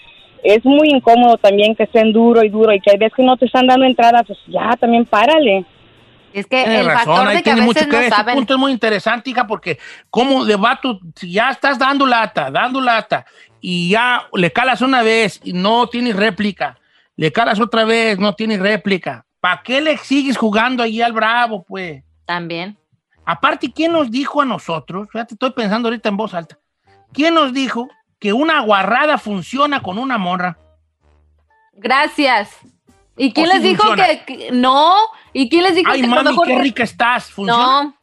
es 0.42 0.64
muy 0.64 0.88
incómodo 0.90 1.38
también 1.38 1.74
que 1.74 1.84
estén 1.84 2.12
duro 2.12 2.44
y 2.44 2.48
duro 2.48 2.72
y 2.72 2.80
que 2.80 2.90
hay 2.90 2.98
veces 2.98 3.14
que 3.14 3.22
no 3.22 3.36
te 3.36 3.46
están 3.46 3.66
dando 3.66 3.86
entrada, 3.86 4.22
pues 4.24 4.38
ya 4.48 4.76
también 4.78 5.04
párale. 5.04 5.64
Es 6.34 6.46
que 6.48 6.64
el 6.64 6.84
razón, 6.86 7.14
factor 7.16 7.34
de 7.36 7.42
que 7.44 7.50
a 7.52 7.56
mucho 7.56 7.66
veces 7.80 7.84
que 7.86 7.90
ver. 7.90 8.00
no 8.00 8.04
Este 8.06 8.16
saben. 8.16 8.34
punto 8.34 8.54
es 8.54 8.60
muy 8.60 8.72
interesante, 8.72 9.30
hija, 9.30 9.46
porque 9.46 9.78
como 10.10 10.44
de 10.44 10.56
vato, 10.56 10.98
si 11.14 11.32
ya 11.32 11.50
estás 11.50 11.78
dando 11.78 12.04
lata, 12.06 12.50
dando 12.50 12.80
lata, 12.80 13.24
y 13.60 13.90
ya 13.90 14.26
le 14.32 14.52
calas 14.52 14.80
una 14.80 15.02
vez 15.02 15.40
y 15.44 15.52
no 15.52 15.86
tienes 15.88 16.16
réplica, 16.16 16.76
le 17.16 17.30
calas 17.32 17.60
otra 17.60 17.84
vez, 17.84 18.18
no 18.18 18.34
tienes 18.34 18.58
réplica, 18.58 19.24
¿para 19.40 19.62
qué 19.62 19.80
le 19.80 19.96
sigues 19.96 20.36
jugando 20.36 20.82
ahí 20.82 21.00
al 21.00 21.12
bravo, 21.12 21.62
pues? 21.62 22.02
También. 22.26 22.76
Aparte, 23.24 23.72
¿quién 23.72 23.92
nos 23.92 24.10
dijo 24.10 24.42
a 24.42 24.44
nosotros? 24.44 25.08
Fíjate, 25.12 25.34
estoy 25.34 25.52
pensando 25.52 25.88
ahorita 25.88 26.08
en 26.08 26.16
voz 26.16 26.34
alta. 26.34 26.58
¿Quién 27.12 27.34
nos 27.34 27.52
dijo 27.54 27.88
que 28.18 28.32
una 28.32 28.60
guarrada 28.60 29.18
funciona 29.18 29.80
con 29.82 29.98
una 29.98 30.18
morra? 30.18 30.58
Gracias. 31.74 32.50
¿Y 33.16 33.32
quién 33.32 33.46
¿O 33.46 33.50
sí 33.52 33.54
les 33.58 33.62
dijo 33.62 33.84
que- 34.26 34.50
no? 34.52 34.94
¿Y 35.34 35.50
quién 35.50 35.64
les 35.64 35.74
dijo 35.74 35.90
Ay, 35.92 36.00
que 36.00 36.06
mami, 36.06 36.30
mejor 36.30 36.46
qué 36.46 36.54
que- 36.54 36.62
rica 36.62 36.82
estás. 36.84 37.30
¿Funciona? 37.30 37.82
No, 37.82 37.94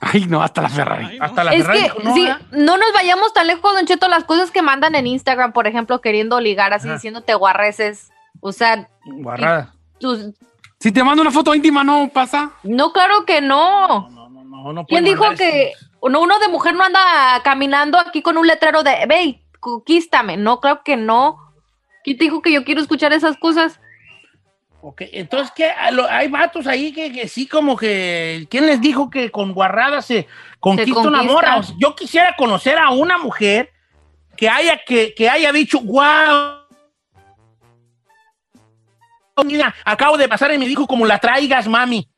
Ay, 0.00 0.24
no, 0.26 0.42
hasta 0.42 0.62
la 0.62 0.68
Ferrari. 0.70 1.18
Hasta 1.20 1.44
la 1.44 1.52
es 1.52 1.58
Ferrari 1.62 1.78
que 1.78 1.84
dijo, 1.84 1.98
no, 2.02 2.14
sí, 2.14 2.22
¿verdad? 2.24 2.40
no 2.52 2.76
nos 2.78 2.92
vayamos 2.94 3.32
tan 3.34 3.46
lejos, 3.46 3.72
Don 3.74 3.84
Cheto, 3.86 4.08
las 4.08 4.24
cosas 4.24 4.50
que 4.50 4.62
mandan 4.62 4.94
en 4.94 5.06
Instagram, 5.06 5.52
por 5.52 5.66
ejemplo, 5.66 6.00
queriendo 6.00 6.40
ligar 6.40 6.72
así, 6.72 6.86
Ajá. 6.88 6.94
diciéndote 6.94 7.34
guarreces. 7.34 8.10
O 8.40 8.50
sea, 8.52 8.88
Guarrada. 9.04 9.74
tus- 9.98 10.30
Si 10.78 10.90
te 10.90 11.04
mando 11.04 11.20
una 11.20 11.30
foto 11.30 11.54
íntima, 11.54 11.84
¿no 11.84 12.08
pasa? 12.08 12.50
no, 12.62 12.92
claro 12.92 13.26
que 13.26 13.42
no. 13.42 14.08
No, 14.08 14.72
no 14.72 14.86
¿Quién 14.86 15.02
puede 15.04 15.14
dijo 15.14 15.24
mandar 15.24 15.36
que 15.38 15.72
uno, 16.00 16.20
uno 16.22 16.38
de 16.38 16.48
mujer 16.48 16.74
no 16.74 16.82
anda 16.84 17.00
caminando 17.44 17.98
aquí 17.98 18.22
con 18.22 18.38
un 18.38 18.46
letrero 18.46 18.82
de, 18.82 19.04
ve, 19.06 19.42
conquístame? 19.60 20.38
No, 20.38 20.60
claro 20.60 20.80
que 20.82 20.96
no. 20.96 21.36
¿Quién 22.04 22.16
te 22.16 22.24
dijo 22.24 22.40
que 22.40 22.52
yo 22.52 22.64
quiero 22.64 22.80
escuchar 22.80 23.12
esas 23.12 23.36
cosas? 23.36 23.78
Ok, 24.82 25.02
entonces, 25.12 25.52
¿qué? 25.54 25.70
A 25.70 25.90
lo- 25.90 26.08
Hay 26.08 26.28
vatos 26.28 26.66
ahí 26.66 26.92
que, 26.92 27.12
que 27.12 27.28
sí 27.28 27.46
como 27.46 27.76
que... 27.76 28.46
¿Quién 28.50 28.66
les 28.66 28.80
dijo 28.80 29.10
que 29.10 29.30
con 29.30 29.52
guarradas 29.52 30.06
se 30.06 30.26
conquista, 30.58 31.00
una 31.00 31.18
conquista. 31.18 31.56
O 31.56 31.62
sea, 31.62 31.76
yo 31.78 31.94
quisiera 31.94 32.34
conocer 32.36 32.78
a 32.78 32.90
una 32.90 33.18
mujer 33.18 33.70
que 34.36 34.48
haya, 34.48 34.80
que, 34.86 35.12
que 35.14 35.28
haya 35.28 35.52
dicho, 35.52 35.80
wow, 35.80 36.60
mira, 39.44 39.74
acabo 39.84 40.16
de 40.16 40.28
pasar 40.28 40.52
y 40.52 40.58
me 40.58 40.66
dijo 40.66 40.86
como 40.86 41.04
la 41.06 41.18
traigas, 41.18 41.68
mami. 41.68 42.08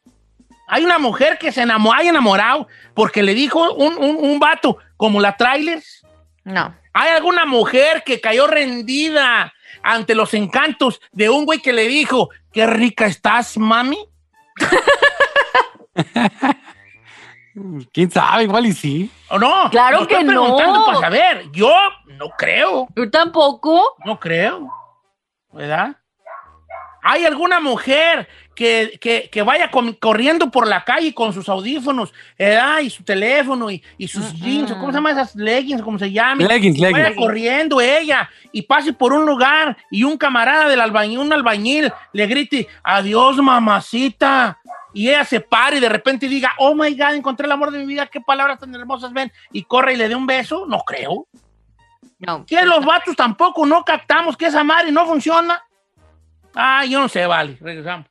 Hay 0.68 0.84
una 0.84 0.98
mujer 0.98 1.38
que 1.38 1.52
se 1.52 1.62
enamoró, 1.62 1.98
hay 1.98 2.08
enamorado 2.08 2.68
porque 2.94 3.22
le 3.22 3.34
dijo 3.34 3.72
un, 3.74 3.96
un, 3.98 4.16
un 4.16 4.38
vato 4.38 4.78
como 4.96 5.20
la 5.20 5.36
trailers. 5.36 6.06
No. 6.44 6.74
¿Hay 6.94 7.10
alguna 7.10 7.44
mujer 7.46 8.02
que 8.04 8.20
cayó 8.20 8.46
rendida 8.46 9.52
ante 9.82 10.14
los 10.14 10.34
encantos 10.34 11.00
de 11.12 11.30
un 11.30 11.44
güey 11.44 11.60
que 11.60 11.72
le 11.72 11.88
dijo, 11.88 12.30
qué 12.52 12.66
rica 12.66 13.06
estás, 13.06 13.56
mami? 13.58 13.98
¿Quién 17.92 18.10
sabe? 18.10 18.44
Igual 18.44 18.66
y 18.66 18.72
sí. 18.72 19.10
¿O 19.28 19.38
no? 19.38 19.68
Claro 19.70 20.02
estoy 20.02 20.18
que 20.18 20.24
no. 20.24 20.30
preguntando 20.30 20.86
para 20.86 21.00
saber. 21.00 21.50
Yo 21.52 21.72
no 22.06 22.30
creo. 22.30 22.88
Yo 22.96 23.10
tampoco. 23.10 23.96
No 24.04 24.18
creo. 24.18 24.70
¿Verdad? 25.52 25.96
¿Hay 27.02 27.26
alguna 27.26 27.60
mujer 27.60 28.26
que, 28.54 28.98
que- 29.00 29.28
que 29.32 29.42
vaya 29.42 29.70
corriendo 29.98 30.50
por 30.50 30.66
la 30.68 30.84
calle 30.84 31.14
con 31.14 31.32
sus 31.32 31.48
audífonos 31.48 32.12
¿verdad? 32.38 32.80
y 32.80 32.90
su 32.90 33.02
teléfono 33.02 33.70
y, 33.70 33.82
y 33.96 34.08
sus 34.08 34.32
jeans, 34.34 34.70
o 34.70 34.74
¿cómo 34.78 34.88
se 34.88 34.94
llaman 34.98 35.12
esas 35.12 35.34
leggings? 35.34 35.80
¿Cómo 35.82 35.98
se 35.98 36.12
llaman? 36.12 36.46
Leggings, 36.46 36.78
Vaya 36.80 36.96
leggings. 37.08 37.16
corriendo 37.16 37.80
ella 37.80 38.28
y 38.52 38.62
pase 38.62 38.92
por 38.92 39.12
un 39.14 39.24
lugar 39.24 39.76
y 39.90 40.04
un 40.04 40.18
camarada 40.18 40.68
del 40.68 40.80
albañil, 40.80 41.18
un 41.18 41.32
albañil, 41.32 41.90
le 42.12 42.26
grite, 42.26 42.68
adiós 42.82 43.36
mamacita. 43.38 44.58
Y 44.94 45.08
ella 45.08 45.24
se 45.24 45.40
pare 45.40 45.78
y 45.78 45.80
de 45.80 45.88
repente 45.88 46.28
diga, 46.28 46.52
oh 46.58 46.74
my 46.74 46.94
God, 46.94 47.14
encontré 47.14 47.46
el 47.46 47.52
amor 47.52 47.70
de 47.70 47.78
mi 47.78 47.86
vida, 47.86 48.06
qué 48.08 48.20
palabras 48.20 48.58
tan 48.58 48.74
hermosas 48.74 49.10
ven. 49.14 49.32
Y 49.50 49.62
corre 49.64 49.94
y 49.94 49.96
le 49.96 50.06
dé 50.06 50.14
un 50.14 50.26
beso. 50.26 50.66
No 50.68 50.80
creo. 50.80 51.26
No. 52.18 52.44
Que 52.44 52.62
los 52.66 52.84
vatos 52.84 53.16
tampoco 53.16 53.64
no 53.64 53.82
captamos 53.86 54.36
que 54.36 54.46
esa 54.46 54.62
madre 54.62 54.92
no 54.92 55.06
funciona. 55.06 55.62
Ah, 56.54 56.84
yo 56.84 57.00
no 57.00 57.08
sé, 57.08 57.24
vale. 57.26 57.56
Regresamos. 57.58 58.06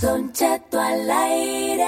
Don 0.00 0.32
Cheto 0.32 0.80
al 0.80 1.10
aire. 1.10 1.84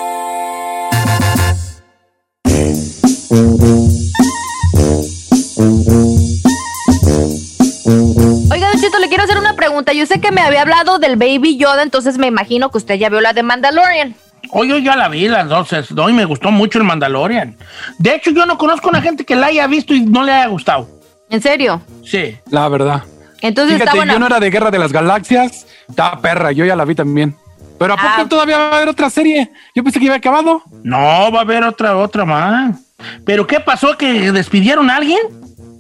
Oiga, 8.50 8.70
Don 8.70 8.80
Cheto, 8.80 8.98
le 8.98 9.08
quiero 9.08 9.24
hacer 9.24 9.38
una 9.38 9.54
pregunta. 9.56 9.92
Yo 9.92 10.06
sé 10.06 10.20
que 10.20 10.30
me 10.30 10.40
había 10.42 10.62
hablado 10.62 10.98
del 10.98 11.16
Baby 11.16 11.56
Yoda, 11.56 11.82
entonces 11.82 12.18
me 12.18 12.26
imagino 12.26 12.70
que 12.70 12.78
usted 12.78 12.94
ya 12.96 13.08
vio 13.08 13.20
la 13.20 13.32
de 13.32 13.42
Mandalorian. 13.42 14.14
Hoy 14.54 14.68
yo 14.68 14.78
ya 14.78 14.96
la 14.96 15.08
vi 15.08 15.28
las 15.28 15.48
dos, 15.48 15.70
hoy 15.96 16.12
me 16.12 16.26
gustó 16.26 16.50
mucho 16.50 16.78
el 16.78 16.84
Mandalorian. 16.84 17.56
De 17.98 18.14
hecho, 18.14 18.30
yo 18.30 18.44
no 18.44 18.58
conozco 18.58 18.88
a 18.88 18.90
una 18.90 19.00
gente 19.02 19.24
que 19.24 19.34
la 19.34 19.46
haya 19.46 19.66
visto 19.66 19.94
y 19.94 20.02
no 20.02 20.22
le 20.22 20.32
haya 20.32 20.46
gustado. 20.48 20.88
¿En 21.30 21.40
serio? 21.40 21.80
Sí. 22.04 22.36
La 22.50 22.68
verdad. 22.68 23.02
Entonces 23.40 23.74
Fíjate, 23.76 23.84
está 23.88 23.96
buena. 23.96 24.12
yo 24.12 24.18
no 24.18 24.26
era 24.26 24.38
de 24.40 24.50
Guerra 24.50 24.70
de 24.70 24.78
las 24.78 24.92
Galaxias. 24.92 25.66
Estaba 25.88 26.20
perra, 26.20 26.52
yo 26.52 26.64
ya 26.66 26.76
la 26.76 26.84
vi 26.84 26.94
también. 26.94 27.34
Pero 27.78 27.94
¿a 27.94 27.96
poco 27.96 28.08
Ah. 28.18 28.26
todavía 28.28 28.58
va 28.58 28.70
a 28.70 28.76
haber 28.76 28.88
otra 28.90 29.08
serie? 29.08 29.50
Yo 29.74 29.82
pensé 29.82 29.98
que 29.98 30.04
iba 30.04 30.14
acabado. 30.16 30.62
No, 30.84 31.32
va 31.32 31.38
a 31.38 31.42
haber 31.42 31.64
otra, 31.64 31.96
otra 31.96 32.24
más. 32.26 32.76
¿Pero 33.24 33.46
qué 33.46 33.58
pasó? 33.58 33.96
¿Que 33.96 34.30
despidieron 34.32 34.90
a 34.90 34.96
alguien? 34.96 35.18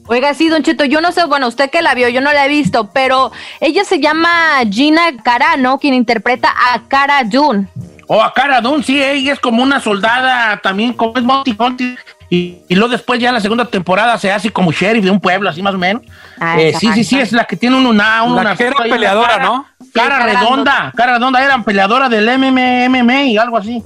Oiga, 0.06 0.34
sí, 0.34 0.48
Don 0.48 0.62
Cheto, 0.64 0.84
yo 0.84 1.00
no 1.00 1.12
sé, 1.12 1.24
bueno, 1.26 1.46
usted 1.46 1.70
que 1.70 1.80
la 1.82 1.94
vio, 1.94 2.08
yo 2.08 2.20
no 2.20 2.32
la 2.32 2.46
he 2.46 2.48
visto, 2.48 2.90
pero 2.92 3.30
ella 3.60 3.84
se 3.84 4.00
llama 4.00 4.30
Gina 4.68 5.02
Carano, 5.22 5.78
quien 5.78 5.94
interpreta 5.94 6.48
a 6.72 6.88
Cara 6.88 7.22
Dune. 7.22 7.68
O 8.06 8.22
a 8.22 8.32
Cara 8.32 8.60
Dune, 8.60 8.82
sí, 8.82 9.02
ella 9.02 9.32
es 9.32 9.40
como 9.40 9.62
una 9.62 9.80
soldada 9.80 10.58
también, 10.58 10.92
como 10.92 11.16
es 11.16 11.22
Monty 11.24 11.54
Hunter. 11.58 11.98
Y, 12.28 12.58
y 12.68 12.74
luego 12.74 12.90
después 12.90 13.20
ya 13.20 13.28
en 13.28 13.34
la 13.34 13.40
segunda 13.40 13.66
temporada 13.66 14.16
se 14.16 14.32
hace 14.32 14.50
como 14.50 14.72
sheriff 14.72 15.04
de 15.04 15.10
un 15.10 15.20
pueblo, 15.20 15.50
así 15.50 15.62
más 15.62 15.74
o 15.74 15.78
menos. 15.78 16.02
Ah, 16.40 16.58
Eh, 16.58 16.74
sí, 16.78 16.90
sí, 16.94 17.04
sí, 17.04 17.18
es 17.20 17.32
la 17.32 17.44
que 17.44 17.56
tiene 17.56 17.76
un, 17.76 17.84
una, 17.84 18.22
una 18.22 18.42
La 18.42 18.56
que 18.56 18.64
era 18.64 18.76
peleadora, 18.76 19.28
cara. 19.28 19.44
¿no? 19.44 19.66
Cara 19.92 20.16
Sí, 20.16 20.22
cara 20.22 20.26
redonda, 20.26 20.92
cara 20.96 21.12
redonda, 21.14 21.44
era 21.44 21.62
peleadora 21.62 22.08
del 22.08 22.38
MMA 22.38 23.24
y 23.24 23.36
algo 23.36 23.58
así. 23.58 23.82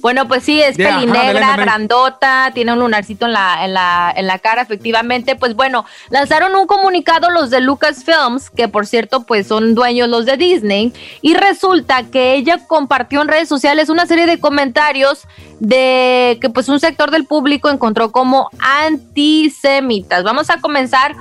Bueno, 0.00 0.26
pues 0.28 0.44
sí, 0.44 0.60
es 0.60 0.76
Yeah, 0.76 0.98
pelinegra, 0.98 1.56
grandota, 1.56 2.50
tiene 2.54 2.72
un 2.72 2.78
lunarcito 2.78 3.26
en 3.26 3.32
la, 3.32 3.64
en, 3.64 3.74
la, 3.74 4.12
en 4.16 4.26
la 4.26 4.38
cara, 4.38 4.62
efectivamente. 4.62 5.36
Pues 5.36 5.54
bueno, 5.54 5.84
lanzaron 6.10 6.54
un 6.56 6.66
comunicado 6.66 7.30
los 7.30 7.50
de 7.50 7.60
Lucasfilms, 7.60 8.50
que 8.50 8.68
por 8.68 8.86
cierto, 8.86 9.24
pues 9.24 9.46
son 9.46 9.74
dueños 9.74 10.08
los 10.08 10.26
de 10.26 10.36
Disney, 10.36 10.92
y 11.20 11.34
resulta 11.34 12.04
que 12.04 12.34
ella 12.34 12.58
compartió 12.66 13.22
en 13.22 13.28
redes 13.28 13.48
sociales 13.48 13.88
una 13.88 14.06
serie 14.06 14.26
de 14.26 14.40
comentarios 14.40 15.22
de 15.60 16.38
que 16.40 16.50
pues 16.50 16.68
un 16.68 16.80
sector 16.80 17.10
del 17.10 17.26
público 17.26 17.70
encontró 17.70 18.10
como 18.10 18.50
antisemitas. 18.58 20.24
Vamos 20.24 20.50
a 20.50 20.60
comenzar 20.60 21.14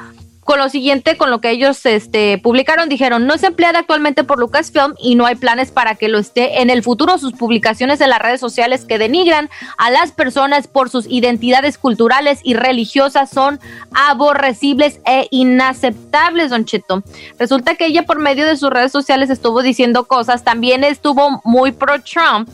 con 0.52 0.60
lo 0.60 0.68
siguiente, 0.68 1.16
con 1.16 1.32
lo 1.32 1.40
que 1.40 1.50
ellos 1.50 1.86
este, 1.86 2.38
publicaron, 2.38 2.90
dijeron, 2.90 3.26
no 3.26 3.34
es 3.34 3.44
empleada 3.44 3.80
actualmente 3.80 4.26
por 4.26 4.38
Lucasfilm 4.38 4.96
y 5.00 5.16
no 5.16 5.26
hay 5.26 5.36
planes 5.36 5.72
para 5.72 5.96
que 5.96 6.10
lo 6.10 6.20
esté 6.20 6.62
en 6.62 6.70
el 6.70 6.84
futuro. 6.84 7.18
Sus 7.18 7.32
publicaciones 7.32 8.02
en 8.02 8.10
las 8.10 8.20
redes 8.20 8.42
sociales 8.42 8.84
que 8.84 8.98
denigran 8.98 9.50
a 9.78 9.90
las 9.92 10.12
personas 10.12 10.68
por 10.68 10.90
sus 10.90 11.08
identidades 11.08 11.78
culturales 11.78 12.42
y 12.44 12.56
religiosas 12.56 13.30
son 13.30 13.62
aborrecibles 13.94 15.00
e 15.06 15.30
inaceptables, 15.32 16.50
don 16.50 16.66
Cheto. 16.66 17.02
Resulta 17.40 17.76
que 17.76 17.86
ella 17.86 18.04
por 18.04 18.20
medio 18.20 18.46
de 18.46 18.58
sus 18.58 18.72
redes 18.72 18.92
sociales 18.92 19.30
estuvo 19.30 19.62
diciendo 19.62 20.04
cosas, 20.04 20.44
también 20.44 20.84
estuvo 20.84 21.40
muy 21.46 21.72
pro 21.72 22.02
Trump 22.02 22.50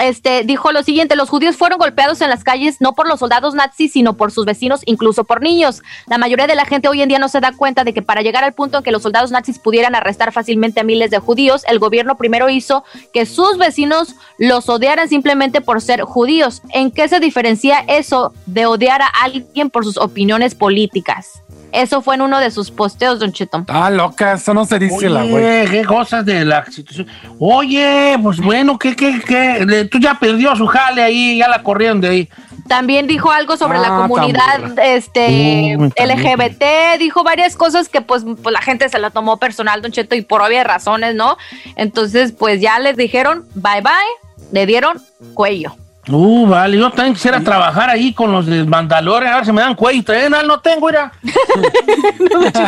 este, 0.00 0.42
dijo 0.44 0.72
lo 0.72 0.82
siguiente, 0.82 1.16
los 1.16 1.28
judíos 1.28 1.56
fueron 1.56 1.78
golpeados 1.78 2.20
en 2.20 2.30
las 2.30 2.44
calles 2.44 2.80
no 2.80 2.94
por 2.94 3.08
los 3.08 3.20
soldados 3.20 3.54
nazis, 3.54 3.92
sino 3.92 4.14
por 4.16 4.32
sus 4.32 4.44
vecinos, 4.44 4.80
incluso 4.86 5.24
por 5.24 5.42
niños. 5.42 5.82
La 6.06 6.18
mayoría 6.18 6.46
de 6.46 6.54
la 6.54 6.64
gente 6.64 6.88
hoy 6.88 7.02
en 7.02 7.08
día 7.08 7.18
no 7.18 7.28
se 7.28 7.40
da 7.40 7.52
cuenta 7.52 7.84
de 7.84 7.92
que 7.92 8.02
para 8.02 8.22
llegar 8.22 8.44
al 8.44 8.52
punto 8.52 8.78
en 8.78 8.84
que 8.84 8.92
los 8.92 9.02
soldados 9.02 9.30
nazis 9.30 9.58
pudieran 9.58 9.94
arrestar 9.94 10.32
fácilmente 10.32 10.80
a 10.80 10.84
miles 10.84 11.10
de 11.10 11.18
judíos, 11.18 11.62
el 11.68 11.78
gobierno 11.78 12.16
primero 12.16 12.48
hizo 12.48 12.84
que 13.12 13.26
sus 13.26 13.58
vecinos 13.58 14.14
los 14.38 14.68
odiaran 14.68 15.08
simplemente 15.08 15.60
por 15.60 15.80
ser 15.80 16.02
judíos. 16.02 16.62
¿En 16.70 16.90
qué 16.90 17.08
se 17.08 17.20
diferencia 17.20 17.78
eso 17.86 18.32
de 18.46 18.66
odiar 18.66 19.02
a 19.02 19.08
alguien 19.22 19.70
por 19.70 19.84
sus 19.84 19.96
opiniones 19.96 20.54
políticas? 20.54 21.42
Eso 21.72 22.02
fue 22.02 22.14
en 22.16 22.22
uno 22.22 22.38
de 22.38 22.50
sus 22.50 22.70
posteos, 22.70 23.18
Don 23.18 23.32
Cheto. 23.32 23.64
Ah, 23.68 23.90
loca, 23.90 24.34
eso 24.34 24.52
no 24.52 24.64
se 24.66 24.78
dice 24.78 25.08
la 25.08 25.24
güey. 25.24 25.34
Oye, 25.44 25.68
qué 25.70 25.84
cosas 25.84 26.24
de 26.24 26.44
la 26.44 26.64
situación. 26.66 27.06
Oye, 27.38 28.16
pues 28.22 28.38
bueno, 28.40 28.78
¿qué, 28.78 28.94
qué, 28.94 29.20
qué? 29.26 29.64
Le- 29.66 29.84
Tú 29.86 29.98
ya 29.98 30.14
perdió 30.18 30.54
su 30.54 30.66
jale 30.66 31.02
ahí, 31.02 31.38
ya 31.38 31.48
la 31.48 31.62
corrieron 31.62 32.00
de 32.00 32.08
ahí. 32.08 32.28
También 32.68 33.06
dijo 33.06 33.30
algo 33.32 33.56
sobre 33.56 33.78
la 33.78 33.88
Ah, 33.88 34.02
comunidad 34.02 34.78
este 34.78 35.76
Uh. 35.78 35.90
LGBT, 35.96 36.98
dijo 36.98 37.24
varias 37.24 37.56
cosas 37.56 37.88
que 37.88 38.00
pues, 38.02 38.22
pues 38.42 38.52
la 38.52 38.60
gente 38.62 38.88
se 38.88 38.98
la 38.98 39.10
tomó 39.10 39.38
personal, 39.38 39.82
Don 39.82 39.90
Cheto, 39.92 40.14
y 40.14 40.22
por 40.22 40.42
obvias 40.42 40.66
razones, 40.66 41.14
¿no? 41.14 41.36
Entonces, 41.76 42.32
pues 42.32 42.60
ya 42.60 42.78
les 42.78 42.96
dijeron 42.96 43.46
bye 43.54 43.80
bye, 43.80 43.92
le 44.52 44.66
dieron 44.66 44.98
cuello. 45.34 45.74
Uh, 46.08 46.46
vale, 46.48 46.76
yo 46.78 46.90
también 46.90 47.14
quisiera 47.14 47.38
trabajar 47.40 47.88
ahí 47.88 48.12
con 48.12 48.32
los 48.32 48.44
de 48.46 48.64
Mandalorian, 48.64 49.32
a 49.32 49.36
ver 49.36 49.44
si 49.46 49.52
me 49.52 49.60
dan 49.60 49.76
cuello. 49.76 50.02
Eh, 50.12 50.28
no, 50.28 50.42
no 50.42 50.58
tengo, 50.58 50.88
mira. 50.88 51.12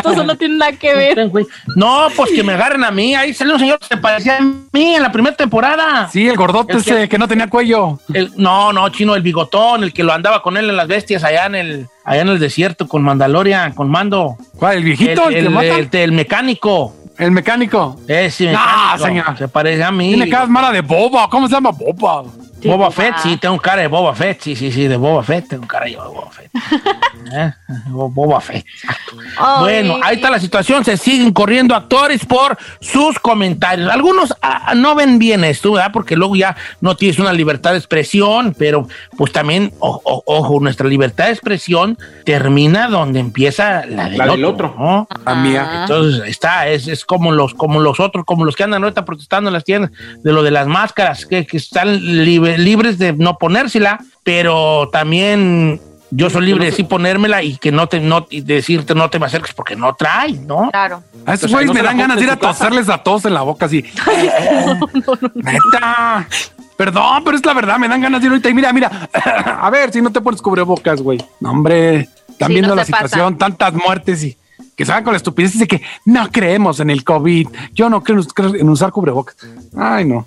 no, 0.05 0.13
eso 0.13 0.25
no 0.25 0.37
tiene 0.37 0.57
nada 0.57 0.73
que 0.73 0.95
ver. 0.95 1.31
No, 1.75 2.07
pues 2.17 2.31
que 2.33 2.45
me 2.45 2.53
agarren 2.53 2.85
a 2.85 2.93
mí. 2.93 3.15
Ahí 3.17 3.35
salió 3.35 3.55
un 3.55 3.59
señor 3.61 3.81
que 3.81 3.87
se 3.87 3.97
parecía 3.97 4.37
a 4.37 4.41
mí 4.41 4.95
en 4.95 5.03
la 5.03 5.11
primera 5.11 5.35
temporada. 5.35 6.09
Sí, 6.13 6.29
el 6.29 6.37
gordote 6.37 6.75
El 6.75 6.85
que- 6.85 6.91
ese 6.93 7.09
que 7.09 7.19
no 7.19 7.27
tenía 7.27 7.49
cuello. 7.51 7.99
El- 8.13 8.31
no, 8.37 8.73
no, 8.73 8.89
chino, 8.91 9.17
el 9.17 9.23
bigotón, 9.23 9.83
el 9.83 9.93
que 9.93 10.05
lo 10.05 10.13
andaba 10.13 10.41
con 10.41 10.57
él 10.57 10.71
en 10.71 10.77
las 10.77 10.87
bestias 10.87 11.25
allá 11.25 11.47
en 11.47 11.55
el, 11.57 11.89
allá 12.05 12.23
en 12.23 12.29
el 12.29 12.39
desierto 12.39 12.87
con 12.87 13.03
Mandalorian, 13.03 13.73
con 13.73 13.91
Mando. 13.91 14.37
¿Cuál? 14.57 14.77
¿El 14.77 14.85
viejito? 14.85 15.29
El, 15.29 15.35
¿El 15.35 15.45
el- 15.47 15.51
mata? 15.51 15.67
el- 15.77 15.89
el 15.91 16.13
mecánico. 16.13 16.95
¿El 17.19 17.33
mecánico? 17.33 17.97
Ese 18.07 18.55
Ah, 18.57 18.95
mecánico. 18.97 19.07
señor. 19.25 19.39
Se 19.39 19.49
parece 19.49 19.83
a 19.83 19.91
mí. 19.91 20.09
Tiene 20.15 20.29
cara 20.29 20.47
mala 20.47 20.71
de 20.71 20.81
boba. 20.83 21.29
¿Cómo 21.29 21.49
se 21.49 21.55
llama 21.55 21.71
boba? 21.71 22.25
Boba 22.65 22.91
Fett, 22.91 23.17
sí, 23.23 23.37
tengo 23.37 23.59
cara 23.61 23.83
de 23.83 23.89
Boba 23.89 24.15
Fett, 24.15 24.41
sí, 24.41 24.57
sí, 24.57 24.73
sí, 24.73 24.87
de 24.89 24.97
Boba 24.97 25.23
Fett, 25.23 25.49
tengo 25.49 25.67
cara 25.67 25.87
yo 25.89 26.03
de 26.03 26.09
Boba 26.09 26.31
Fett. 26.31 26.51
¿Eh? 27.33 27.53
Bo- 27.89 28.11
Boba 28.11 28.41
Fett, 28.41 28.65
exacto. 28.67 29.17
Bueno, 29.61 29.99
ahí 30.03 30.17
está 30.17 30.31
la 30.31 30.39
situación, 30.39 30.85
se 30.85 30.97
siguen 30.97 31.33
corriendo 31.33 31.75
actores 31.75 32.25
por 32.25 32.57
sus 32.81 33.19
comentarios. 33.19 33.91
Algunos 33.91 34.35
ah, 34.43 34.75
no 34.77 34.95
ven 34.95 35.19
bien 35.19 35.43
esto, 35.45 35.73
¿verdad? 35.73 35.91
Porque 35.93 36.17
luego 36.17 36.37
ya 36.37 36.57
no 36.81 36.97
tienes 36.97 37.19
una 37.19 37.33
libertad 37.33 37.73
de 37.73 37.79
expresión, 37.79 38.55
pero 38.59 38.87
pues 39.17 39.33
también, 39.33 39.73
o- 39.81 40.01
o- 40.05 40.23
ojo, 40.27 40.61
nuestra 40.61 40.89
libertad 40.89 41.27
de 41.27 41.33
expresión 41.33 41.99
termina 42.25 42.89
donde 42.89 43.21
empieza 43.21 43.85
la 43.87 44.09
del 44.09 44.19
La 44.19 44.27
del 44.27 44.45
otro. 44.45 44.69
otro. 44.69 44.75
¿no? 44.79 45.09
La 45.25 45.35
mía. 45.35 45.81
Entonces 45.83 46.23
está, 46.29 46.69
es, 46.69 46.87
es 46.89 47.05
como 47.05 47.33
los, 47.33 47.55
como 47.55 47.81
los 47.81 48.01
otros, 48.01 48.25
como 48.25 48.45
los 48.45 48.55
que 48.57 48.65
andan 48.65 48.83
ahorita 48.85 49.05
protestando 49.05 49.49
en 49.49 49.55
las 49.55 49.65
tiendas 49.65 49.91
de 50.23 50.33
lo 50.33 50.43
de 50.43 50.51
las 50.51 50.67
máscaras, 50.67 51.27
que, 51.27 51.47
que 51.47 51.57
están 51.57 52.25
libre- 52.59 52.65
libres 52.91 52.99
de 52.99 53.13
no 53.13 53.37
ponérsela, 53.39 53.99
pero 54.23 54.89
también 54.93 55.81
yo 56.11 56.31
soy 56.31 56.47
libre 56.47 56.67
de 56.67 56.73
sí 56.73 56.85
ponérmela 56.85 57.43
y 57.43 57.57
que 57.57 57.73
no 57.73 57.89
te, 57.89 57.99
no, 58.01 58.27
y 58.31 58.41
decirte 58.43 58.95
no 58.95 59.11
te 59.11 59.19
me 59.19 59.27
acerques 59.27 59.53
porque 59.55 59.75
no 59.77 59.95
trae, 59.95 60.33
¿no? 60.33 60.71
Claro. 60.71 61.03
A 61.27 61.35
esos 61.35 61.45
O 61.45 61.49
sea, 61.49 61.57
güeyes 61.57 61.69
no 61.69 61.75
me 61.75 61.83
dan 61.83 61.99
ganas 61.99 62.17
de 62.19 62.25
ir 62.25 62.31
a 62.31 62.37
toserles 62.37 62.89
a 62.89 62.99
todos 62.99 63.25
en 63.25 63.35
la 63.35 63.43
boca 63.43 63.67
así. 63.67 63.85
Neta. 65.35 66.29
Perdón, 66.77 67.23
pero 67.25 67.37
es 67.37 67.47
la 67.47 67.55
verdad, 67.55 67.79
me 67.79 67.89
dan 67.89 68.01
ganas 68.01 68.21
de 68.21 68.27
ir 68.27 68.31
ahorita. 68.33 68.49
Y 68.51 68.55
mira, 68.55 68.73
mira, 68.73 69.09
a 69.61 69.71
ver 69.71 69.93
si 69.93 70.01
no 70.03 70.11
te 70.11 70.21
pones 70.21 70.43
cubrebocas, 70.43 71.01
güey. 71.01 71.19
No, 71.41 71.51
hombre, 71.53 72.09
están 72.29 72.49
Sí, 72.49 72.55
viendo 72.55 72.71
no 72.71 72.75
la 72.77 72.83
pasa. 72.85 72.97
situación, 73.05 73.39
tantas 73.39 73.75
muertes 73.75 74.25
y 74.25 74.37
que 74.77 74.85
salgan 74.85 75.05
con 75.05 75.13
la 75.13 75.19
estupidez 75.19 75.57
de 75.59 75.69
que 75.69 75.83
no 76.05 76.29
creemos 76.33 76.81
en 76.81 76.91
el 76.91 77.05
COVID. 77.05 77.47
Yo 77.75 77.89
no 77.89 78.03
creo 78.03 78.21
en 78.59 78.69
usar 78.69 78.91
cubrebocas. 78.91 79.37
Ay, 79.77 80.05
no. 80.05 80.27